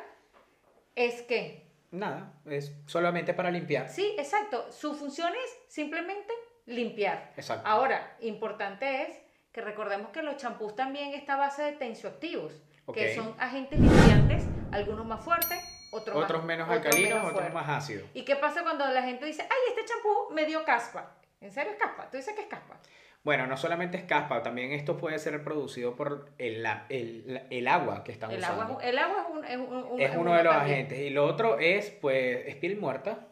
es 0.94 1.22
que, 1.22 1.66
Nada, 1.92 2.34
es 2.44 2.72
solamente 2.86 3.32
para 3.32 3.50
limpiar. 3.50 3.88
sí, 3.88 4.14
exacto, 4.18 4.70
su 4.70 4.94
función 4.94 5.32
es 5.32 5.72
simplemente 5.72 6.32
limpiar. 6.66 7.32
Exacto. 7.36 7.66
Ahora, 7.66 8.16
importante 8.20 9.02
es 9.04 9.18
que 9.52 9.60
recordemos 9.60 10.10
que 10.10 10.22
los 10.22 10.36
champús 10.36 10.76
también 10.76 11.12
está 11.14 11.34
a 11.34 11.38
base 11.38 11.62
de 11.62 11.72
tensioactivos, 11.72 12.52
que 12.94 13.14
son 13.14 13.34
agentes 13.38 13.78
limpiantes, 13.80 14.44
algunos 14.72 15.04
más 15.06 15.24
fuertes, 15.24 15.58
otros, 15.92 16.16
más- 16.16 16.44
menos 16.44 16.68
otros 16.68 16.84
alcalinos, 16.86 17.18
menos 17.18 17.32
otros 17.34 17.52
más 17.52 17.68
ácidos. 17.68 18.08
¿Y 18.14 18.24
qué 18.24 18.36
pasa 18.36 18.62
cuando 18.62 18.86
la 18.86 19.02
gente 19.02 19.24
dice, 19.26 19.42
ay, 19.42 19.58
este 19.68 19.84
champú 19.84 20.32
me 20.32 20.44
dio 20.46 20.64
caspa? 20.64 21.16
¿En 21.40 21.52
serio 21.52 21.72
es 21.72 21.78
caspa? 21.78 22.08
¿Tú 22.10 22.16
dices 22.16 22.34
que 22.34 22.42
es 22.42 22.48
caspa? 22.48 22.78
Bueno, 23.22 23.46
no 23.46 23.56
solamente 23.56 23.96
es 23.98 24.04
caspa, 24.04 24.42
también 24.42 24.72
esto 24.72 24.96
puede 24.96 25.18
ser 25.18 25.42
producido 25.44 25.94
por 25.94 26.30
el, 26.38 26.64
el, 26.88 27.42
el 27.50 27.68
agua 27.68 28.02
que 28.02 28.12
están 28.12 28.30
El 28.30 28.38
usando. 28.38 28.62
agua, 28.62 28.82
el 28.84 28.98
agua 28.98 29.26
es, 29.26 29.34
un- 29.34 29.44
es 29.44 29.56
un- 29.56 29.84
un- 29.92 30.00
es 30.00 30.10
es 30.10 30.16
uno 30.16 30.34
de 30.34 30.42
los 30.44 30.54
también. 30.54 30.74
agentes. 30.78 30.98
Y 31.00 31.10
lo 31.10 31.26
otro 31.26 31.58
es, 31.58 31.90
pues, 31.90 32.46
es 32.46 32.54
piel 32.56 32.78
muerta 32.78 33.26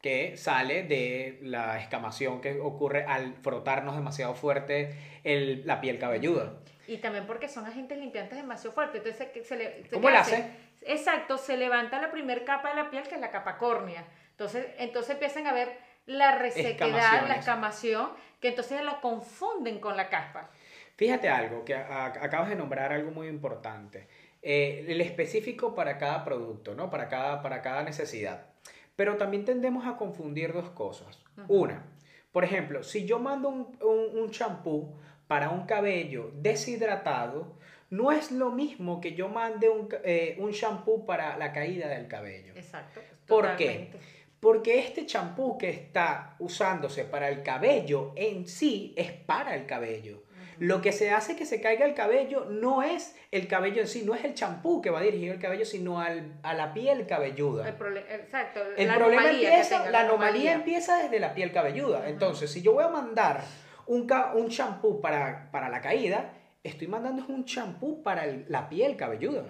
que 0.00 0.36
sale 0.36 0.84
de 0.84 1.38
la 1.42 1.78
escamación 1.80 2.40
que 2.40 2.60
ocurre 2.60 3.04
al 3.04 3.34
frotarnos 3.34 3.96
demasiado 3.96 4.34
fuerte 4.34 4.94
el- 5.24 5.66
la 5.66 5.80
piel 5.80 5.98
cabelluda. 5.98 6.52
Y 6.86 6.98
también 6.98 7.26
porque 7.26 7.48
son 7.48 7.66
agentes 7.66 7.98
limpiantes 7.98 8.38
demasiado 8.38 8.72
fuertes. 8.74 9.02
Entonces, 9.04 9.28
¿qué 9.34 9.44
se 9.44 9.56
le, 9.56 9.82
se- 9.84 9.90
¿Cómo 9.90 10.06
¿qué 10.06 10.12
le 10.12 10.18
hace? 10.18 10.36
hace? 10.36 10.50
Exacto, 10.82 11.36
se 11.36 11.56
levanta 11.56 12.00
la 12.00 12.10
primera 12.10 12.44
capa 12.44 12.70
de 12.70 12.76
la 12.76 12.90
piel, 12.90 13.02
que 13.08 13.16
es 13.16 13.20
la 13.20 13.30
capa 13.30 13.58
córnea. 13.58 14.04
Entonces, 14.30 14.66
entonces 14.78 15.10
empiezan 15.14 15.46
a 15.48 15.52
ver 15.52 15.76
la 16.06 16.38
resequedad, 16.38 17.26
la 17.28 17.34
escamación, 17.34 18.10
que 18.40 18.48
entonces 18.48 18.80
lo 18.82 19.00
confunden 19.00 19.80
con 19.80 19.96
la 19.96 20.08
caspa. 20.08 20.48
Fíjate 20.96 21.28
algo, 21.28 21.64
que 21.64 21.74
a- 21.74 22.06
acabas 22.06 22.48
de 22.48 22.54
nombrar 22.56 22.92
algo 22.92 23.10
muy 23.10 23.26
importante. 23.28 24.06
Eh, 24.40 24.84
el 24.88 25.00
específico 25.00 25.74
para 25.74 25.98
cada 25.98 26.24
producto, 26.24 26.74
¿no? 26.74 26.88
Para 26.88 27.08
cada, 27.08 27.42
para 27.42 27.60
cada 27.60 27.82
necesidad. 27.82 28.46
Pero 28.98 29.16
también 29.16 29.44
tendemos 29.44 29.86
a 29.86 29.96
confundir 29.96 30.52
dos 30.52 30.70
cosas. 30.70 31.22
Una, 31.46 31.86
por 32.32 32.42
ejemplo, 32.42 32.82
si 32.82 33.06
yo 33.06 33.20
mando 33.20 33.48
un 33.48 34.30
champú 34.30 34.96
para 35.28 35.50
un 35.50 35.66
cabello 35.66 36.32
deshidratado, 36.34 37.56
no 37.90 38.10
es 38.10 38.32
lo 38.32 38.50
mismo 38.50 39.00
que 39.00 39.14
yo 39.14 39.28
mande 39.28 39.68
un, 39.68 39.88
eh, 40.04 40.36
un 40.38 40.50
shampoo 40.50 41.06
para 41.06 41.36
la 41.36 41.52
caída 41.52 41.88
del 41.88 42.08
cabello. 42.08 42.54
Exacto. 42.56 43.00
¿Por 43.26 43.56
qué? 43.56 43.66
totalmente. 43.66 43.98
Porque 44.40 44.78
este 44.78 45.04
champú 45.04 45.58
que 45.58 45.68
está 45.68 46.36
usándose 46.38 47.04
para 47.04 47.28
el 47.28 47.42
cabello 47.42 48.12
en 48.14 48.46
sí 48.46 48.94
es 48.96 49.10
para 49.12 49.54
el 49.54 49.66
cabello. 49.66 50.22
Lo 50.58 50.80
que 50.82 50.92
se 50.92 51.10
hace 51.10 51.36
que 51.36 51.46
se 51.46 51.60
caiga 51.60 51.84
el 51.86 51.94
cabello 51.94 52.46
no 52.50 52.82
es 52.82 53.14
el 53.30 53.46
cabello 53.48 53.80
en 53.82 53.88
sí, 53.88 54.02
no 54.04 54.14
es 54.14 54.24
el 54.24 54.34
champú 54.34 54.80
que 54.82 54.90
va 54.90 55.00
dirigido 55.00 55.32
al 55.34 55.40
cabello, 55.40 55.64
sino 55.64 56.00
al, 56.00 56.32
a 56.42 56.54
la 56.54 56.72
piel 56.74 57.06
cabelluda. 57.06 57.68
El 57.68 57.76
prole- 57.78 58.04
exacto. 58.10 58.60
El 58.76 58.88
la 58.88 58.96
problema 58.96 59.22
anomalía 59.22 59.48
empieza, 59.50 59.76
tenga, 59.78 59.90
la 59.90 60.00
anomalía 60.00 60.52
empieza 60.52 61.02
desde 61.02 61.20
la 61.20 61.34
piel 61.34 61.52
cabelluda. 61.52 62.08
Entonces, 62.08 62.50
si 62.50 62.62
yo 62.62 62.72
voy 62.72 62.84
a 62.84 62.88
mandar 62.88 63.42
un, 63.86 64.06
ca- 64.06 64.32
un 64.34 64.48
champú 64.48 65.00
para, 65.00 65.50
para 65.50 65.68
la 65.68 65.80
caída, 65.80 66.32
estoy 66.62 66.86
mandando 66.88 67.24
un 67.28 67.44
champú 67.44 68.02
para 68.02 68.24
el- 68.24 68.44
la 68.48 68.68
piel 68.68 68.96
cabelluda. 68.96 69.44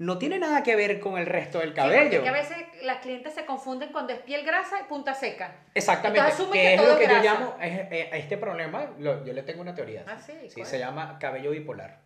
No 0.00 0.16
tiene 0.16 0.38
nada 0.38 0.62
que 0.62 0.76
ver 0.76 0.98
con 0.98 1.18
el 1.18 1.26
resto 1.26 1.58
del 1.58 1.74
Sí, 1.74 1.74
porque 1.78 1.94
cabello. 1.94 2.22
que 2.22 2.28
a 2.30 2.32
veces 2.32 2.56
las 2.84 3.00
clientes 3.00 3.34
se 3.34 3.44
confunden 3.44 3.92
cuando 3.92 4.14
es 4.14 4.20
piel 4.20 4.46
grasa 4.46 4.80
y 4.80 4.84
punta 4.84 5.12
seca. 5.12 5.54
Exactamente. 5.74 6.20
Entonces 6.26 6.46
que 6.46 6.52
que 6.52 6.74
es 6.74 6.88
lo 6.88 6.96
que 6.98 7.06
yo 7.06 7.22
llamo, 7.22 7.54
es- 7.60 7.80
eh, 7.92 8.08
a 8.10 8.16
este 8.16 8.38
problema, 8.38 8.94
lo- 8.98 9.22
yo 9.26 9.34
le 9.34 9.42
tengo 9.42 9.60
una 9.60 9.74
teoría. 9.74 10.04
Ah, 10.08 10.18
sí, 10.18 10.32
Sí, 10.48 10.64
se 10.64 10.78
llama 10.78 11.18
cabello 11.20 11.50
bipolar. 11.50 12.00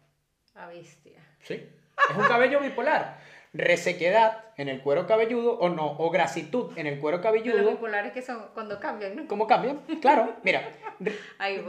A 0.56 0.66
bestia. 0.66 1.20
Sí. 1.44 1.54
Es 2.10 2.16
un 2.16 2.24
cabello 2.24 2.58
bipolar. 2.58 3.16
Resequedad 3.52 4.38
en 4.56 4.68
el 4.68 4.80
cuero 4.82 5.06
cabelludo 5.06 5.52
o 5.60 5.68
no, 5.68 5.92
o 5.96 6.10
grasitud 6.10 6.76
en 6.76 6.88
el 6.88 6.98
cuero 6.98 7.18
Los 7.18 7.22
cabelludo. 7.24 7.70
bipolares 7.70 8.10
que 8.10 8.22
son 8.22 8.48
cuando 8.54 8.80
cambian, 8.80 9.14
¿no? 9.14 9.28
¿Cómo 9.28 9.46
cambian? 9.46 9.82
Claro, 10.02 10.34
mira. 10.42 10.68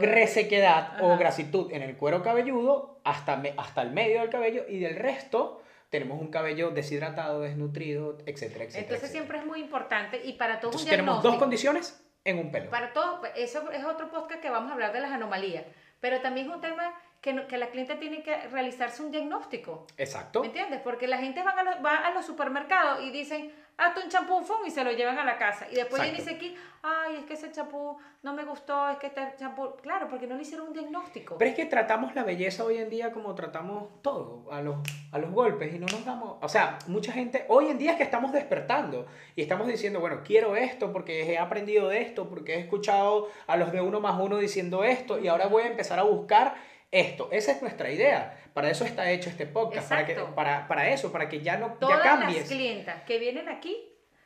resequedad 0.00 1.00
o 1.02 1.10
Ajá. 1.12 1.18
grasitud 1.18 1.70
en 1.72 1.82
el 1.82 1.96
cuero 1.96 2.22
cabelludo 2.22 3.00
hasta, 3.04 3.40
hasta 3.56 3.82
el 3.82 3.90
medio 3.92 4.20
del 4.20 4.30
cabello 4.30 4.64
y 4.68 4.80
del 4.80 4.96
resto 4.96 5.62
tenemos 5.90 6.20
un 6.20 6.28
cabello 6.30 6.70
deshidratado, 6.70 7.40
desnutrido, 7.40 8.18
etcétera, 8.26 8.64
etcétera. 8.64 8.64
Entonces 8.64 8.86
etcétera. 8.90 9.08
siempre 9.12 9.38
es 9.38 9.46
muy 9.46 9.60
importante 9.60 10.20
y 10.24 10.32
para 10.34 10.60
todo 10.60 10.70
Entonces 10.72 10.86
un 10.86 10.90
tenemos 10.90 11.22
dos 11.22 11.36
condiciones 11.36 12.02
en 12.24 12.38
un 12.38 12.50
pelo. 12.50 12.70
Para 12.70 12.92
todo, 12.92 13.20
pues, 13.20 13.32
eso 13.36 13.70
es 13.70 13.84
otro 13.84 14.10
podcast 14.10 14.40
que 14.40 14.50
vamos 14.50 14.70
a 14.70 14.74
hablar 14.74 14.92
de 14.92 15.00
las 15.00 15.12
anomalías. 15.12 15.64
Pero 16.00 16.20
también 16.20 16.48
es 16.48 16.54
un 16.54 16.60
tema 16.60 16.92
que, 17.20 17.32
no- 17.32 17.46
que 17.46 17.56
la 17.56 17.68
cliente 17.68 17.94
tiene 17.96 18.22
que 18.22 18.36
realizarse 18.48 19.02
un 19.02 19.10
diagnóstico. 19.10 19.86
Exacto. 19.96 20.40
¿Me 20.40 20.48
entiendes? 20.48 20.80
Porque 20.82 21.06
la 21.06 21.18
gente 21.18 21.42
va 21.42 21.52
a, 21.52 21.62
los, 21.62 21.74
va 21.84 21.96
a 21.98 22.10
los 22.12 22.26
supermercados 22.26 23.02
y 23.04 23.10
dicen, 23.10 23.52
hazte 23.78 24.00
un 24.02 24.08
champú 24.08 24.40
fum", 24.42 24.66
y 24.66 24.70
se 24.70 24.84
lo 24.84 24.92
llevan 24.92 25.18
a 25.18 25.24
la 25.24 25.36
casa. 25.38 25.66
Y 25.70 25.74
después 25.74 26.02
ella 26.02 26.12
Exacto. 26.12 26.30
dice 26.30 26.36
aquí, 26.36 26.56
ay, 26.82 27.16
es 27.16 27.24
que 27.24 27.34
ese 27.34 27.50
champú 27.52 27.98
no 28.22 28.32
me 28.32 28.44
gustó, 28.44 28.88
es 28.90 28.98
que 28.98 29.08
este 29.08 29.22
champú. 29.38 29.76
Claro, 29.82 30.08
porque 30.08 30.26
no 30.26 30.34
le 30.34 30.42
hicieron 30.42 30.68
un 30.68 30.72
diagnóstico. 30.72 31.36
Pero 31.38 31.50
es 31.50 31.56
que 31.56 31.66
tratamos 31.66 32.14
la 32.14 32.24
belleza 32.24 32.64
hoy 32.64 32.78
en 32.78 32.90
día 32.90 33.12
como 33.12 33.34
tratamos 33.34 34.02
todo, 34.02 34.50
a 34.52 34.60
los, 34.60 34.76
a 35.12 35.18
los 35.18 35.30
golpes, 35.30 35.74
y 35.74 35.78
no 35.78 35.86
nos 35.86 36.04
damos, 36.04 36.36
o 36.40 36.48
sea, 36.48 36.78
mucha 36.86 37.12
gente, 37.12 37.44
hoy 37.48 37.66
en 37.66 37.78
día 37.78 37.92
es 37.92 37.96
que 37.96 38.02
estamos 38.02 38.32
despertando 38.32 39.06
y 39.34 39.42
estamos 39.42 39.66
diciendo, 39.66 40.00
bueno, 40.00 40.22
quiero 40.24 40.56
esto 40.56 40.92
porque 40.92 41.32
he 41.32 41.38
aprendido 41.38 41.88
de 41.88 42.02
esto, 42.02 42.28
porque 42.28 42.54
he 42.54 42.60
escuchado 42.60 43.28
a 43.46 43.56
los 43.56 43.72
de 43.72 43.80
uno 43.80 44.00
más 44.00 44.20
uno 44.20 44.38
diciendo 44.38 44.84
esto, 44.84 45.18
y 45.18 45.28
ahora 45.28 45.46
voy 45.46 45.64
a 45.64 45.66
empezar 45.66 45.98
a 45.98 46.02
buscar 46.02 46.54
esto. 46.90 47.28
Esa 47.32 47.52
es 47.52 47.62
nuestra 47.62 47.90
idea. 47.90 48.38
Para 48.54 48.70
eso 48.70 48.84
está 48.84 49.10
hecho 49.10 49.28
este 49.28 49.46
podcast, 49.46 49.88
para, 49.88 50.06
que, 50.06 50.14
para, 50.14 50.66
para 50.66 50.88
eso, 50.88 51.12
para 51.12 51.28
que 51.28 51.40
ya 51.40 51.56
no 51.56 51.74
Todas 51.74 52.02
ya 52.02 52.10
las 52.10 52.18
cambies. 52.20 52.48
clientas 52.48 53.02
que 53.02 53.18
vienen 53.18 53.48
aquí 53.48 53.76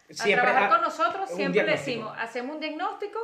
a 0.09 0.15
Siempre 0.15 0.43
trabajar 0.43 0.71
con 0.71 0.83
nosotros, 0.83 1.31
siempre 1.31 1.63
le 1.63 1.73
decimos, 1.73 2.13
hacemos 2.19 2.55
un 2.55 2.61
diagnóstico, 2.61 3.19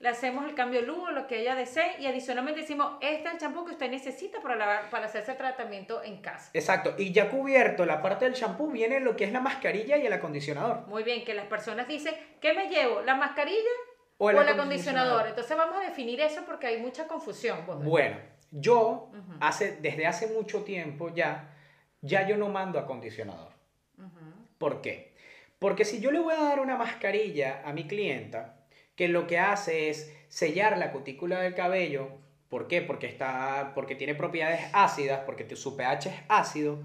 le 0.00 0.08
hacemos 0.08 0.44
el 0.44 0.54
cambio 0.54 0.80
de 0.80 0.86
luz, 0.86 1.10
lo 1.12 1.26
que 1.26 1.40
ella 1.40 1.56
desee, 1.56 1.96
y 1.98 2.06
adicionalmente 2.06 2.60
decimos, 2.60 2.92
este 3.00 3.26
es 3.26 3.34
el 3.34 3.40
champú 3.40 3.64
que 3.64 3.72
usted 3.72 3.90
necesita 3.90 4.40
para, 4.40 4.54
lavar, 4.54 4.90
para 4.90 5.06
hacerse 5.06 5.32
el 5.32 5.36
tratamiento 5.36 6.02
en 6.04 6.20
casa. 6.20 6.50
Exacto, 6.54 6.94
y 6.96 7.12
ya 7.12 7.28
cubierto 7.28 7.84
la 7.84 8.00
parte 8.00 8.24
del 8.24 8.34
shampoo 8.34 8.68
viene 8.68 9.00
lo 9.00 9.16
que 9.16 9.24
es 9.24 9.32
la 9.32 9.40
mascarilla 9.40 9.96
y 9.96 10.06
el 10.06 10.12
acondicionador. 10.12 10.86
Muy 10.86 11.02
bien, 11.02 11.24
que 11.24 11.34
las 11.34 11.46
personas 11.46 11.88
dicen, 11.88 12.14
¿qué 12.40 12.52
me 12.54 12.68
llevo? 12.68 13.00
¿La 13.02 13.16
mascarilla 13.16 13.58
O 14.18 14.26
o 14.26 14.30
el 14.30 14.38
el, 14.38 14.48
acondicionador. 14.48 15.26
Entonces 15.26 15.56
vamos 15.56 15.76
a 15.76 15.80
definir 15.80 16.20
eso 16.20 16.42
porque 16.46 16.68
hay 16.68 16.78
mucha 16.80 17.08
confusión. 17.08 17.64
Bueno, 17.66 18.16
yo 18.50 19.10
hace, 19.40 19.76
desde 19.80 20.06
hace 20.06 20.28
mucho 20.28 20.62
tiempo 20.62 21.14
ya, 21.14 21.54
ya 22.00 22.26
yo 22.26 22.36
no 22.36 22.48
mando 22.48 22.78
acondicionador. 22.78 23.52
Ujú. 23.98 24.46
¿Por 24.58 24.80
qué? 24.80 25.14
Porque 25.58 25.84
si 25.84 26.00
yo 26.00 26.10
le 26.10 26.20
voy 26.20 26.34
a 26.34 26.42
dar 26.42 26.60
una 26.60 26.76
mascarilla 26.76 27.62
a 27.64 27.72
mi 27.72 27.86
clienta, 27.86 28.56
que 28.94 29.08
lo 29.08 29.26
que 29.26 29.38
hace 29.38 29.90
es 29.90 30.12
sellar 30.28 30.78
la 30.78 30.92
cutícula 30.92 31.40
del 31.40 31.54
cabello, 31.54 32.10
¿por 32.48 32.68
qué? 32.68 32.82
Porque, 32.82 33.06
está, 33.06 33.72
porque 33.74 33.94
tiene 33.94 34.14
propiedades 34.14 34.60
ácidas, 34.72 35.20
porque 35.24 35.56
su 35.56 35.76
pH 35.76 36.08
es 36.08 36.20
ácido, 36.28 36.82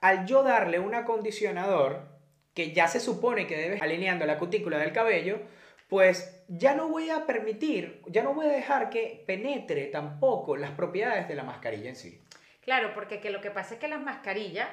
al 0.00 0.26
yo 0.26 0.42
darle 0.42 0.78
un 0.78 0.94
acondicionador, 0.94 2.08
que 2.54 2.72
ya 2.72 2.88
se 2.88 3.00
supone 3.00 3.46
que 3.46 3.56
debe 3.56 3.78
alineando 3.80 4.24
la 4.24 4.38
cutícula 4.38 4.78
del 4.78 4.92
cabello, 4.92 5.40
pues 5.88 6.35
ya 6.48 6.74
no 6.74 6.88
voy 6.88 7.10
a 7.10 7.26
permitir, 7.26 8.02
ya 8.06 8.22
no 8.22 8.34
voy 8.34 8.46
a 8.46 8.50
dejar 8.50 8.90
que 8.90 9.24
penetre 9.26 9.86
tampoco 9.86 10.56
las 10.56 10.70
propiedades 10.72 11.28
de 11.28 11.34
la 11.34 11.42
mascarilla 11.42 11.88
en 11.90 11.96
sí. 11.96 12.20
Claro, 12.62 12.92
porque 12.94 13.20
que 13.20 13.30
lo 13.30 13.40
que 13.40 13.50
pasa 13.50 13.74
es 13.74 13.80
que 13.80 13.88
la 13.88 13.98
mascarilla 13.98 14.68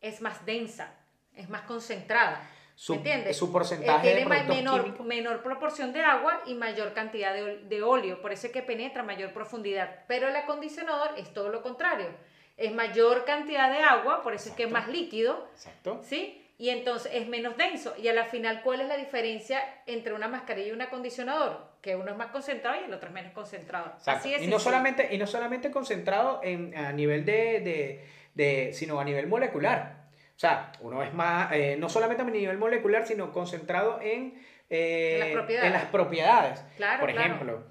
es 0.00 0.20
más 0.20 0.44
densa, 0.46 0.94
es 1.34 1.48
más 1.48 1.62
concentrada. 1.62 2.40
Su, 2.74 2.92
¿Me 2.92 2.98
entiendes? 2.98 3.36
su 3.36 3.46
Eh, 3.46 3.50
porcentaje 3.52 4.08
de 4.08 4.14
tiene 4.14 4.26
productos 4.30 4.56
menor, 4.56 4.84
químicos. 4.84 5.06
menor 5.06 5.42
proporción 5.42 5.92
de 5.92 6.00
agua 6.00 6.40
y 6.46 6.54
mayor 6.54 6.94
cantidad 6.94 7.34
de, 7.34 7.58
de 7.64 7.82
óleo, 7.82 8.22
por 8.22 8.32
eso 8.32 8.46
es 8.46 8.52
que 8.52 8.62
penetra 8.62 9.02
mayor 9.02 9.32
profundidad. 9.32 10.04
Pero 10.08 10.28
el 10.28 10.36
acondicionador 10.36 11.10
es 11.18 11.32
todo 11.34 11.50
lo 11.50 11.62
contrario, 11.62 12.08
es 12.56 12.72
mayor 12.72 13.24
cantidad 13.26 13.70
de 13.70 13.82
agua, 13.82 14.22
por 14.22 14.32
eso 14.34 14.48
es 14.48 14.54
que 14.54 14.62
es 14.64 14.70
más 14.70 14.88
líquido, 14.88 15.46
Exacto. 15.52 16.00
¿sí? 16.02 16.39
Y 16.60 16.68
entonces 16.68 17.10
es 17.14 17.26
menos 17.26 17.56
denso. 17.56 17.94
Y 17.96 18.08
a 18.08 18.12
la 18.12 18.26
final, 18.26 18.60
¿cuál 18.62 18.82
es 18.82 18.86
la 18.88 18.98
diferencia 18.98 19.62
entre 19.86 20.12
una 20.12 20.28
mascarilla 20.28 20.68
y 20.68 20.72
un 20.72 20.82
acondicionador? 20.82 21.70
Que 21.80 21.96
uno 21.96 22.10
es 22.10 22.16
más 22.18 22.26
concentrado 22.32 22.78
y 22.78 22.84
el 22.84 22.92
otro 22.92 23.08
es 23.08 23.14
menos 23.14 23.32
concentrado. 23.32 23.86
Exacto. 23.96 24.20
Así 24.20 24.34
es. 24.34 24.42
y, 24.42 24.46
no 24.46 24.58
solamente, 24.58 25.08
y 25.10 25.16
no 25.16 25.26
solamente 25.26 25.70
concentrado 25.70 26.40
en, 26.42 26.76
a 26.76 26.92
nivel 26.92 27.24
de, 27.24 27.60
de, 27.60 28.04
de- 28.34 28.72
sino 28.74 29.00
a 29.00 29.04
nivel 29.04 29.26
molecular. 29.26 30.00
O 30.36 30.38
sea, 30.38 30.70
uno 30.80 31.02
es 31.02 31.14
más, 31.14 31.50
eh, 31.52 31.76
no 31.78 31.88
solamente 31.88 32.22
a 32.22 32.26
nivel 32.26 32.58
molecular, 32.58 33.06
sino 33.06 33.32
concentrado 33.32 33.98
en, 34.02 34.38
eh, 34.68 35.14
En 35.14 35.20
las 35.20 35.28
propiedades. 35.30 35.66
en 35.66 35.72
las 35.72 35.84
propiedades. 35.86 36.64
Claro, 36.76 37.00
Por 37.00 37.12
claro. 37.12 37.64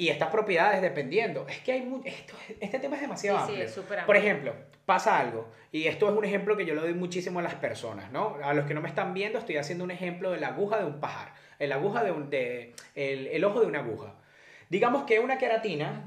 Y 0.00 0.08
estas 0.08 0.30
propiedades 0.30 0.80
dependiendo. 0.80 1.46
Es 1.46 1.58
que 1.60 1.72
hay 1.72 1.82
mu- 1.82 2.00
esto, 2.04 2.32
este 2.58 2.78
tema 2.78 2.96
es 2.96 3.02
demasiado 3.02 3.38
Sí, 3.40 3.44
sí, 3.44 3.50
amplio. 3.52 3.66
es 3.68 3.76
amplio. 3.78 4.06
Por 4.06 4.16
ejemplo, 4.16 4.54
pasa 4.86 5.18
algo, 5.18 5.48
y 5.72 5.86
esto 5.86 6.08
es 6.10 6.16
un 6.16 6.24
ejemplo 6.24 6.56
que 6.56 6.64
yo 6.64 6.74
le 6.74 6.80
doy 6.80 6.94
muchísimo 6.94 7.38
a 7.38 7.42
las 7.42 7.54
personas, 7.56 8.10
¿no? 8.10 8.36
A 8.42 8.54
los 8.54 8.64
que 8.64 8.72
no 8.72 8.80
me 8.80 8.88
están 8.88 9.12
viendo, 9.12 9.38
estoy 9.38 9.58
haciendo 9.58 9.84
un 9.84 9.90
ejemplo 9.90 10.30
de 10.30 10.40
la 10.40 10.48
aguja 10.48 10.78
de 10.78 10.86
un 10.86 11.00
pajar, 11.00 11.34
el 11.58 11.70
aguja 11.72 12.02
de 12.02 12.12
un, 12.12 12.30
de, 12.30 12.74
el, 12.94 13.26
el 13.26 13.44
ojo 13.44 13.60
de 13.60 13.66
una 13.66 13.80
aguja. 13.80 14.14
Digamos 14.70 15.04
que 15.04 15.20
una 15.20 15.36
queratina 15.36 16.04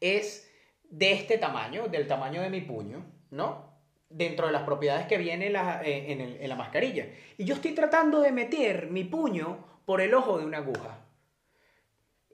es 0.00 0.48
de 0.88 1.12
este 1.12 1.36
tamaño, 1.36 1.88
del 1.88 2.06
tamaño 2.06 2.42
de 2.42 2.48
mi 2.50 2.60
puño, 2.60 3.04
¿no? 3.32 3.72
Dentro 4.08 4.46
de 4.46 4.52
las 4.52 4.62
propiedades 4.62 5.06
que 5.06 5.18
viene 5.18 5.50
la- 5.50 5.82
eh, 5.82 6.12
en, 6.12 6.20
el- 6.20 6.36
en 6.40 6.48
la 6.48 6.54
mascarilla. 6.54 7.06
Y 7.38 7.44
yo 7.44 7.54
estoy 7.56 7.72
tratando 7.74 8.20
de 8.20 8.30
meter 8.30 8.86
mi 8.88 9.02
puño 9.04 9.64
por 9.84 10.00
el 10.00 10.14
ojo 10.14 10.38
de 10.38 10.44
una 10.46 10.58
aguja. 10.58 10.98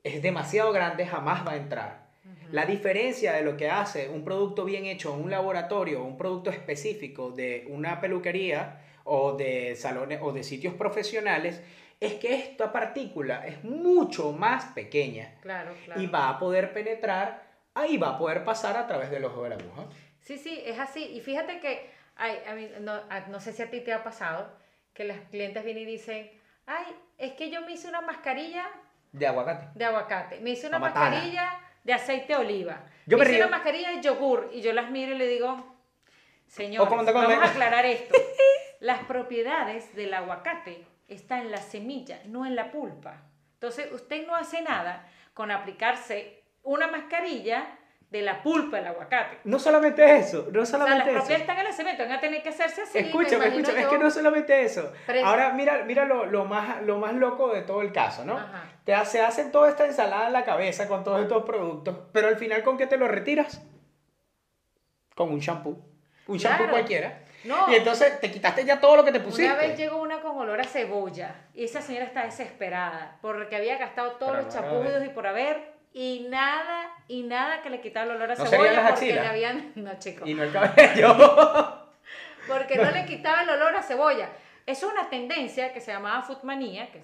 Es 0.05 0.23
demasiado 0.23 0.73
grande, 0.73 1.07
jamás 1.07 1.47
va 1.47 1.53
a 1.53 1.57
entrar. 1.57 2.09
La 2.51 2.65
diferencia 2.65 3.35
de 3.35 3.43
lo 3.43 3.57
que 3.59 3.69
hace 3.69 4.09
un 4.09 4.25
producto 4.25 4.65
bien 4.65 4.87
hecho 4.87 5.15
en 5.15 5.23
un 5.25 5.31
laboratorio, 5.31 6.03
un 6.03 6.17
producto 6.17 6.49
específico 6.51 7.31
de 7.31 7.67
una 7.69 8.01
peluquería 8.01 8.81
o 9.05 9.33
de 9.35 9.77
salones 9.77 10.21
o 10.23 10.33
de 10.33 10.43
sitios 10.43 10.73
profesionales, 10.75 11.63
es 12.01 12.15
que 12.15 12.35
esta 12.35 12.73
partícula 12.73 13.47
es 13.47 13.63
mucho 13.65 14.33
más 14.33 14.67
pequeña 14.73 15.35
Claro, 15.43 15.75
claro. 15.85 16.01
y 16.01 16.07
va 16.07 16.29
a 16.31 16.39
poder 16.39 16.73
penetrar, 16.73 17.43
ahí 17.75 17.99
va 17.99 18.11
a 18.11 18.19
poder 18.19 18.45
pasar 18.45 18.77
a 18.79 18.87
través 18.87 19.11
del 19.11 19.25
ojo 19.27 19.43
de 19.43 19.51
la 19.51 19.57
aguja. 19.57 19.87
Sí, 20.21 20.39
sí, 20.39 20.63
es 20.65 20.79
así. 20.79 21.05
Y 21.05 21.21
fíjate 21.21 21.61
que, 21.61 21.91
ay, 22.17 22.39
a 22.47 22.55
mí, 22.55 22.69
no, 22.81 22.93
a- 22.93 23.27
no 23.29 23.41
sé 23.41 23.53
si 23.53 23.63
a 23.63 23.71
ti 23.71 23.81
te 23.81 23.93
ha 23.93 24.03
pasado, 24.03 24.57
que 24.95 25.05
las 25.05 25.19
clientes 25.31 25.65
vienen 25.65 25.83
y 25.83 25.93
dicen, 25.93 26.31
ay, 26.67 26.87
es 27.19 27.33
que 27.33 27.51
yo 27.51 27.61
me 27.63 27.73
hice 27.73 27.89
una 27.89 28.01
mascarilla 28.01 28.65
De 29.13 29.27
aguacate. 29.27 29.69
de 29.75 29.85
aguacate, 29.85 30.41
me 30.41 30.51
hice 30.51 30.67
una 30.69 30.79
mascarilla 30.79 31.59
de 31.85 31.93
aceite 31.95 32.35
de 32.35 32.37
oliva, 32.39 32.85
Yo 33.07 33.17
me 33.17 33.25
me 33.25 33.31
hice 33.31 33.39
río. 33.39 33.47
una 33.49 33.57
mascarilla 33.57 33.91
de 33.91 34.03
yogur, 34.03 34.51
y 34.53 34.61
yo 34.61 34.73
las 34.73 34.91
miro 34.91 35.15
y 35.15 35.19
le 35.19 35.27
digo, 35.27 35.77
te 36.55 37.13
vamos 37.13 37.47
a 37.47 37.51
aclarar 37.51 37.87
esto. 37.87 38.15
Las 38.81 39.01
propiedades 39.05 39.95
del 39.95 40.15
aguacate 40.15 40.85
están 41.09 41.41
en 41.41 41.51
la 41.51 41.59
semilla, 41.59 42.21
no 42.27 42.47
en 42.47 42.55
la 42.55 42.71
pulpa. 42.71 43.23
Entonces, 43.55 43.91
usted 43.93 44.27
no 44.27 44.35
hace 44.37 44.63
nada 44.63 45.09
con 45.35 45.51
aplicarse 45.51 46.45
una 46.63 46.87
mascarilla 46.89 47.78
de 48.11 48.23
la 48.23 48.43
pulpa 48.43 48.79
del 48.79 48.87
aguacate. 48.87 49.39
No 49.45 49.59
solamente 49.59 50.17
eso, 50.17 50.49
no 50.51 50.63
O 50.63 50.65
sea, 50.67 50.79
las 50.79 50.89
solamente 50.89 51.11
eso. 51.11 51.19
propiedades 51.19 51.41
están 51.43 51.59
en 51.59 51.65
la 51.65 51.73
cemento, 51.73 52.03
van 52.05 52.13
a 52.13 52.21
tener 52.21 52.43
que 52.43 52.49
hacerse 52.49 52.83
así. 52.83 52.99
me 52.99 53.07
Escúchame, 53.09 53.47
escúchame, 53.49 53.81
es 53.83 53.87
que 53.87 53.99
no 53.99 54.11
solamente 54.11 54.63
eso. 54.63 54.93
Ahora 55.25 55.53
mira, 55.53 55.85
mira 55.85 56.05
lo, 56.07 56.25
lo 56.25 56.45
más, 56.47 56.83
lo 56.83 56.99
más 56.99 57.13
loco 57.15 57.53
de 57.53 57.63
todo 57.63 57.83
el 57.83 57.93
caso, 57.93 58.25
¿no? 58.25 58.39
Ajá. 58.39 58.65
Te 58.85 59.05
se 59.05 59.21
hacen 59.21 59.53
toda 59.53 59.69
esta 59.69 59.85
ensalada 59.85 60.29
en 60.29 60.33
la 60.33 60.45
cabeza 60.45 60.89
con 60.89 61.05
todos 61.05 61.21
estos 61.21 61.45
productos, 61.45 61.97
pero 62.13 62.29
al 62.29 62.37
final 62.37 62.63
¿con 62.63 62.79
qué 62.79 62.87
te 62.87 62.97
lo 62.97 63.09
retiras? 63.09 63.61
Con 65.15 65.31
un 65.31 65.41
shampoo. 65.41 65.79
Un 66.29 66.39
shampoo 66.39 66.57
Claro. 66.59 66.73
cualquiera. 66.73 67.25
No. 67.45 67.71
Y 67.71 67.75
entonces 67.75 68.19
te 68.21 68.31
quitaste 68.31 68.65
ya 68.65 68.81
todo 68.81 68.97
lo 68.97 69.05
que 69.05 69.13
te 69.13 69.21
pusiste. 69.21 69.47
Una 69.47 69.57
vez 69.57 69.77
llegó 69.77 70.01
una 70.01 70.21
con 70.21 70.37
olor 70.39 70.61
a 70.61 70.65
cebolla 70.65 71.35
y 71.55 71.65
esa 71.65 71.83
señora 71.83 72.07
está 72.07 72.25
desesperada 72.25 73.19
porque 73.21 73.55
había 73.57 73.77
gastado 73.79 74.13
todos 74.13 74.33
Pero 74.33 74.45
los 74.45 74.55
no, 75.01 75.05
y 75.05 75.09
por 75.11 75.27
haber 75.27 75.78
y 75.93 76.27
nada, 76.29 76.95
y 77.09 77.23
nada 77.23 77.63
que 77.63 77.71
le 77.71 77.81
quitaba 77.81 78.07
el 78.07 78.17
olor 78.17 78.33
a 78.33 78.35
¿No 78.35 78.47
cebolla 78.47 78.89
porque 78.89 79.13
le 79.13 79.27
habían. 79.27 79.73
No, 79.77 79.99
chicos. 79.99 80.29
Y 80.29 80.35
no 80.35 80.43
el 80.45 80.53
cabello. 80.53 81.85
Porque 82.49 82.77
no 82.77 82.91
le 82.91 83.05
quitaba 83.05 83.43
el 83.43 83.51
olor 83.51 83.77
a 83.77 83.83
cebolla. 83.83 84.31
Es 84.69 84.83
una 84.83 85.09
tendencia 85.09 85.73
que 85.73 85.81
se 85.81 85.91
llamaba 85.93 86.21
foodmanía, 86.23 86.91
que, 86.93 87.03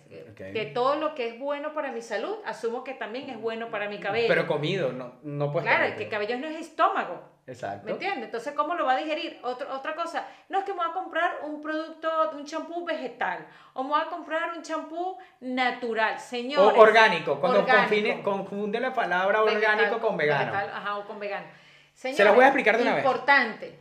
que 0.53 0.67
todo 0.67 0.97
lo 0.97 1.15
que 1.15 1.29
es 1.29 1.39
bueno 1.39 1.73
para 1.73 1.91
mi 1.93 2.03
salud, 2.03 2.37
asumo 2.45 2.85
que 2.85 2.93
también 2.93 3.31
es 3.31 3.41
bueno 3.41 3.71
para 3.71 3.89
mi 3.89 3.99
cabello. 3.99 4.29
Pero 4.29 4.47
comido, 4.47 4.93
no, 4.93 5.15
no 5.23 5.51
puedes 5.51 5.67
claro, 5.67 5.97
que 5.97 6.09
cabello 6.11 6.37
no 6.37 6.47
es 6.47 6.57
estómago. 6.61 7.23
Exacto. 7.47 7.87
¿Me 7.87 7.93
entiendes? 7.93 8.25
Entonces, 8.27 8.53
¿cómo 8.53 8.75
lo 8.75 8.85
va 8.85 8.93
a 8.93 8.97
digerir? 8.99 9.39
Otro- 9.43 9.73
otra 9.75 9.95
cosa, 9.95 10.27
no 10.51 10.59
es 10.59 10.65
que 10.65 10.73
me 10.73 10.79
voy 10.81 10.91
a 10.91 10.93
comprar 10.93 11.39
un 11.45 11.63
producto, 11.63 12.11
un 12.35 12.45
champú 12.45 12.85
vegetal, 12.85 13.47
o 13.73 13.83
me 13.83 13.89
voy 13.91 14.01
a 14.03 14.07
comprar 14.11 14.53
un 14.55 14.63
champú 14.63 15.17
natural, 15.41 16.17
O 16.17 16.21
señores. 16.21 16.79
orgánico, 16.79 17.41
cuando 17.41 17.61
Orgánico. 17.61 17.89
confine- 17.95 18.23
confunde 18.23 18.79
la 18.81 18.93
palabra 18.93 19.41
Vegetal, 19.43 19.71
orgánico 19.75 20.01
con 20.07 20.17
vegano. 20.19 20.53
vegetal, 20.53 20.71
ajá, 20.75 20.99
o 20.99 21.07
con 21.07 21.19
vegano. 21.19 21.47
Se 21.95 22.25
las 22.25 22.35
voy 22.35 22.45
a 22.45 22.49
explicar 22.49 22.77
de 22.77 22.83
una 22.83 22.95
vez. 22.97 23.05
Importante, 23.05 23.79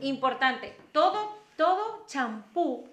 importante. 0.00 0.74
Todo, 0.92 1.36
todo 1.56 2.04
champú, 2.06 2.88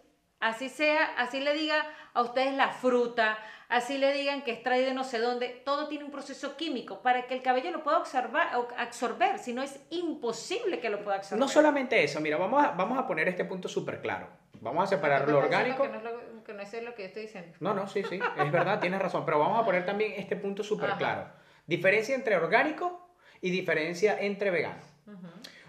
así 0.45 0.69
sea, 0.69 1.05
así 1.17 1.39
le 1.39 1.53
diga 1.53 1.83
a 2.13 2.21
ustedes 2.21 2.53
la 2.53 2.69
fruta, 2.69 3.37
así 3.67 3.97
le 3.97 4.13
digan 4.13 4.43
que 4.43 4.51
es 4.51 4.61
traído 4.61 4.89
de 4.89 4.93
no 4.93 5.03
sé 5.03 5.17
dónde, 5.19 5.61
todo 5.65 5.87
tiene 5.87 6.05
un 6.05 6.11
proceso 6.11 6.55
químico 6.55 7.01
para 7.01 7.25
que 7.25 7.33
el 7.33 7.41
cabello 7.41 7.71
lo 7.71 7.83
pueda 7.83 7.97
observar, 7.97 8.55
o 8.55 8.67
absorber, 8.77 9.39
si 9.39 9.53
no 9.53 9.63
es 9.63 9.79
imposible 9.89 10.79
que 10.79 10.89
lo 10.89 11.03
pueda 11.03 11.17
absorber. 11.17 11.39
No 11.39 11.47
solamente 11.47 12.03
eso, 12.03 12.21
mira, 12.21 12.37
vamos 12.37 12.63
a, 12.63 12.71
vamos 12.71 12.97
a 12.99 13.07
poner 13.07 13.27
este 13.27 13.43
punto 13.43 13.67
súper 13.67 14.01
claro. 14.01 14.27
Vamos 14.61 14.83
a 14.83 14.87
separar 14.87 15.27
lo 15.27 15.39
¿Tú 15.39 15.45
estás 15.45 15.65
diciendo 15.65 15.83
orgánico. 15.83 15.83
Que 15.83 15.89
no, 15.89 15.97
es 15.97 16.03
lo, 16.03 16.43
que 16.43 16.53
no 16.53 16.61
es 16.61 16.83
lo 16.83 16.95
que 16.95 17.01
yo 17.01 17.07
estoy 17.07 17.21
diciendo. 17.23 17.57
No, 17.59 17.73
no, 17.73 17.87
sí, 17.87 18.03
sí, 18.03 18.19
es 18.37 18.51
verdad, 18.51 18.79
tienes 18.79 19.01
razón, 19.01 19.25
pero 19.25 19.39
vamos 19.39 19.59
a 19.59 19.65
poner 19.65 19.85
también 19.85 20.13
este 20.15 20.35
punto 20.35 20.63
súper 20.63 20.91
claro. 20.91 21.27
Diferencia 21.67 22.15
entre 22.15 22.35
orgánico 22.35 23.09
y 23.41 23.49
diferencia 23.49 24.17
entre 24.19 24.51
vegano. 24.51 24.81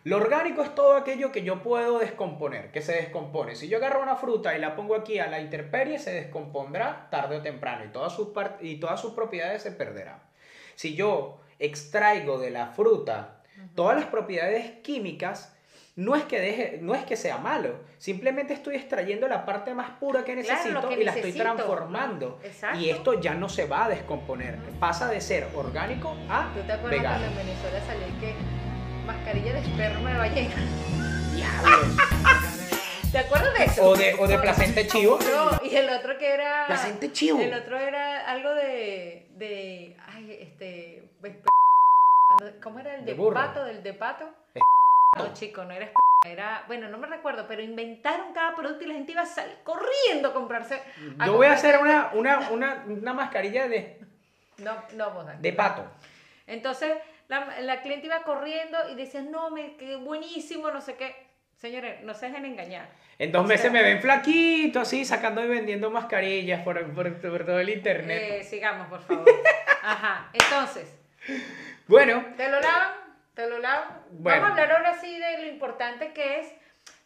Lo 0.06 0.18
orgánico 0.18 0.62
es 0.62 0.72
todo 0.72 0.94
aquello 0.94 1.32
que 1.32 1.42
yo 1.42 1.64
puedo 1.64 1.98
descomponer, 1.98 2.70
que 2.70 2.80
se 2.80 2.92
descompone. 2.92 3.56
Si 3.56 3.66
yo 3.66 3.78
agarro 3.78 4.00
una 4.00 4.14
fruta 4.14 4.56
y 4.56 4.60
la 4.60 4.76
pongo 4.76 4.94
aquí 4.94 5.18
a 5.18 5.26
la 5.26 5.40
intemperie, 5.40 5.98
se 5.98 6.12
descompondrá 6.12 7.08
tarde 7.10 7.38
o 7.38 7.42
temprano 7.42 7.84
y 7.84 7.88
todas 7.88 8.14
sus, 8.14 8.28
y 8.60 8.76
todas 8.76 9.00
sus 9.00 9.14
propiedades 9.14 9.62
se 9.62 9.72
perderán. 9.72 10.22
Si 10.76 10.94
yo 10.94 11.40
extraigo 11.58 12.38
de 12.38 12.52
la 12.52 12.68
fruta 12.68 13.42
todas 13.74 13.96
las 13.96 14.04
propiedades 14.04 14.78
químicas, 14.84 15.56
no 15.96 16.14
es 16.14 16.22
que 16.22 16.38
deje, 16.38 16.78
no 16.80 16.94
es 16.94 17.04
que 17.04 17.16
sea 17.16 17.38
malo, 17.38 17.80
simplemente 17.98 18.54
estoy 18.54 18.76
extrayendo 18.76 19.26
la 19.26 19.44
parte 19.44 19.74
más 19.74 19.90
pura 19.98 20.22
que 20.22 20.36
necesito 20.36 20.88
que 20.88 21.00
y 21.00 21.04
la 21.04 21.16
estoy 21.16 21.32
transformando. 21.32 22.38
Exacto. 22.44 22.78
Y 22.78 22.90
esto 22.90 23.20
ya 23.20 23.34
no 23.34 23.48
se 23.48 23.66
va 23.66 23.86
a 23.86 23.88
descomponer, 23.88 24.56
pasa 24.78 25.08
de 25.08 25.20
ser 25.20 25.48
orgánico 25.56 26.16
a 26.28 26.52
¿Tú 26.54 26.60
te 26.60 26.74
acuerdas 26.74 26.90
vegano. 26.90 27.24
cuando 27.24 27.40
en 27.40 27.46
Venezuela 27.48 27.80
salió 27.84 28.20
que 28.20 28.55
mascarilla 29.06 29.52
de 29.52 29.60
esperma 29.60 30.10
de 30.12 30.18
ballena? 30.18 30.54
¿Te 33.12 33.18
acuerdas 33.18 33.54
de 33.56 33.64
eso? 33.64 33.88
O 33.88 33.96
de, 33.96 34.14
o 34.14 34.26
de 34.26 34.38
placenta 34.38 34.80
de 34.80 34.88
chivo. 34.88 35.18
No, 35.18 35.64
y 35.64 35.74
el 35.74 35.88
otro 35.88 36.18
que 36.18 36.34
era. 36.34 36.66
Placenta 36.66 37.12
chivo. 37.12 37.40
El 37.40 37.54
otro 37.54 37.78
era 37.78 38.30
algo 38.30 38.54
de. 38.54 39.26
de 39.30 39.96
ay, 40.06 40.38
este. 40.40 41.08
¿Cómo 42.62 42.80
era 42.80 42.96
el 42.96 43.06
De 43.06 43.14
pato? 43.14 43.64
¿Del 43.64 43.82
de 43.82 43.94
pato? 43.94 44.28
Es 44.54 44.62
No, 45.16 45.32
chico, 45.32 45.64
no 45.64 45.70
era 45.70 45.90
era. 46.26 46.64
Bueno, 46.66 46.88
no 46.88 46.98
me 46.98 47.06
recuerdo, 47.06 47.46
pero 47.46 47.62
inventaron 47.62 48.32
cada 48.34 48.54
producto 48.54 48.84
y 48.84 48.88
la 48.88 48.94
gente 48.94 49.12
iba 49.12 49.22
a 49.22 49.26
salir 49.26 49.56
corriendo 49.62 50.28
a 50.28 50.34
comprarse. 50.34 50.82
Yo 51.24 51.34
voy 51.34 51.46
a 51.46 51.52
hacer 51.52 51.78
una, 51.78 52.10
una, 52.14 52.50
una, 52.50 52.84
una 52.86 53.14
mascarilla 53.14 53.68
de, 53.68 53.98
No, 54.58 54.74
no, 54.94 55.10
vos, 55.12 55.26
de 55.40 55.52
pato. 55.52 55.84
Entonces, 56.46 56.96
la, 57.28 57.60
la 57.60 57.80
cliente 57.82 58.06
iba 58.06 58.22
corriendo 58.22 58.78
y 58.90 58.94
decía, 58.94 59.22
no, 59.22 59.50
me 59.50 59.76
quedé 59.76 59.96
buenísimo, 59.96 60.70
no 60.70 60.80
sé 60.80 60.96
qué. 60.96 61.26
Señores, 61.56 62.02
no 62.02 62.12
se 62.14 62.26
dejen 62.26 62.44
engañar. 62.44 62.88
En 63.18 63.32
dos 63.32 63.44
O 63.44 63.46
meses 63.46 63.62
sea- 63.62 63.70
me 63.70 63.82
ven 63.82 64.00
flaquito, 64.00 64.80
así, 64.80 65.04
sacando 65.04 65.42
y 65.42 65.48
vendiendo 65.48 65.90
mascarillas 65.90 66.62
por, 66.62 66.92
por, 66.94 67.18
por 67.20 67.46
todo 67.46 67.58
el 67.60 67.70
internet. 67.70 68.22
Eh, 68.40 68.44
sigamos, 68.44 68.88
por 68.88 69.00
favor. 69.02 69.24
Ajá, 69.82 70.28
entonces, 70.32 70.94
Bueno, 71.86 72.24
¿te 72.36 72.48
lo 72.48 72.60
lavan? 72.60 72.92
¿Te 73.34 73.48
lo 73.48 73.58
lavan? 73.58 74.02
Bueno. 74.10 74.42
Vamos 74.42 74.58
a 74.58 74.62
hablar 74.62 74.76
ahora 74.78 75.00
sí 75.00 75.18
de 75.18 75.38
lo 75.42 75.48
importante 75.48 76.12
que 76.12 76.40
es 76.40 76.52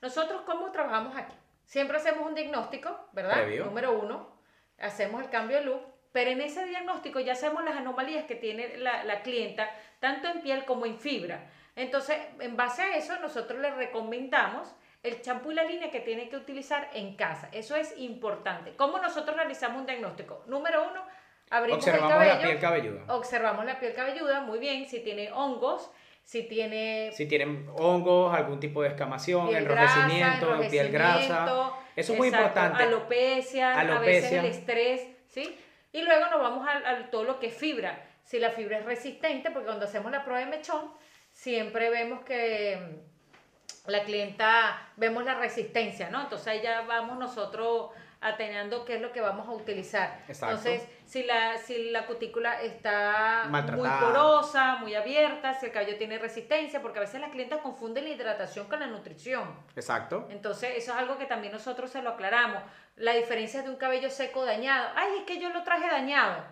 nosotros 0.02 0.42
cómo 0.46 0.70
trabajamos 0.72 1.16
aquí. 1.16 1.34
Siempre 1.64 1.98
hacemos 1.98 2.26
un 2.26 2.34
diagnóstico, 2.34 3.08
¿verdad? 3.12 3.34
Previo. 3.34 3.66
Número 3.66 3.92
uno, 3.98 4.36
hacemos 4.80 5.22
el 5.22 5.30
cambio 5.30 5.58
de 5.58 5.64
look, 5.64 5.82
pero 6.12 6.30
en 6.30 6.40
ese 6.40 6.64
diagnóstico 6.66 7.20
ya 7.20 7.34
sabemos 7.34 7.64
las 7.64 7.76
anomalías 7.76 8.24
que 8.24 8.34
tiene 8.34 8.76
la, 8.78 9.04
la 9.04 9.22
clienta, 9.22 9.70
tanto 10.00 10.28
en 10.28 10.40
piel 10.40 10.64
como 10.64 10.86
en 10.86 10.98
fibra. 10.98 11.50
Entonces, 11.76 12.18
en 12.40 12.56
base 12.56 12.82
a 12.82 12.96
eso, 12.96 13.18
nosotros 13.20 13.60
le 13.60 13.70
recomendamos 13.70 14.74
el 15.02 15.22
champú 15.22 15.52
y 15.52 15.54
la 15.54 15.64
línea 15.64 15.90
que 15.90 16.00
tiene 16.00 16.28
que 16.28 16.36
utilizar 16.36 16.90
en 16.92 17.16
casa. 17.16 17.48
Eso 17.52 17.74
es 17.76 17.94
importante. 17.98 18.72
¿Cómo 18.76 18.98
nosotros 18.98 19.36
realizamos 19.36 19.80
un 19.80 19.86
diagnóstico? 19.86 20.42
Número 20.46 20.88
uno, 20.90 21.02
abrimos 21.48 21.78
observamos 21.78 22.10
el 22.12 22.18
cabello. 22.18 22.34
la 22.34 22.42
piel 22.42 22.58
cabelluda. 22.58 23.14
Observamos 23.14 23.64
la 23.64 23.78
piel 23.80 23.94
cabelluda, 23.94 24.40
muy 24.42 24.58
bien, 24.58 24.86
si 24.86 25.00
tiene 25.00 25.32
hongos, 25.32 25.90
si 26.22 26.42
tiene 26.42 27.10
Si 27.14 27.26
tienen 27.26 27.66
hongos, 27.78 28.34
algún 28.34 28.60
tipo 28.60 28.82
de 28.82 28.88
escamación, 28.88 29.48
piel 29.48 29.62
enrojecimiento, 29.62 30.46
grasa, 30.48 30.68
piel 30.68 30.90
grasa. 30.92 31.18
enrojecimiento, 31.18 31.76
Eso 31.96 32.12
es 32.12 32.18
muy 32.18 32.28
exacto, 32.28 32.46
importante. 32.48 32.82
Alopecia, 32.82 33.72
a 33.72 33.84
veces 33.84 33.90
Alopecia. 33.90 34.40
el 34.40 34.46
estrés, 34.46 35.06
¿sí? 35.28 35.56
Y 35.92 36.02
luego 36.02 36.26
nos 36.26 36.40
vamos 36.40 36.66
a, 36.68 36.88
a 36.88 37.10
todo 37.10 37.24
lo 37.24 37.38
que 37.38 37.48
es 37.48 37.54
fibra. 37.54 38.06
Si 38.24 38.38
la 38.38 38.50
fibra 38.50 38.78
es 38.78 38.84
resistente, 38.84 39.50
porque 39.50 39.66
cuando 39.66 39.86
hacemos 39.86 40.12
la 40.12 40.24
prueba 40.24 40.40
de 40.40 40.46
mechón, 40.46 40.92
siempre 41.32 41.90
vemos 41.90 42.20
que 42.22 42.78
mm, 42.78 43.90
la 43.90 44.04
clienta, 44.04 44.88
vemos 44.96 45.24
la 45.24 45.34
resistencia, 45.34 46.10
¿no? 46.10 46.22
Entonces 46.22 46.46
ahí 46.48 46.60
ya 46.62 46.82
vamos 46.82 47.18
nosotros 47.18 47.90
atendiendo 48.20 48.84
qué 48.84 48.96
es 48.96 49.00
lo 49.00 49.12
que 49.12 49.20
vamos 49.20 49.48
a 49.48 49.52
utilizar. 49.52 50.22
Exacto. 50.28 50.68
Entonces, 50.68 50.88
si 51.06 51.22
la, 51.22 51.56
si 51.56 51.90
la 51.90 52.06
cutícula 52.06 52.60
está 52.60 53.46
muy 53.48 53.88
porosa, 53.88 54.76
muy 54.76 54.94
abierta, 54.94 55.54
si 55.54 55.66
el 55.66 55.72
cabello 55.72 55.96
tiene 55.96 56.18
resistencia, 56.18 56.82
porque 56.82 56.98
a 56.98 57.02
veces 57.02 57.20
las 57.20 57.30
clientas 57.30 57.60
confunden 57.60 58.04
la 58.04 58.10
hidratación 58.10 58.66
con 58.66 58.80
la 58.80 58.86
nutrición. 58.86 59.48
Exacto. 59.74 60.28
Entonces, 60.30 60.74
eso 60.76 60.92
es 60.92 60.98
algo 60.98 61.16
que 61.16 61.24
también 61.24 61.52
nosotros 61.52 61.90
se 61.90 62.02
lo 62.02 62.10
aclaramos. 62.10 62.62
La 62.96 63.14
diferencia 63.14 63.62
de 63.62 63.70
un 63.70 63.76
cabello 63.76 64.10
seco 64.10 64.44
dañado. 64.44 64.90
Ay, 64.94 65.20
es 65.20 65.24
que 65.24 65.40
yo 65.40 65.48
lo 65.48 65.62
traje 65.62 65.86
dañado. 65.86 66.44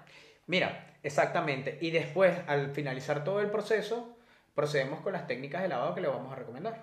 Mira, 0.47 0.87
exactamente. 1.03 1.77
Y 1.83 1.91
después, 1.91 2.35
al 2.47 2.71
finalizar 2.71 3.25
todo 3.25 3.41
el 3.41 3.51
proceso, 3.51 4.17
procedemos 4.55 5.01
con 5.01 5.13
las 5.13 5.27
técnicas 5.27 5.61
de 5.61 5.69
lavado 5.69 5.95
que 5.95 6.01
le 6.01 6.09
vamos 6.09 6.33
a 6.33 6.37
recomendar. 6.37 6.83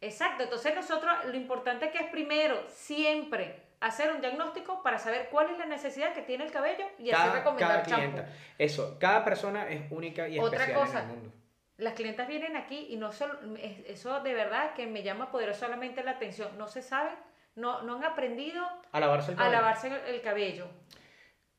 Exacto. 0.00 0.44
Entonces, 0.44 0.74
nosotros 0.74 1.12
lo 1.26 1.36
importante 1.36 1.90
que 1.90 1.98
es 1.98 2.06
primero, 2.06 2.64
siempre 2.68 3.73
hacer 3.80 4.10
un 4.12 4.20
diagnóstico 4.20 4.82
para 4.82 4.98
saber 4.98 5.28
cuál 5.30 5.50
es 5.50 5.58
la 5.58 5.66
necesidad 5.66 6.12
que 6.14 6.22
tiene 6.22 6.44
el 6.44 6.52
cabello 6.52 6.84
y 6.98 7.10
así 7.10 7.22
Cada, 7.22 7.32
recomendar 7.34 7.70
cada 7.70 7.82
clienta. 7.82 8.28
Eso, 8.58 8.96
cada 8.98 9.24
persona 9.24 9.68
es 9.68 9.90
única 9.90 10.28
y 10.28 10.38
Otra 10.38 10.60
especial 10.60 10.86
cosa. 10.86 10.98
en 11.02 11.10
el 11.10 11.16
mundo. 11.16 11.32
Las 11.76 11.94
clientas 11.94 12.28
vienen 12.28 12.56
aquí 12.56 12.86
y 12.90 12.96
no 12.96 13.12
solo, 13.12 13.38
es- 13.56 13.80
eso 13.86 14.20
de 14.20 14.32
verdad 14.32 14.74
que 14.74 14.86
me 14.86 15.02
llama 15.02 15.30
poderosamente 15.30 16.02
la 16.04 16.12
atención. 16.12 16.56
No 16.56 16.68
se 16.68 16.82
sabe, 16.82 17.10
no, 17.56 17.82
no 17.82 17.96
han 17.96 18.04
aprendido 18.04 18.64
A 18.92 19.00
lavarse 19.00 19.32
el 19.32 19.38
a 19.38 19.42
cabello. 19.42 19.56
lavarse 19.60 19.86
el- 19.88 20.14
el 20.14 20.22
cabello. 20.22 20.68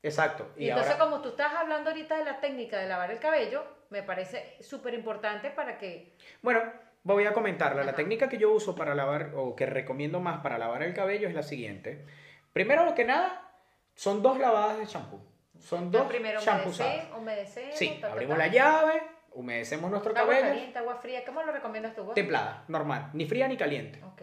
Exacto. 0.02 0.50
Y, 0.56 0.64
Y, 0.66 0.68
entonces, 0.70 0.92
ahora, 0.94 1.04
como 1.04 1.20
tú 1.22 1.30
estás 1.30 1.52
hablando 1.54 1.90
ahorita 1.90 2.16
de 2.16 2.24
la 2.24 2.40
técnica 2.40 2.78
de 2.78 2.88
lavar 2.88 3.10
el 3.10 3.18
cabello, 3.18 3.64
me 3.90 4.02
parece 4.02 4.56
súper 4.62 4.94
importante 4.94 5.50
para 5.50 5.78
que... 5.78 6.14
bueno, 6.42 6.60
voy 7.14 7.26
a 7.26 7.32
comentarla. 7.32 7.82
La 7.82 7.88
Ajá. 7.90 7.96
técnica 7.96 8.28
que 8.28 8.38
yo 8.38 8.50
uso 8.52 8.74
para 8.74 8.94
lavar, 8.94 9.32
o 9.36 9.54
que 9.56 9.66
recomiendo 9.66 10.20
más 10.20 10.40
para 10.42 10.58
lavar 10.58 10.82
el 10.82 10.94
cabello 10.94 11.28
es 11.28 11.34
la 11.34 11.42
siguiente. 11.42 12.04
Primero 12.52 12.94
que 12.94 13.04
nada, 13.04 13.50
son 13.94 14.22
dos 14.22 14.38
lavadas 14.38 14.78
de 14.78 14.86
champú. 14.86 15.20
Son 15.58 15.90
dos 15.90 16.06
champuzadas. 16.40 17.06
humedecer. 17.16 17.72
Sí, 17.72 18.00
abrimos 18.02 18.36
la 18.36 18.48
llave, 18.48 19.02
humedecemos 19.32 19.90
nuestro 19.90 20.10
Agua 20.12 20.22
cabello. 20.34 20.48
caliente, 20.48 20.78
agua 20.78 20.96
fría. 20.96 21.24
¿Cómo 21.24 21.42
lo 21.42 21.52
recomiendas 21.52 21.94
tú? 21.94 22.12
Templada, 22.14 22.64
normal, 22.68 23.10
ni 23.14 23.26
fría 23.26 23.48
ni 23.48 23.56
caliente. 23.56 24.02
Ok. 24.04 24.22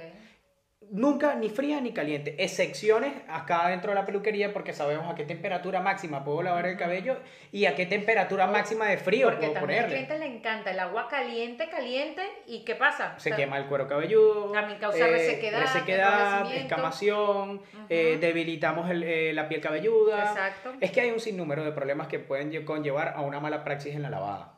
Nunca 0.91 1.36
ni 1.36 1.50
fría 1.50 1.82
ni 1.82 1.91
caliente. 1.93 2.36
Excepciones 2.38 3.13
acá 3.28 3.67
dentro 3.69 3.91
de 3.91 3.96
la 3.96 4.06
peluquería 4.06 4.54
porque 4.54 4.74
sabemos 4.74 5.12
a 5.12 5.15
qué 5.15 5.24
temperatura 5.24 5.80
máxima 5.82 6.24
puedo 6.24 6.43
lavar 6.43 6.65
el 6.67 6.78
cabello 6.78 7.17
y 7.52 7.65
a 7.65 7.76
qué 7.76 7.86
temperatura 7.86 8.48
máxima 8.48 8.86
de 8.88 8.98
frío 8.98 9.28
Porque 9.28 9.48
puedo 9.48 9.54
también 9.54 9.80
al 9.80 9.86
ponerle. 9.89 10.06
cliente 10.08 10.19
le 10.30 10.38
encanta 10.38 10.72
el 10.72 10.80
agua 10.80 11.08
caliente, 11.08 11.69
caliente. 11.69 12.22
¿Y 12.48 12.63
qué 12.63 12.76
pasa? 12.76 13.13
Se 13.17 13.30
O 13.30 13.36
sea, 13.36 13.36
quema 13.38 13.58
el 13.58 13.65
cuero 13.65 13.88
cabelludo. 13.88 14.52
También 14.52 14.80
causa 14.80 15.08
resequedad, 15.08 15.62
resequedad, 15.62 16.34
enrojecimiento. 16.38 16.63
escamación, 16.76 17.62
eh, 17.89 18.17
debilitamos 18.19 18.89
el- 18.89 19.04
eh, 19.04 19.34
la 19.34 19.48
piel 19.48 19.62
cabelluda. 19.62 20.24
Exacto. 20.30 20.74
Es 20.82 20.91
que 20.91 21.02
hay 21.02 21.12
un 21.12 21.19
sinnúmero 21.19 21.63
de 21.63 21.72
problemas 21.72 22.08
que 22.08 22.19
pueden 22.19 22.52
lle- 22.52 22.63
conllevar 22.65 23.13
a 23.15 23.22
una 23.22 23.39
mala 23.39 23.63
praxis 23.63 23.96
en 23.96 24.02
la 24.02 24.10
lavada. 24.10 24.54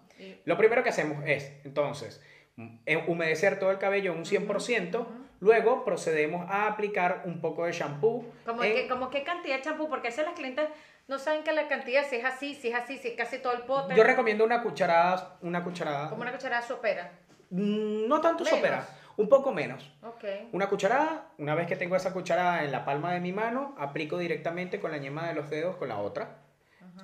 Lo 0.46 0.58
primero 0.58 0.82
que 0.84 0.90
hacemos 0.90 1.24
es, 1.26 1.54
entonces, 1.66 2.22
mm, 2.56 2.78
eh, 2.86 3.04
humedecer 3.08 3.60
todo 3.60 3.72
el 3.72 3.78
cabello 3.78 4.14
un 4.14 4.26
100%, 4.26 5.08
luego 5.40 5.84
procedemos 5.84 6.50
a 6.50 6.68
aplicar 6.68 7.22
un 7.26 7.40
poco 7.42 7.66
de 7.66 7.72
shampoo. 7.72 8.26
Como, 8.46 8.64
en- 8.64 8.74
que, 8.74 8.88
como 8.88 9.10
qué 9.10 9.24
cantidad 9.24 9.56
de 9.58 9.62
champú, 9.62 9.90
porque 9.90 10.08
a 10.08 10.12
veces 10.12 10.26
las 10.26 10.36
clientes 10.36 10.68
no 11.08 11.20
saben 11.20 11.44
que 11.44 11.52
la 11.52 11.68
cantidad, 11.68 12.04
si 12.10 12.16
es 12.18 12.26
así, 12.26 12.56
si 12.56 12.70
es 12.70 12.76
así, 12.76 12.98
si 12.98 13.10
es 13.10 13.14
casi 13.16 13.38
todo 13.40 13.54
el 13.54 13.62
pote. 13.64 13.96
Yo 13.96 14.04
recomiendo 14.04 14.44
una 14.44 14.62
cucharada, 14.64 15.38
una 15.42 15.64
cucharada, 15.64 16.10
Como 16.10 16.22
una 16.22 16.32
cucharada 16.32 16.62
sopera. 16.62 17.12
mm, 17.52 18.08
no 18.08 18.22
tanto 18.22 18.44
Menos. 18.44 18.58
sopera, 18.60 18.88
un 19.18 19.30
poco 19.30 19.52
menos. 19.52 19.92
Ok. 20.04 20.24
Una 20.52 20.68
cucharada, 20.68 21.28
una 21.38 21.54
vez 21.54 21.68
que 21.68 21.76
tengo 21.76 21.96
esa 21.96 22.12
cucharada 22.12 22.64
en 22.64 22.72
la 22.72 22.84
palma 22.86 23.14
de 23.14 23.20
mi 23.20 23.32
mano, 23.34 23.76
aplico 23.78 24.18
directamente 24.18 24.80
con 24.80 24.92
la 24.92 24.98
yema 24.98 25.28
de 25.28 25.36
los 25.36 25.50
dedos 25.50 25.76
con 25.78 25.90
la 25.90 26.00
otra, 26.00 26.38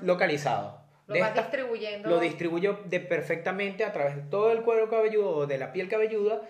localizado. 0.02 0.80
Lo 1.08 1.20
vas 1.20 1.30
esta- 1.30 1.42
distribuyendo. 1.42 2.10
Lo 2.10 2.20
distribuyo 2.20 2.80
de 2.86 3.00
perfectamente 3.02 3.84
a 3.84 3.92
través 3.92 4.16
de 4.16 4.22
todo 4.24 4.52
el 4.52 4.62
cuero 4.62 4.90
cabelludo 4.90 5.30
o 5.36 5.46
de 5.48 5.58
la 5.58 5.74
piel 5.74 5.90
cabelluda 5.90 6.42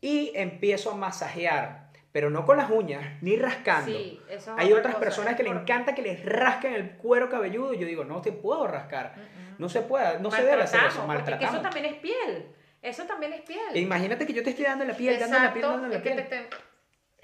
y 0.00 0.32
empiezo 0.34 0.92
a 0.92 0.96
masajear, 0.96 1.90
pero 2.12 2.30
no 2.30 2.44
con 2.46 2.56
las 2.56 2.70
uñas, 2.70 3.22
ni 3.22 3.36
rascando. 3.36 3.90
Sí, 3.92 4.20
eso 4.28 4.52
es 4.52 4.58
Hay 4.58 4.68
otra 4.72 4.78
otras 4.80 4.94
cosa, 4.94 5.04
personas 5.04 5.34
que 5.36 5.42
le 5.42 5.50
encanta 5.50 5.94
que 5.94 6.02
les 6.02 6.24
rasquen 6.24 6.74
el 6.74 6.90
cuero 6.96 7.28
cabelludo 7.28 7.74
y 7.74 7.78
yo 7.78 7.86
digo, 7.86 8.04
no 8.04 8.20
te 8.20 8.32
puedo 8.32 8.66
rascar. 8.66 9.14
No 9.58 9.68
se 9.68 9.82
puede, 9.82 10.18
no 10.20 10.30
se 10.30 10.42
debe 10.42 10.62
hacer 10.62 10.80
eso, 10.84 11.06
Maltratamos, 11.06 11.16
porque 11.16 11.38
que 11.38 11.44
eso 11.44 11.60
también 11.60 11.84
es 11.86 11.94
piel. 12.00 12.54
Eso 12.82 13.04
también 13.04 13.34
es 13.34 13.42
piel. 13.42 13.76
Imagínate 13.76 14.26
que 14.26 14.32
yo 14.32 14.42
te 14.42 14.50
estoy 14.50 14.64
dando 14.64 14.84
la 14.86 14.94
piel, 14.94 15.20
dando 15.20 15.38
la 15.38 15.52
piel, 15.52 15.64
Exacto, 15.64 15.82
dando 15.82 15.96
la 15.96 16.02
piel. 16.02 16.28
te- 16.28 16.48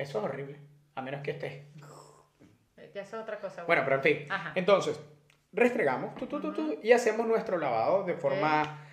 Eso 0.03 0.19
es 0.19 0.25
horrible, 0.25 0.59
a 0.95 1.01
menos 1.03 1.23
que 1.23 1.31
estés. 1.31 1.63
Ya 2.95 3.03
es 3.03 3.13
otra 3.15 3.39
cosa. 3.41 3.65
Bueno, 3.65 3.83
pero 3.85 3.97
en 3.97 4.03
fin. 4.03 4.27
Ajá. 4.31 4.53
Entonces, 4.55 4.99
restregamos 5.53 6.15
tu, 6.15 6.27
tu, 6.27 6.41
tu, 6.41 6.53
tu, 6.53 6.79
y 6.83 6.93
hacemos 6.93 7.27
nuestro 7.27 7.59
lavado 7.59 8.05
de 8.05 8.15
forma 8.15 8.86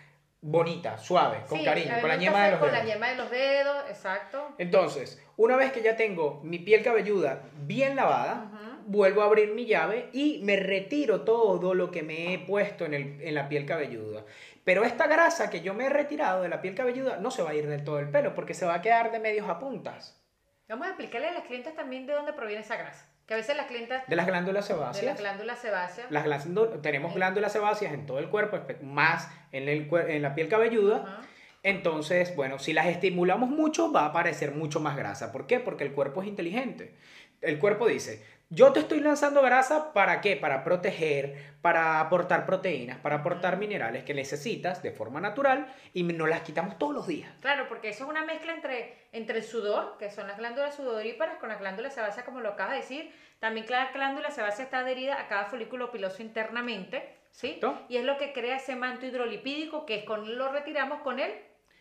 bonita, 0.44 0.98
suave, 0.98 1.40
con 1.48 1.58
Sí, 1.60 1.66
cariño, 1.66 1.94
con 2.02 2.10
la 2.10 2.18
yema 2.18 2.44
de 2.46 2.52
los 2.52 2.60
dedos. 2.62 2.72
Con 2.74 2.86
la 2.86 2.94
yema 2.94 3.08
de 3.10 3.16
los 3.16 3.32
dedos, 3.32 3.84
exacto. 3.90 4.50
Entonces, 4.58 5.22
una 5.38 5.56
vez 5.56 5.72
que 5.72 5.82
ya 5.82 5.96
tengo 5.96 6.42
mi 6.44 6.60
piel 6.60 6.84
cabelluda 6.84 7.42
bien 7.66 7.96
lavada, 7.96 8.50
vuelvo 8.86 9.22
a 9.22 9.26
abrir 9.26 9.54
mi 9.54 9.66
llave 9.66 10.10
y 10.12 10.42
me 10.44 10.58
retiro 10.58 11.22
todo 11.22 11.74
lo 11.74 11.90
que 11.90 12.04
me 12.04 12.34
he 12.34 12.40
puesto 12.40 12.84
en, 12.86 12.94
el- 12.94 13.22
en 13.22 13.34
la 13.34 13.48
piel 13.48 13.66
cabelluda. 13.66 14.26
Pero 14.66 14.84
esta 14.84 15.08
grasa 15.08 15.50
que 15.50 15.62
yo 15.62 15.74
me 15.74 15.86
he 15.86 15.90
retirado 15.90 16.42
de 16.42 16.50
la 16.50 16.62
piel 16.62 16.76
cabelluda 16.76 17.18
no 17.18 17.32
se 17.32 17.42
va 17.42 17.52
a 17.52 17.54
ir 17.56 17.68
del 17.68 17.84
todo 17.86 18.00
el 18.00 18.10
pelo 18.10 18.36
porque 18.36 18.54
se 18.54 18.66
va 18.66 18.76
a 18.76 18.82
quedar 18.82 19.12
de 19.12 19.20
medios 19.20 19.48
a 19.50 19.58
puntas. 19.60 20.22
Vamos 20.68 20.88
a 20.88 20.90
explicarle 20.92 21.30
a 21.30 21.34
las 21.34 21.44
clientes 21.44 21.76
también 21.76 22.06
de 22.06 22.14
dónde 22.14 22.34
proviene 22.34 22.62
esa 22.62 22.76
grasa. 22.76 23.08
Que 23.26 23.36
a 23.36 23.38
veces 23.38 23.56
las 23.56 23.68
clientas 23.68 24.04
De 24.08 24.16
las 24.18 24.28
glándulas 24.28 24.68
de 24.68 24.74
sebáceas. 24.74 25.06
las 25.06 25.20
glándulas 25.20 25.60
sebáceas. 25.60 26.12
Las 26.12 26.26
glándulas- 26.26 26.82
tenemos 26.82 27.14
glándulas 27.16 27.54
sebáceas 27.54 27.94
en 27.94 28.06
todo 28.06 28.20
el 28.20 28.30
cuerpo, 28.30 28.60
más 28.82 29.30
en, 29.52 29.70
el, 29.70 29.88
en 30.10 30.22
la 30.22 30.36
piel 30.36 30.50
cabelluda. 30.50 31.22
Entonces, 31.64 32.36
bueno, 32.36 32.60
si 32.60 32.74
las 32.74 32.88
estimulamos 32.88 33.50
mucho, 33.50 33.92
va 33.94 34.02
a 34.02 34.06
aparecer 34.08 34.52
mucho 34.54 34.80
más 34.82 34.98
grasa. 34.98 35.32
¿Por 35.32 35.48
qué? 35.48 35.60
Porque 35.62 35.86
el 35.86 35.94
cuerpo 35.94 36.22
es 36.22 36.28
inteligente. 36.28 36.94
El 37.42 37.60
cuerpo 37.60 37.88
dice, 37.88 38.22
yo 38.54 38.72
te 38.72 38.82
estoy 38.82 39.00
lanzando 39.00 39.42
grasa, 39.42 39.94
¿para 39.94 40.22
qué? 40.22 40.36
Para 40.36 40.64
proteger, 40.64 41.56
para 41.62 42.00
aportar 42.00 42.46
proteínas, 42.46 42.98
para 43.00 43.16
aportar 43.18 43.58
minerales 43.58 44.04
que 44.04 44.14
necesitas 44.14 44.84
de 44.84 44.92
forma 44.92 45.20
natural 45.20 45.74
y 45.94 46.04
nos 46.04 46.30
las 46.30 46.42
quitamos 46.42 46.78
todos 46.78 46.94
los 46.94 47.08
días. 47.08 47.32
Claro, 47.42 47.66
porque 47.68 47.90
eso 47.90 48.04
es 48.04 48.10
una 48.10 48.24
mezcla 48.26 48.54
entre, 48.54 48.96
entre 49.12 49.38
el 49.40 49.44
sudor, 49.44 49.98
que 49.98 50.10
son 50.12 50.28
las 50.28 50.38
glándulas 50.38 50.76
sudoríparas, 50.76 51.38
con 51.40 51.50
las 51.50 51.60
glándulas 51.60 51.94
sebáceas, 51.96 52.26
como 52.26 52.42
lo 52.42 52.50
acabas 52.50 52.74
de 52.74 52.78
decir. 52.80 53.12
También 53.40 53.66
cada 53.66 53.92
glándula 53.92 54.30
sebácea 54.32 54.66
está 54.66 54.80
adherida 54.80 55.20
a 55.20 55.28
cada 55.28 55.46
folículo 55.46 55.92
piloso 55.92 56.22
internamente, 56.22 57.18
¿sí? 57.32 57.48
¿Cierto? 57.60 57.82
Y 57.90 57.98
es 57.98 58.06
lo 58.06 58.18
que 58.18 58.34
crea 58.34 58.58
ese 58.58 58.76
manto 58.76 59.06
hidrolipídico, 59.06 59.86
que 59.86 59.96
es 60.00 60.04
con 60.06 60.38
lo 60.38 60.52
retiramos 60.52 61.02
con 61.02 61.20
el 61.20 61.32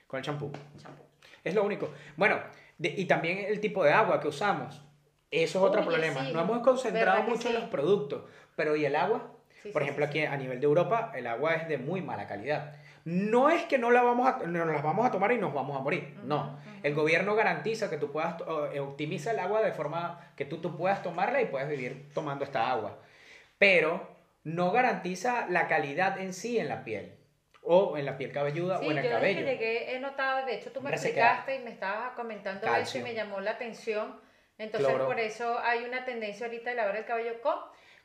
Con 0.07 0.19
el 0.19 0.25
champú. 0.25 0.51
champú. 0.81 1.03
Es 1.45 1.55
lo 1.55 1.65
único. 1.65 1.93
Bueno, 2.17 2.41
de- 2.79 2.95
y 2.97 3.05
también 3.07 3.39
el 3.39 3.61
tipo 3.61 3.85
de 3.85 3.93
agua 3.93 4.21
que 4.21 4.29
usamos. 4.29 4.81
Eso 5.33 5.59
es 5.59 5.65
otro 5.65 5.85
problema. 5.85 6.25
sí, 6.27 6.33
no 6.33 6.41
hemos 6.43 6.59
concentrado 6.61 7.11
¿verdad 7.13 7.25
que 7.25 7.31
mucho 7.33 7.49
en 7.49 7.55
los 7.55 7.65
productos. 7.65 8.23
Pero 8.55 8.77
¿y 8.77 8.85
el 8.85 8.95
agua? 8.95 9.33
Sí, 9.63 9.71
Por 9.71 9.83
sí, 9.83 9.87
ejemplo, 9.87 10.05
aquí 10.05 10.25
a 10.25 10.37
nivel 10.37 10.61
de 10.61 10.67
Europa, 10.67 11.11
el 11.15 11.27
agua 11.27 11.55
es 11.55 11.69
de 11.69 11.79
muy 11.79 12.03
mala 12.03 12.27
calidad. 12.27 12.77
No 13.05 13.51
es 13.51 13.65
que 13.65 13.79
no 13.79 13.91
la 13.91 14.03
vamos 14.03 14.29
a, 14.29 14.47
no 14.47 14.65
las 14.65 14.83
vamos 14.83 15.05
a 15.07 15.11
tomar 15.11 15.33
y 15.33 15.39
nos 15.39 15.53
vamos 15.53 15.77
a 15.77 15.81
morir. 15.81 16.17
No. 16.25 16.61
El 16.85 16.95
gobierno 16.95 17.35
garantiza 17.35 17.89
que 17.91 17.97
tú 17.97 18.13
puedas, 18.13 18.37
eh, 18.73 18.79
optimiza 18.81 19.31
el 19.33 19.39
agua 19.41 19.61
de 19.63 19.73
forma 19.73 20.33
que 20.37 20.45
tú, 20.45 20.59
tú 20.59 20.77
puedas 20.77 21.03
tomarla 21.03 21.41
y 21.41 21.47
puedas 21.47 21.69
vivir 21.69 22.11
tomando 22.15 22.45
esta 22.45 22.71
agua. 22.71 22.99
Pero 23.59 24.07
no 24.45 24.71
garantiza 24.71 25.47
la 25.49 25.67
calidad 25.69 26.19
en 26.21 26.33
sí 26.33 26.59
en 26.59 26.69
la 26.69 26.85
piel. 26.85 27.15
O 27.65 27.97
en 27.97 28.05
la 28.05 28.19
piel 28.19 28.33
cabelluda 28.33 28.79
Sí, 28.81 28.87
o 28.87 28.91
en 28.91 28.99
el 28.99 29.05
yo 29.05 29.11
cabello. 29.11 29.39
que 29.39 29.45
llegué 29.53 29.95
he 29.97 30.01
notado, 30.01 30.45
de 30.47 30.57
hecho 30.57 30.73
tú 30.73 30.81
me 30.81 30.91
Resequedad. 30.91 31.35
explicaste 31.37 31.57
y 31.63 31.65
me 31.65 31.71
estabas 31.71 32.11
comentando 32.15 32.61
Calcio. 32.67 32.83
eso 32.83 32.99
y 32.99 33.03
me 33.11 33.15
llamó 33.15 33.41
la 33.41 33.53
atención. 33.53 34.21
Entonces 34.63 34.89
Cloro. 34.89 35.07
por 35.07 35.21
eso 35.21 35.59
hay 35.59 35.85
una 35.85 36.05
tendencia 36.05 36.47
ahorita 36.47 36.71
de 36.71 36.77
lavar 36.77 36.97
el 36.97 37.05
cabello 37.05 37.41
con 37.43 37.55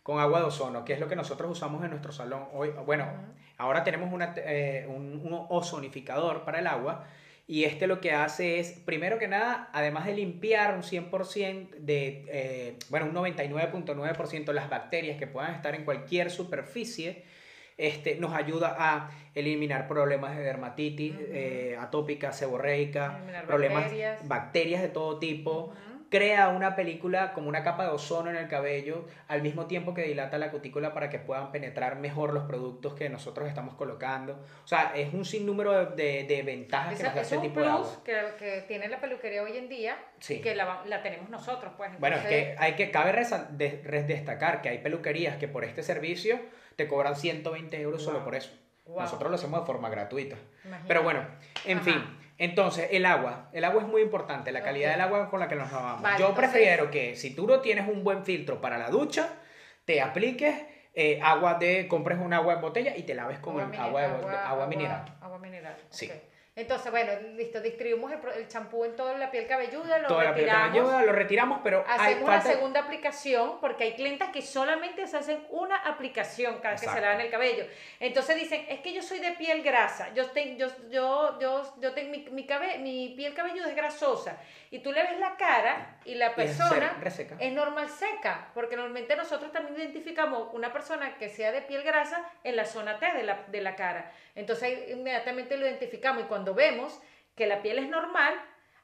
con 0.04 0.22
agua 0.22 0.39
de 0.39 0.46
ozono, 0.46 0.86
que 0.86 0.93
es 0.93 1.02
lo 1.02 1.10
que 1.10 1.17
nosotros 1.17 1.52
usamos 1.52 1.84
en 1.84 1.89
nuestro 1.89 2.13
salón 2.13 2.48
hoy. 2.54 2.70
Bueno, 2.86 3.12
ahora 3.58 3.84
tenemos 3.84 4.13
una, 4.13 4.34
eh, 4.38 4.86
un, 4.88 5.20
un 5.22 5.46
ozonificador 5.50 6.46
para 6.46 6.60
el 6.60 6.67
agua 6.67 7.06
y 7.46 7.65
este 7.65 7.88
lo 7.88 8.00
que 8.00 8.13
hace 8.13 8.60
es, 8.60 8.72
primero 8.86 9.20
que 9.20 9.28
nada, 9.28 9.70
además 9.74 10.06
de 10.06 10.13
limpiar 10.13 10.76
un 10.76 10.84
100% 10.84 11.72
de, 11.80 12.26
eh, 12.30 12.78
bueno, 12.89 13.08
un 13.08 13.13
99.9% 13.15 14.54
las 14.54 14.70
bacterias 14.70 15.17
que 15.17 15.28
puedan 15.28 15.54
estar 15.54 15.76
en 15.76 15.84
cualquier 15.84 16.32
superficie, 16.32 17.26
este, 17.78 18.15
nos 18.15 18.34
ayuda 18.34 18.76
a 18.80 19.12
eliminar 19.36 19.88
problemas 19.88 20.36
de 20.36 20.43
dermatitis 20.43 21.15
eh, 21.20 21.78
atópica, 21.80 22.34
seborreica, 22.34 23.17
Eliminar 23.17 23.46
problemas, 23.46 23.84
bacterias. 23.84 24.28
bacterias 24.28 24.82
de 24.82 24.89
todo 24.89 25.20
tipo 25.20 25.74
crea 26.10 26.50
una 26.50 26.76
película 26.76 27.34
como 27.34 27.50
una 27.50 27.63
capa 27.63 27.84
de 27.84 27.89
ozono 27.91 28.30
en 28.30 28.36
el 28.38 28.48
cabello 28.48 29.06
al 29.28 29.41
mismo 29.41 29.65
tiempo 29.65 29.93
que 29.93 30.04
dilata 30.04 30.38
la 30.38 30.52
cutícula 30.52 30.93
para 30.93 31.10
que 31.10 31.20
puedan 31.20 31.52
penetrar 31.52 31.98
mejor 31.98 32.34
los 32.34 32.43
productos 32.43 32.93
que 32.93 33.10
nosotros 33.10 33.48
estamos 33.48 33.76
colocando. 33.76 34.34
O 34.63 34.67
sea, 34.67 34.93
es 34.96 35.13
un 35.13 35.26
sinnúmero 35.26 35.88
de, 35.88 36.24
de 36.24 36.43
ventajas 36.43 36.89
que 36.89 36.96
Esa- 36.96 37.06
nos 37.08 37.15
da 37.15 37.22
eso 37.22 37.36
este 37.36 37.48
tipo 37.48 37.60
de 37.60 37.67
agua. 37.67 38.02
que, 38.06 38.22
que 38.39 38.62
tiene 38.67 38.88
la 38.88 39.00
peluquería 39.02 39.43
hoy 39.43 39.58
en 39.58 39.67
día 39.70 39.98
Sí. 40.20 40.41
que 40.41 40.56
la, 40.56 40.82
la 40.86 41.02
tenemos 41.04 41.30
nosotros, 41.30 41.74
pues. 41.78 41.91
Bueno, 42.00 42.15
es 42.17 42.24
entonces- 42.24 42.56
que 42.56 42.63
hay 42.63 42.74
que 42.74 42.91
cabe 42.91 43.12
de- 43.52 44.04
destacar 44.08 44.62
que 44.62 44.70
hay 44.70 44.78
peluquerías 44.80 45.38
que 45.38 45.48
por 45.48 45.63
este 45.63 45.84
servicio 45.84 46.39
te 46.76 46.88
cobran 46.88 47.15
120 47.15 47.80
euros 47.82 48.02
solo 48.04 48.17
Wow. 48.20 48.26
por 48.26 48.36
eso. 48.36 48.52
Wow. 48.86 49.02
Nosotros 49.02 49.30
lo 49.30 49.36
hacemos 49.36 49.60
de 49.60 49.65
forma 49.65 49.89
gratuita. 49.89 50.38
Imagínate. 50.63 50.88
Pero 50.88 51.04
bueno, 51.04 51.26
en 51.65 51.78
Ajá. 51.80 51.86
fin. 51.86 52.16
Entonces, 52.38 52.89
el 52.91 53.06
agua. 53.06 53.50
El 53.54 53.63
agua 53.65 53.82
es 53.82 53.88
muy 53.88 54.02
importante, 54.02 54.52
la 54.52 54.62
calidad 54.62 54.91
del 54.91 55.02
agua 55.02 55.30
con 55.30 55.39
la 55.39 55.47
que 55.47 55.56
nos 55.56 55.71
lavamos. 55.71 56.02
Vale, 56.04 56.19
Yo 56.19 56.30
entonces- 56.30 56.52
prefiero 56.52 56.91
que 56.91 57.15
si 57.15 57.34
tú 57.36 57.47
no 57.47 57.60
tienes 57.62 57.88
un 57.88 58.04
buen 58.04 58.23
filtro 58.26 58.62
para 58.62 58.78
la 58.78 58.89
ducha, 58.89 59.30
te 59.86 60.02
apliques 60.02 60.56
eh, 61.00 61.19
agua 61.21 61.56
de, 61.56 61.88
compres 61.88 62.17
un 62.19 62.34
agua 62.34 62.54
en 62.56 62.62
botella 62.62 62.95
y 62.97 63.04
te 63.04 63.13
laves 63.13 63.38
con 63.39 63.60
el 63.60 63.67
mine- 63.67 63.78
agua, 63.84 64.02
de 64.02 64.08
agua, 64.08 64.65
mineral. 64.67 65.06
Agua 65.21 65.38
mineral. 65.38 65.76
Sí. 65.91 66.12
Entonces, 66.58 66.89
bueno, 66.91 67.12
listo, 67.36 67.62
distribuimos 67.62 68.12
el 68.36 68.48
champú 68.48 68.84
en 68.84 68.96
toda 68.96 69.15
la 69.15 69.30
piel 69.30 69.46
cabelluda, 69.46 70.00
lo 70.00 70.08
Toda 70.08 70.24
la 70.24 70.34
piel 70.34 70.46
retiramos. 70.48 70.67
cabelluda 70.70 71.02
lo 71.04 71.12
retiramos, 71.13 71.60
pero 71.63 71.84
hay 71.88 72.13
Hacemos 72.13 72.24
una 72.24 72.41
segunda 72.41 72.80
aplicación 72.80 73.60
porque 73.62 73.84
hay 73.84 73.93
clientes 73.93 74.28
que 74.30 74.41
solamente 74.41 75.06
se 75.06 75.17
hacen 75.17 75.46
una 75.52 75.76
aplicación 75.78 76.58
cada 76.60 76.74
que 76.76 76.88
se 76.88 77.00
lavan 77.00 77.22
el 77.22 77.30
cabello. 77.30 77.63
Entonces 78.00 78.36
dicen, 78.38 78.65
es 78.70 78.80
que 78.80 78.91
yo 78.91 79.04
soy 79.04 79.20
de 79.20 79.34
piel 79.34 79.62
grasa, 79.62 80.12
yo 80.15 80.32
tengo, 80.32 80.58
yo, 80.58 80.67
yo, 80.89 81.39
yo, 81.39 81.76
yo 81.80 81.93
tengo 81.93 82.10
mi, 82.10 82.26
mi, 82.32 82.48
cabe- 82.48 82.80
mi 82.80 83.13
piel 83.15 83.36
cabelluda 83.36 83.70
es 83.70 83.76
grasosa. 83.76 84.38
Y 84.69 84.80
tú 84.80 84.91
le 84.91 85.03
ves 85.03 85.19
la 85.19 85.38
cara 85.38 85.97
y 86.03 86.15
la 86.15 86.27
Y 86.27 86.30
es 86.30 86.34
persona 86.34 86.97
es 87.39 87.53
normal 87.53 87.89
seca, 87.89 88.49
porque 88.53 88.75
normalmente 88.75 89.15
nosotros 89.15 89.51
también 89.51 89.80
identificamos 89.80 90.49
una 90.53 90.73
persona 90.73 91.17
que 91.17 91.30
sea 91.30 91.51
de 91.51 91.62
piel 91.62 91.84
grasa 91.84 92.23
en 92.43 92.56
la 92.56 92.65
zona 92.65 92.99
T 92.99 93.12
de 93.13 93.23
la, 93.23 93.45
de 93.47 93.62
la 93.62 93.75
cara. 93.75 94.12
Entonces 94.36 94.63
ahí 94.63 94.91
inmediatamente 94.91 95.58
lo 95.58 95.65
identificamos 95.65 96.23
y 96.23 96.25
cuando 96.27 96.53
vemos 96.53 96.99
que 97.36 97.47
la 97.47 97.62
piel 97.62 97.80
es 97.80 97.89
normal, 97.89 98.34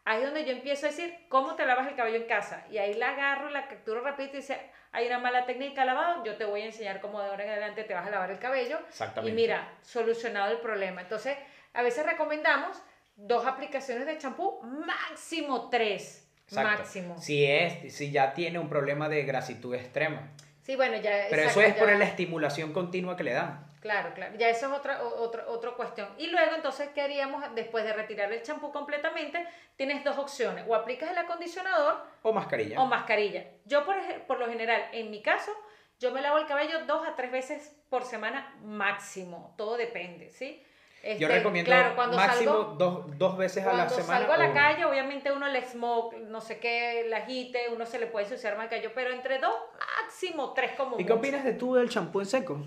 ahí 0.06 0.20
es 0.20 0.26
donde 0.26 0.46
yo 0.46 0.52
empiezo 0.52 0.86
a 0.86 0.90
decir, 0.90 1.26
¿cómo 1.30 1.56
te 1.56 1.66
lavas 1.66 1.88
el 1.88 1.96
cabello 1.96 2.18
en 2.18 2.28
casa? 2.28 2.66
Y 2.70 2.78
ahí 2.78 2.94
la 2.94 3.10
agarro, 3.10 3.50
la 3.50 3.68
capturo 3.68 4.02
rapidito 4.02 4.38
y 4.38 4.42
dice, 4.42 4.60
hay 4.92 5.08
una 5.08 5.20
mala 5.20 5.46
técnica 5.46 5.82
de 5.82 5.88
lavado, 5.88 6.24
yo 6.24 6.36
te 6.38 6.46
voy 6.46 6.62
a 6.62 6.66
enseñar 6.66 7.02
cómo 7.02 7.20
de 7.22 7.30
ahora 7.30 7.44
en 7.44 7.50
adelante 7.50 7.84
te 7.84 7.94
vas 7.94 8.06
a 8.06 8.12
lavar 8.12 8.32
el 8.32 8.40
cabello. 8.40 8.80
Exactamente. 8.88 9.32
Y 9.32 9.42
mira, 9.42 9.68
solucionado 9.82 10.52
el 10.52 10.60
problema. 10.60 11.02
Entonces, 11.02 11.36
a 11.74 11.82
veces 11.82 12.06
recomendamos 12.06 12.82
dos 13.16 13.46
aplicaciones 13.46 14.06
de 14.06 14.18
champú, 14.18 14.60
máximo 14.64 15.70
tres. 15.70 16.28
Exacto. 16.48 16.70
Máximo. 16.80 17.22
Si, 17.22 17.46
es, 17.46 17.94
si 17.96 18.12
ya 18.12 18.34
tiene 18.34 18.60
un 18.60 18.70
problema 18.70 19.10
de 19.10 19.24
grasitud 19.24 19.74
extrema. 19.76 20.30
Sí, 20.62 20.76
bueno, 20.76 20.96
ya. 20.98 21.12
Pero 21.30 21.42
exacto, 21.44 21.62
eso 21.62 21.70
es 21.70 21.76
por 21.76 21.90
ya- 21.90 21.98
la 21.98 22.06
estimulación 22.06 22.74
continua 22.74 23.16
que 23.18 23.24
le 23.24 23.34
dan. 23.34 23.66
Claro, 23.82 24.14
claro. 24.14 24.36
Ya 24.38 24.48
eso 24.50 24.68
es 24.68 24.72
otra, 24.80 25.04
otra, 25.04 25.46
otra 25.50 25.72
cuestión. 25.72 26.08
Y 26.18 26.28
luego, 26.28 26.56
entonces, 26.56 26.88
¿qué 26.96 27.02
haríamos 27.02 27.44
después 27.54 27.84
de 27.84 27.92
retirar 27.92 28.32
el 28.32 28.42
champú 28.42 28.72
completamente? 28.72 29.46
Tienes 29.76 30.06
dos 30.06 30.18
opciones. 30.18 30.64
O 30.70 30.76
aplicas 30.76 31.12
el 31.12 31.18
acondicionador 31.18 32.02
O 32.22 32.32
mascarilla. 32.32 32.80
o 32.80 32.86
mascarilla. 32.86 33.44
Yo, 33.66 33.84
por, 33.86 33.96
por 34.26 34.40
lo 34.40 34.48
general, 34.48 34.82
en 34.94 35.12
mi 35.12 35.22
caso, 35.22 35.52
yo 36.00 36.12
me 36.12 36.22
lavo 36.22 36.38
el 36.38 36.46
cabello 36.46 36.86
dos 36.86 37.06
a 37.06 37.16
tres 37.18 37.30
veces 37.32 37.76
por 37.90 38.06
semana 38.06 38.56
máximo. 38.62 39.54
Todo 39.58 39.76
depende, 39.76 40.30
¿sí? 40.30 40.64
Yo 41.04 41.10
Este, 41.10 41.28
recomiendo 41.28 41.68
claro, 41.70 41.96
cuando 41.96 42.16
máximo 42.16 42.52
salgo- 42.54 42.76
dos, 42.78 43.18
dos 43.18 43.38
veces 43.38 43.64
a 43.66 43.74
la 43.74 43.86
Cuando 43.88 43.96
semana. 43.96 44.20
salgo 44.20 44.34
a 44.34 44.38
la 44.38 44.50
o- 44.50 44.54
calle, 44.54 44.86
obviamente 44.86 45.34
uno 45.34 45.46
el 45.48 45.62
smoke, 45.62 46.16
no 46.30 46.40
sé 46.40 46.60
qué, 46.60 47.02
el 47.02 47.14
agite, 47.14 47.66
uno 47.74 47.86
se 47.86 48.00
le 48.00 48.08
puede 48.08 48.26
ensuciar 48.26 48.56
más 48.56 48.64
el 48.66 48.70
cabello, 48.70 48.92
pero 48.96 49.12
entre 49.12 49.38
dos, 49.40 49.54
máximo 50.02 50.54
tres 50.54 50.72
como 50.78 50.98
¿Y 50.98 51.06
qué 51.06 51.12
opinas 51.12 51.44
de 51.44 51.54
tú 51.54 51.76
del 51.76 51.90
champú 51.90 52.22
en 52.22 52.26
seco? 52.26 52.58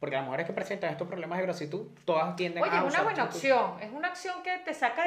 Porque 0.00 0.16
las 0.16 0.24
mujeres 0.24 0.44
que 0.46 0.52
presentan 0.52 0.90
estos 0.90 1.06
problemas 1.06 1.38
de 1.38 1.44
grasitud, 1.44 1.86
todas 2.04 2.34
tienden 2.34 2.64
Oye, 2.64 2.72
a 2.72 2.78
es 2.78 2.82
una 2.92 3.02
buena 3.04 3.16
champú. 3.16 3.36
opción, 3.36 3.76
es 3.80 3.92
una 3.92 4.08
opción 4.10 4.42
que 4.42 4.58
te 4.58 4.74
saca 4.74 5.04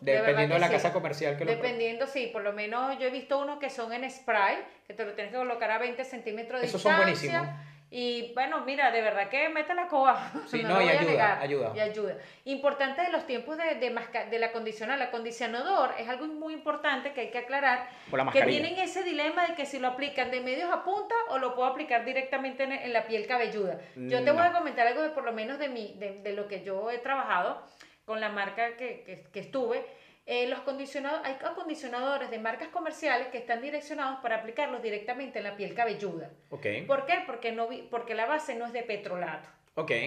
de 0.00 0.12
verdad 0.12 0.26
Dependiendo 0.26 0.54
de 0.56 0.58
que 0.58 0.60
la 0.60 0.66
sí. 0.66 0.72
casa 0.74 0.92
comercial 0.92 1.36
que 1.38 1.44
lo 1.44 1.52
Dependiendo, 1.52 2.06
sí, 2.08 2.30
por 2.32 2.42
lo 2.42 2.52
menos 2.52 2.98
yo 2.98 3.06
he 3.06 3.10
visto 3.10 3.38
unos 3.38 3.60
que 3.60 3.70
son 3.70 3.92
en 3.92 4.10
spray, 4.10 4.56
que 4.84 4.94
te 4.94 5.04
lo 5.06 5.12
tienes 5.12 5.32
que 5.32 5.38
colocar 5.38 5.70
a 5.70 5.78
20 5.78 6.04
centímetros 6.04 6.60
de 6.60 6.66
Esos 6.66 6.82
son 6.82 6.96
distancia. 7.06 7.38
buenísimos. 7.40 7.66
Y 7.88 8.32
bueno, 8.34 8.62
mira, 8.66 8.90
de 8.90 9.00
verdad 9.00 9.28
que 9.28 9.48
mete 9.48 9.72
la 9.74 9.86
coba. 9.86 10.30
Sí, 10.48 10.62
no, 10.62 10.70
y 10.80 10.84
voy 10.84 10.88
a 10.88 10.98
ayuda, 10.98 11.10
negar. 11.12 11.42
ayuda. 11.42 11.72
Y 11.74 11.80
ayuda. 11.80 12.16
Importante 12.44 13.02
de 13.02 13.10
los 13.10 13.26
tiempos 13.26 13.56
de, 13.58 13.76
de 13.76 13.90
masca- 13.90 14.28
del 14.28 14.42
acondicionador. 14.42 15.00
El 15.02 15.08
acondicionador 15.08 15.94
es 15.98 16.08
algo 16.08 16.26
muy 16.26 16.52
importante 16.54 17.12
que 17.12 17.20
hay 17.22 17.30
que 17.30 17.38
aclarar. 17.38 17.88
Por 18.10 18.18
la 18.24 18.30
que 18.32 18.42
tienen 18.42 18.76
ese 18.78 19.02
dilema 19.04 19.46
de 19.46 19.54
que 19.54 19.66
si 19.66 19.78
lo 19.78 19.88
aplican 19.88 20.30
de 20.32 20.40
medios 20.40 20.70
a 20.72 20.82
punta 20.82 21.14
o 21.28 21.38
lo 21.38 21.54
puedo 21.54 21.68
aplicar 21.68 22.04
directamente 22.04 22.64
en, 22.64 22.72
en 22.72 22.92
la 22.92 23.06
piel 23.06 23.26
cabelluda. 23.26 23.78
Yo 23.94 24.22
te 24.24 24.30
voy 24.32 24.42
a 24.42 24.52
comentar 24.52 24.86
algo 24.86 25.02
de 25.02 25.10
por 25.10 25.24
lo 25.24 25.32
menos 25.32 25.58
de, 25.58 25.68
mi, 25.68 25.94
de, 25.98 26.20
de 26.22 26.32
lo 26.32 26.48
que 26.48 26.62
yo 26.64 26.90
he 26.90 26.98
trabajado 26.98 27.62
con 28.04 28.20
la 28.20 28.28
marca 28.30 28.76
que, 28.76 29.02
que, 29.04 29.24
que 29.32 29.40
estuve. 29.40 29.84
Eh, 30.28 30.48
los 30.48 30.58
acondicionados, 30.58 31.20
hay 31.24 31.36
acondicionadores 31.44 32.30
de 32.30 32.38
marcas 32.40 32.68
comerciales 32.68 33.28
que 33.28 33.38
están 33.38 33.62
direccionados 33.62 34.18
para 34.20 34.36
aplicarlos 34.36 34.82
directamente 34.82 35.38
en 35.38 35.44
la 35.44 35.56
piel 35.56 35.72
cabelluda. 35.72 36.30
Ok, 36.50 36.66
¿Por 36.86 37.06
qué? 37.06 37.22
Porque, 37.26 37.52
no 37.52 37.68
porque 37.90 38.14
la 38.16 38.26
base 38.26 38.56
no 38.56 38.66
es 38.66 38.72
de 38.72 38.82
petrolato. 38.82 39.48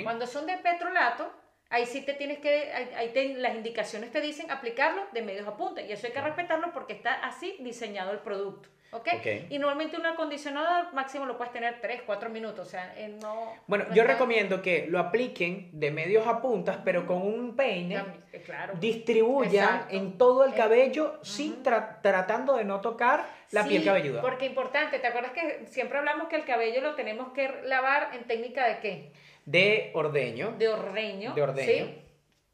Cuando 0.03 0.27
son 0.27 0.45
de 0.45 0.57
petrolato, 0.57 1.31
ahí 1.69 1.85
sí 1.85 2.01
te 2.01 2.13
tienes 2.15 2.39
que, 2.39 2.73
ahí, 2.73 2.89
ahí 2.97 3.09
te- 3.13 3.35
las 3.35 3.55
indicaciones 3.55 4.11
te 4.11 4.19
dicen 4.19 4.51
aplicarlo 4.51 5.07
de 5.13 5.21
medios 5.21 5.47
a 5.47 5.55
punta. 5.55 5.81
Y 5.81 5.91
eso 5.91 6.07
hay 6.07 6.11
que 6.13 6.19
respetarlo 6.21 6.73
porque 6.73 6.93
está 6.93 7.13
así 7.23 7.55
diseñado 7.61 8.11
el 8.11 8.19
producto. 8.19 8.67
¿Ok? 8.91 9.07
Ok. 9.17 9.27
Y 9.49 9.59
normalmente 9.59 9.97
un 9.97 10.05
acondicionador 10.05 10.93
máximo 10.93 11.25
lo 11.25 11.37
puedes 11.37 11.53
tener 11.53 11.79
3, 11.81 12.01
4 12.05 12.29
minutos. 12.29 12.67
O 12.67 12.69
sea, 12.69 12.93
eh, 12.97 13.17
no. 13.21 13.53
Bueno, 13.67 13.85
no 13.89 13.95
yo 13.95 14.01
está- 14.01 14.13
recomiendo 14.13 14.61
que 14.61 14.87
lo 14.89 14.99
apliquen 14.99 15.69
de 15.73 15.91
medios 15.91 16.25
a 16.27 16.41
puntas, 16.41 16.77
pero 16.83 17.05
con 17.05 17.21
un 17.21 17.55
peine. 17.55 18.03
Eh, 18.33 18.41
Claro. 18.45 18.73
Distribuyan 18.79 19.63
Exacto. 19.75 19.95
en 19.95 20.17
todo 20.17 20.45
el 20.45 20.53
Eh, 20.53 20.57
cabello 20.57 21.19
sin 21.23 21.63
tra- 21.63 22.01
tratando 22.01 22.55
de 22.55 22.63
no 22.65 22.81
tocar 22.81 23.25
la 23.51 23.63
Sí, 23.63 23.69
piel 23.69 23.83
cabelluda. 23.85 24.21
Porque 24.21 24.45
importante, 24.45 24.99
¿te 24.99 25.07
acuerdas 25.07 25.31
que 25.31 25.65
siempre 25.67 25.97
hablamos 25.97 26.27
que 26.29 26.35
el 26.35 26.45
cabello 26.45 26.81
lo 26.81 26.95
tenemos 26.95 27.31
que 27.33 27.61
lavar 27.65 28.09
en 28.13 28.23
técnica 28.25 28.67
de 28.67 28.79
qué? 28.79 29.11
De 29.45 29.91
ordeño. 29.93 30.53
De 30.57 30.67
ordeño. 30.67 31.33
De 31.33 31.41
ordeño. 31.41 31.85
¿sí? 31.85 32.01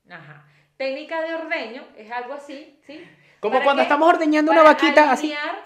Ajá. 0.10 0.46
Técnica 0.78 1.22
de 1.22 1.36
ordeño 1.36 1.84
es 1.98 2.12
algo 2.12 2.34
así, 2.34 2.80
¿sí? 2.86 3.02
Como 3.40 3.54
¿Para 3.54 3.64
cuando 3.64 3.82
qué? 3.82 3.84
estamos 3.84 4.10
ordeñando 4.10 4.52
una 4.52 4.64
vaquita 4.64 5.12
así. 5.12 5.34
alinear, 5.34 5.64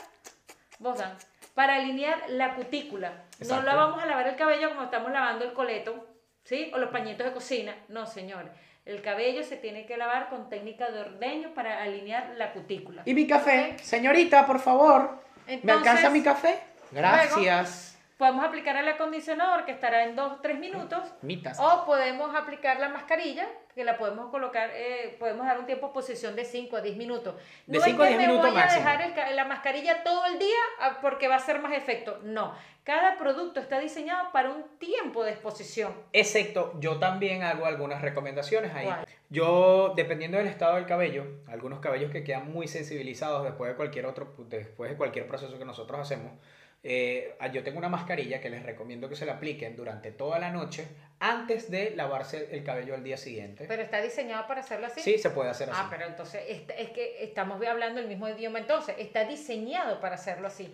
Dan, 0.80 1.18
para 1.54 1.76
alinear 1.76 2.30
la 2.30 2.56
cutícula. 2.56 3.26
No 3.48 3.62
la 3.62 3.76
vamos 3.76 4.02
a 4.02 4.06
lavar 4.06 4.28
el 4.28 4.36
cabello 4.36 4.70
como 4.70 4.84
estamos 4.84 5.12
lavando 5.12 5.46
el 5.46 5.54
coleto, 5.54 6.08
¿sí? 6.44 6.72
O 6.74 6.78
los 6.78 6.90
pañitos 6.90 7.26
de 7.26 7.34
cocina. 7.34 7.76
No, 7.90 8.06
señores. 8.06 8.52
El 8.86 9.02
cabello 9.02 9.44
se 9.44 9.58
tiene 9.58 9.86
que 9.86 9.98
lavar 9.98 10.30
con 10.30 10.50
técnica 10.50 10.90
de 10.90 11.02
ordeño 11.02 11.54
para 11.54 11.84
alinear 11.84 12.32
la 12.38 12.54
cutícula. 12.54 13.04
Y 13.06 13.14
mi 13.14 13.28
café. 13.28 13.78
Señorita, 13.80 14.46
por 14.46 14.60
favor. 14.60 15.22
¿Me 15.62 15.72
alcanza 15.72 16.10
mi 16.10 16.24
café? 16.24 16.60
Gracias. 16.92 17.98
Podemos 18.18 18.44
aplicar 18.44 18.76
el 18.76 18.88
acondicionador 18.88 19.64
que 19.66 19.72
estará 19.72 20.04
en 20.04 20.18
2-3 20.18 20.60
minutos. 20.60 21.04
Mitas. 21.22 21.60
O 21.60 21.86
podemos 21.86 22.36
aplicar 22.36 22.80
la 22.80 22.90
mascarilla, 22.90 23.48
que 23.80 23.86
la 23.86 23.98
podemos 23.98 24.30
colocar, 24.30 24.72
eh, 24.74 25.16
podemos 25.18 25.46
dar 25.46 25.58
un 25.58 25.66
tiempo 25.66 25.88
de 25.88 25.94
posición 25.94 26.36
de 26.36 26.44
5 26.44 26.76
a 26.76 26.82
10 26.82 26.98
minutos. 26.98 27.36
De 27.66 27.78
no 27.78 27.86
5 27.86 28.04
a 28.04 28.06
es 28.06 28.12
que 28.12 28.18
10 28.18 28.28
me 28.28 28.34
minutos 28.34 28.52
voy 28.52 28.62
a 28.62 28.66
dejar 28.66 29.02
el 29.02 29.36
la 29.38 29.46
mascarilla 29.46 30.04
todo 30.04 30.26
el 30.26 30.38
día 30.38 30.58
ah, 30.82 30.98
porque 31.02 31.30
va 31.30 31.36
a 31.36 31.40
ser 31.40 31.62
más 31.62 31.72
efecto. 31.72 32.20
No, 32.24 32.54
cada 32.84 33.18
producto 33.18 33.62
está 33.62 33.80
diseñado 33.80 34.34
para 34.34 34.50
un 34.50 34.66
tiempo 34.80 35.24
de 35.24 35.32
exposición. 35.32 35.94
Excepto, 36.12 36.74
yo 36.82 37.00
también 37.00 37.42
hago 37.42 37.66
algunas 37.66 38.02
recomendaciones 38.02 38.76
ahí. 38.76 38.90
Yo, 39.30 39.94
dependiendo 39.96 40.38
del 40.38 40.48
estado 40.48 40.76
del 40.76 40.86
cabello, 40.86 41.24
algunos 41.48 41.80
cabellos 41.80 42.12
que 42.12 42.26
quedan 42.26 42.52
muy 42.52 42.68
sensibilizados 42.68 43.46
después 43.46 43.72
de 43.72 43.78
cualquier 43.78 44.08
otro, 44.08 44.34
después 44.50 44.92
de 44.92 44.98
cualquier 44.98 45.26
proceso 45.26 45.58
que 45.58 45.64
nosotros 45.64 46.02
hacemos, 46.02 46.34
eh, 46.82 47.36
yo 47.52 47.64
tengo 47.64 47.78
una 47.78 47.90
mascarilla 47.90 48.40
que 48.40 48.50
les 48.50 48.64
recomiendo 48.64 49.10
que 49.10 49.16
se 49.16 49.26
la 49.26 49.34
apliquen 49.34 49.76
durante 49.76 50.12
toda 50.12 50.40
la 50.40 50.50
noche 50.50 50.88
antes 51.20 51.70
de 51.70 51.92
lavarse 51.92 52.48
el 52.52 52.64
cabello 52.64 52.96
al 52.96 53.04
día 53.04 53.18
siguiente. 53.18 53.66
Pero 53.68 53.82
está 53.82 54.02
diseñado 54.02 54.48
para 54.48 54.62
hacerlo 54.62 54.88
así. 54.88 55.02
sí, 55.02 55.18
se 55.18 55.30
puede 55.30 55.50
hacer 55.50 55.70
así. 55.70 55.80
Ah, 55.82 55.88
pero 55.90 56.06
entonces 56.06 56.42
es, 56.48 56.62
es 56.78 56.90
que 56.92 57.24
estamos 57.24 57.62
hablando 57.66 58.00
el 58.00 58.08
mismo 58.08 58.30
idioma 58.30 58.60
entonces, 58.60 58.96
está 58.98 59.26
diseñado 59.26 60.00
para 60.00 60.16
hacerlo 60.16 60.48
así. 60.48 60.74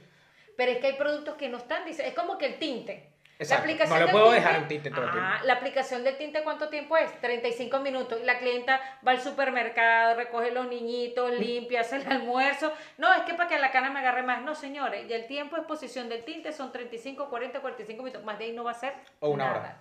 Pero 0.55 0.71
es 0.71 0.77
que 0.77 0.87
hay 0.87 0.93
productos 0.93 1.35
que 1.35 1.49
no 1.49 1.57
están 1.57 1.85
diseñados, 1.85 2.15
es 2.15 2.19
como 2.19 2.37
que 2.37 2.45
el 2.45 2.59
tinte. 2.59 3.14
Exacto, 3.37 3.65
La 3.67 3.73
aplicación 3.73 3.99
no 3.99 4.05
le 4.05 4.05
del 4.05 4.11
puedo 4.13 4.25
tinte- 4.31 4.35
dejar 4.35 4.61
un 4.61 4.67
tinte 4.69 4.89
todo 4.91 5.05
el 5.05 5.11
tiempo. 5.11 5.29
La 5.43 5.53
aplicación 5.53 6.03
del 6.05 6.17
tinte 6.17 6.43
¿cuánto 6.43 6.69
tiempo 6.69 6.95
es? 6.95 7.11
35 7.19 7.79
minutos. 7.79 8.19
La 8.23 8.39
clienta 8.39 8.79
va 9.05 9.11
al 9.11 9.19
supermercado, 9.21 10.15
recoge 10.15 10.51
los 10.51 10.67
niñitos, 10.67 11.31
limpia, 11.37 11.81
hace 11.81 11.97
el 11.97 12.07
almuerzo. 12.07 12.71
No, 12.97 13.13
es 13.13 13.23
que 13.23 13.33
para 13.33 13.49
que 13.49 13.59
la 13.59 13.71
cana 13.71 13.89
me 13.91 13.99
agarre 13.99 14.23
más. 14.23 14.41
No, 14.41 14.55
señores, 14.55 15.05
y 15.09 15.13
el 15.13 15.27
tiempo 15.27 15.55
de 15.57 15.63
exposición 15.63 16.07
del 16.07 16.23
tinte 16.23 16.53
son 16.53 16.71
35, 16.71 17.29
40, 17.29 17.59
45 17.59 18.03
minutos. 18.03 18.23
Más 18.23 18.39
de 18.39 18.45
ahí 18.45 18.51
no 18.53 18.63
va 18.63 18.71
a 18.71 18.75
ser 18.75 18.93
O 19.19 19.29
una 19.29 19.45
nada. 19.47 19.59
hora. 19.59 19.77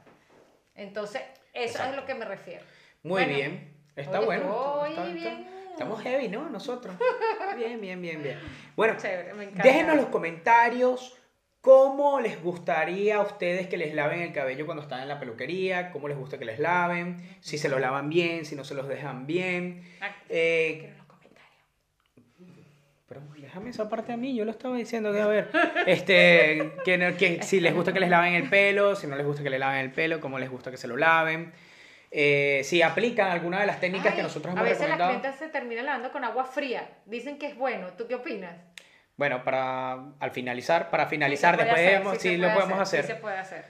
Entonces, 0.75 1.23
eso 1.53 1.75
Exacto. 1.75 1.91
es 1.91 1.97
lo 1.97 2.07
que 2.07 2.15
me 2.15 2.25
refiero. 2.25 2.65
Muy 3.05 3.23
Bueno, 3.23 3.35
bien. 3.37 3.75
Está 3.95 4.19
oye, 4.19 4.27
bueno. 4.27 4.85
está- 4.89 5.07
está-. 5.07 5.51
Estamos 5.71 6.01
heavy, 6.03 6.29
¿no? 6.29 6.49
Nosotros. 6.51 6.95
Bien, 7.57 7.81
bien, 7.81 8.01
bien, 8.01 8.23
bien. 8.23 8.39
Bueno, 8.77 8.95
Chévere, 8.97 9.35
me 9.35 9.47
déjenos 9.47 9.93
en 9.95 9.97
los 9.99 10.07
comentarios 10.07 11.17
cómo 11.65 12.21
les 12.21 12.43
gustaría 12.43 13.17
a 13.17 13.23
ustedes 13.23 13.69
que 13.69 13.79
les 13.79 13.95
laven 13.95 14.21
el 14.21 14.35
cabello 14.35 14.67
cuando 14.67 14.83
están 14.83 15.01
en 15.01 15.09
la 15.09 15.19
peluquería, 15.19 15.91
cómo 15.93 16.09
les 16.09 16.19
gusta 16.19 16.37
que 16.37 16.45
les 16.45 16.59
laven, 16.59 17.17
si 17.41 17.57
se 17.57 17.71
lo 17.71 17.79
lavan 17.79 18.11
bien, 18.11 18.45
si 18.45 18.55
no 18.55 18.65
se 18.65 18.75
los 18.75 18.87
dejan 18.87 19.27
bien. 19.27 19.83
Ah, 20.03 20.11
Eh, 20.29 20.77
quiero 20.81 20.97
los 20.99 21.07
comentarios. 21.07 21.63
pero 23.09 23.23
déjame 23.39 23.71
esa 23.71 23.89
parte 23.89 24.13
a 24.13 24.19
mí, 24.19 24.37
yo 24.37 24.45
lo 24.45 24.51
estaba 24.51 24.77
diciendo 24.77 25.11
que 25.11 25.23
a 25.23 25.27
ver, 25.27 25.49
este, 25.87 26.75
que, 26.85 27.15
que 27.19 27.43
si 27.43 27.61
les 27.61 27.73
gusta 27.75 27.95
que 27.95 28.01
les 28.01 28.11
laven 28.11 28.35
el 28.35 28.51
pelo, 28.51 28.95
si 28.95 29.07
no 29.07 29.17
les 29.17 29.25
gusta 29.25 29.43
que 29.43 29.49
les 29.49 29.59
laven 29.59 29.79
el 29.81 29.91
pelo, 29.91 30.21
cómo 30.21 30.39
les 30.39 30.51
gusta 30.51 30.71
que 30.71 30.77
se 30.77 30.87
lo 30.87 30.99
laven. 30.99 31.51
Eh, 32.11 32.61
si 32.65 32.83
aplican 32.83 33.31
alguna 33.31 33.59
de 33.61 33.67
las 33.67 33.81
técnicas 33.81 34.15
que 34.15 34.23
nosotros 34.23 34.55
a 34.55 34.59
hemos 34.59 34.69
veces 34.69 34.87
las 34.87 34.99
clientas 34.99 35.39
se 35.39 35.49
terminan 35.49 35.87
lavando 35.87 36.13
con 36.13 36.25
agua 36.25 36.45
fría. 36.45 36.91
Dicen 37.07 37.39
que 37.39 37.47
es 37.47 37.57
bueno. 37.57 37.89
¿Tú 37.97 38.07
qué 38.07 38.17
opinas? 38.17 38.55
Bueno, 39.17 39.45
para 39.45 39.93
al 40.19 40.31
finalizar, 40.33 40.91
para 40.91 41.07
finalizar, 41.07 41.55
Sí 41.57 41.63
después 41.63 41.81
hacer, 41.81 41.99
vemos 41.99 42.13
sí 42.15 42.21
si 42.21 42.29
se 42.31 42.39
lo 42.39 42.53
podemos 42.55 42.81
hacer. 42.81 43.03
Sí 43.05 43.13
se 43.13 43.17
puede 43.17 43.39
hacer. 43.39 43.65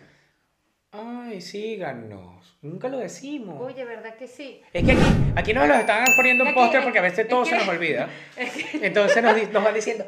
Ay, 0.93 1.41
síganos. 1.41 2.57
Nunca 2.63 2.89
lo 2.89 2.99
decimos. 2.99 3.61
Oye, 3.61 3.85
¿verdad 3.85 4.15
que 4.15 4.27
sí? 4.29 4.63
Es 4.73 4.85
que 4.85 4.93
aquí, 4.93 5.03
aquí 5.37 5.53
nos 5.53 5.67
lo 5.69 5.75
están 5.75 6.05
poniendo 6.17 6.45
en 6.45 6.51
Aquí, 6.51 6.59
póster 6.59 6.79
es- 6.81 6.85
porque 6.85 6.99
a 6.99 7.03
veces 7.03 7.19
es 7.21 7.29
todo 7.29 7.43
que- 7.43 7.51
se 7.51 7.57
nos 7.57 7.69
olvida. 7.69 8.09
Entonces 8.81 9.23
nos, 9.23 9.51
nos 9.53 9.65
van 9.65 9.75
diciendo, 9.75 10.07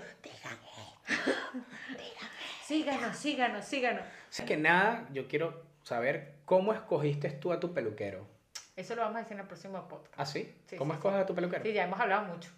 Síganos, 2.65 3.17
síganos, 3.17 3.65
síganos. 3.65 4.03
Así 4.29 4.45
que 4.45 4.57
nada, 4.57 5.07
yo 5.13 5.29
quiero 5.29 5.63
saber 5.85 6.35
cómo 6.45 6.73
escogiste 6.73 7.31
tú 7.31 7.53
a 7.53 7.61
tu 7.61 7.73
peluquero. 7.73 8.27
Eso 8.75 8.95
lo 8.97 9.03
vamos 9.03 9.17
a 9.17 9.21
decir 9.21 9.35
en 9.35 9.41
el 9.41 9.47
próximo 9.47 9.87
podcast. 9.89 10.15
¿Ah, 10.19 10.27
sí? 10.27 10.53
Sí, 10.67 10.77
¿Cómo 10.77 10.93
sí, 10.93 10.97
escoges 10.97 11.21
a 11.21 11.27
tu 11.27 11.35
peluquero? 11.35 11.63
Sí, 11.63 11.73
ya 11.73 11.85
hemos 11.85 12.01
hablado 12.01 12.25
mucho. 12.27 12.51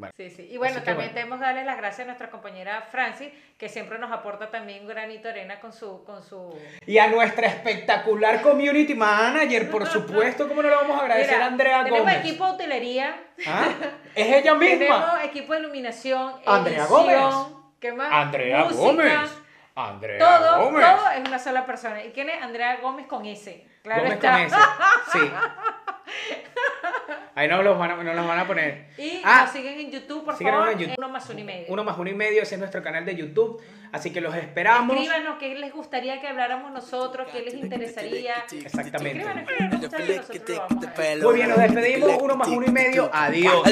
Bueno. 0.00 0.12
Sí, 0.16 0.30
sí. 0.30 0.48
Y 0.50 0.56
bueno, 0.56 0.76
Así 0.76 0.84
también 0.84 1.08
bueno. 1.10 1.14
tenemos 1.14 1.38
que 1.38 1.44
darle 1.44 1.64
las 1.64 1.76
gracias 1.76 2.00
a 2.00 2.04
nuestra 2.06 2.30
compañera 2.30 2.82
Francis, 2.90 3.30
que 3.58 3.68
siempre 3.68 3.98
nos 3.98 4.10
aporta 4.10 4.50
también 4.50 4.82
un 4.82 4.88
granito 4.88 5.28
de 5.28 5.34
arena 5.34 5.60
con 5.60 5.72
su, 5.72 6.02
con 6.04 6.22
su... 6.22 6.58
Y 6.86 6.98
a 6.98 7.08
nuestra 7.08 7.46
espectacular 7.46 8.40
community 8.42 8.94
manager, 8.94 9.70
por 9.70 9.86
supuesto, 9.86 10.48
¿cómo 10.48 10.62
no 10.62 10.68
le 10.70 10.74
vamos 10.74 10.98
a 10.98 11.02
agradecer 11.02 11.34
Mira, 11.34 11.44
a 11.44 11.48
Andrea 11.48 11.84
tenemos 11.84 12.00
Gómez? 12.00 12.16
equipo 12.18 12.44
de 12.46 12.50
hotelería, 12.52 13.14
¿Ah? 13.46 13.68
Es 14.14 14.26
ella 14.26 14.54
misma. 14.54 14.78
tenemos 14.78 15.24
equipo 15.24 15.52
de 15.52 15.60
iluminación, 15.60 16.34
Andrea 16.46 16.78
edición, 16.84 17.00
Gómez. 17.32 17.56
¿qué 17.78 17.92
más? 17.92 18.08
Andrea 18.12 18.64
Música, 18.64 18.80
Gómez. 18.82 19.30
Andrea 19.76 20.18
Todo, 20.18 20.64
Gómez. 20.64 20.84
todo 20.86 21.10
es 21.10 21.28
una 21.28 21.38
sola 21.38 21.64
persona. 21.64 22.04
¿Y 22.04 22.10
quién 22.10 22.28
es? 22.28 22.42
Andrea 22.42 22.76
Gómez 22.82 23.06
con 23.06 23.24
S. 23.24 23.66
Claro 23.82 24.02
Gómez 24.02 24.14
está. 24.14 24.32
con 24.32 24.40
S. 24.42 24.56
Sí. 25.12 25.18
Ahí 27.34 27.48
no 27.48 27.62
los 27.62 27.78
van 27.78 27.90
a, 27.92 27.96
no 28.02 28.12
los 28.14 28.26
van 28.26 28.38
a 28.40 28.46
poner. 28.46 28.88
Y 28.98 29.20
Ah, 29.24 29.42
nos 29.44 29.52
siguen 29.52 29.78
en 29.80 29.90
YouTube, 29.90 30.24
por 30.24 30.36
favor. 30.36 30.68
en 30.72 30.78
YouTube. 30.78 30.94
Uno 30.98 31.08
más 31.08 31.28
uno 31.30 31.38
y 31.40 31.44
medio. 31.44 31.66
Uno 31.68 31.84
más 31.84 31.98
uno 31.98 32.10
y 32.10 32.14
medio, 32.14 32.42
ese 32.42 32.54
es 32.56 32.58
nuestro 32.58 32.82
canal 32.82 33.04
de 33.04 33.14
YouTube. 33.16 33.62
Así 33.92 34.12
que 34.12 34.20
los 34.20 34.34
esperamos. 34.34 34.96
Escríbanos 34.96 35.38
qué 35.38 35.54
les 35.54 35.72
gustaría 35.72 36.20
que 36.20 36.28
habláramos 36.28 36.70
nosotros, 36.72 37.28
qué 37.32 37.42
les 37.42 37.54
interesaría. 37.54 38.34
Exactamente. 38.52 39.24
Muy 41.22 41.34
bien, 41.34 41.48
nos 41.48 41.58
despedimos. 41.58 42.10
Uno 42.20 42.36
más 42.36 42.48
uno 42.48 42.66
y 42.66 42.70
medio. 42.70 43.10
Adiós. 43.12 43.62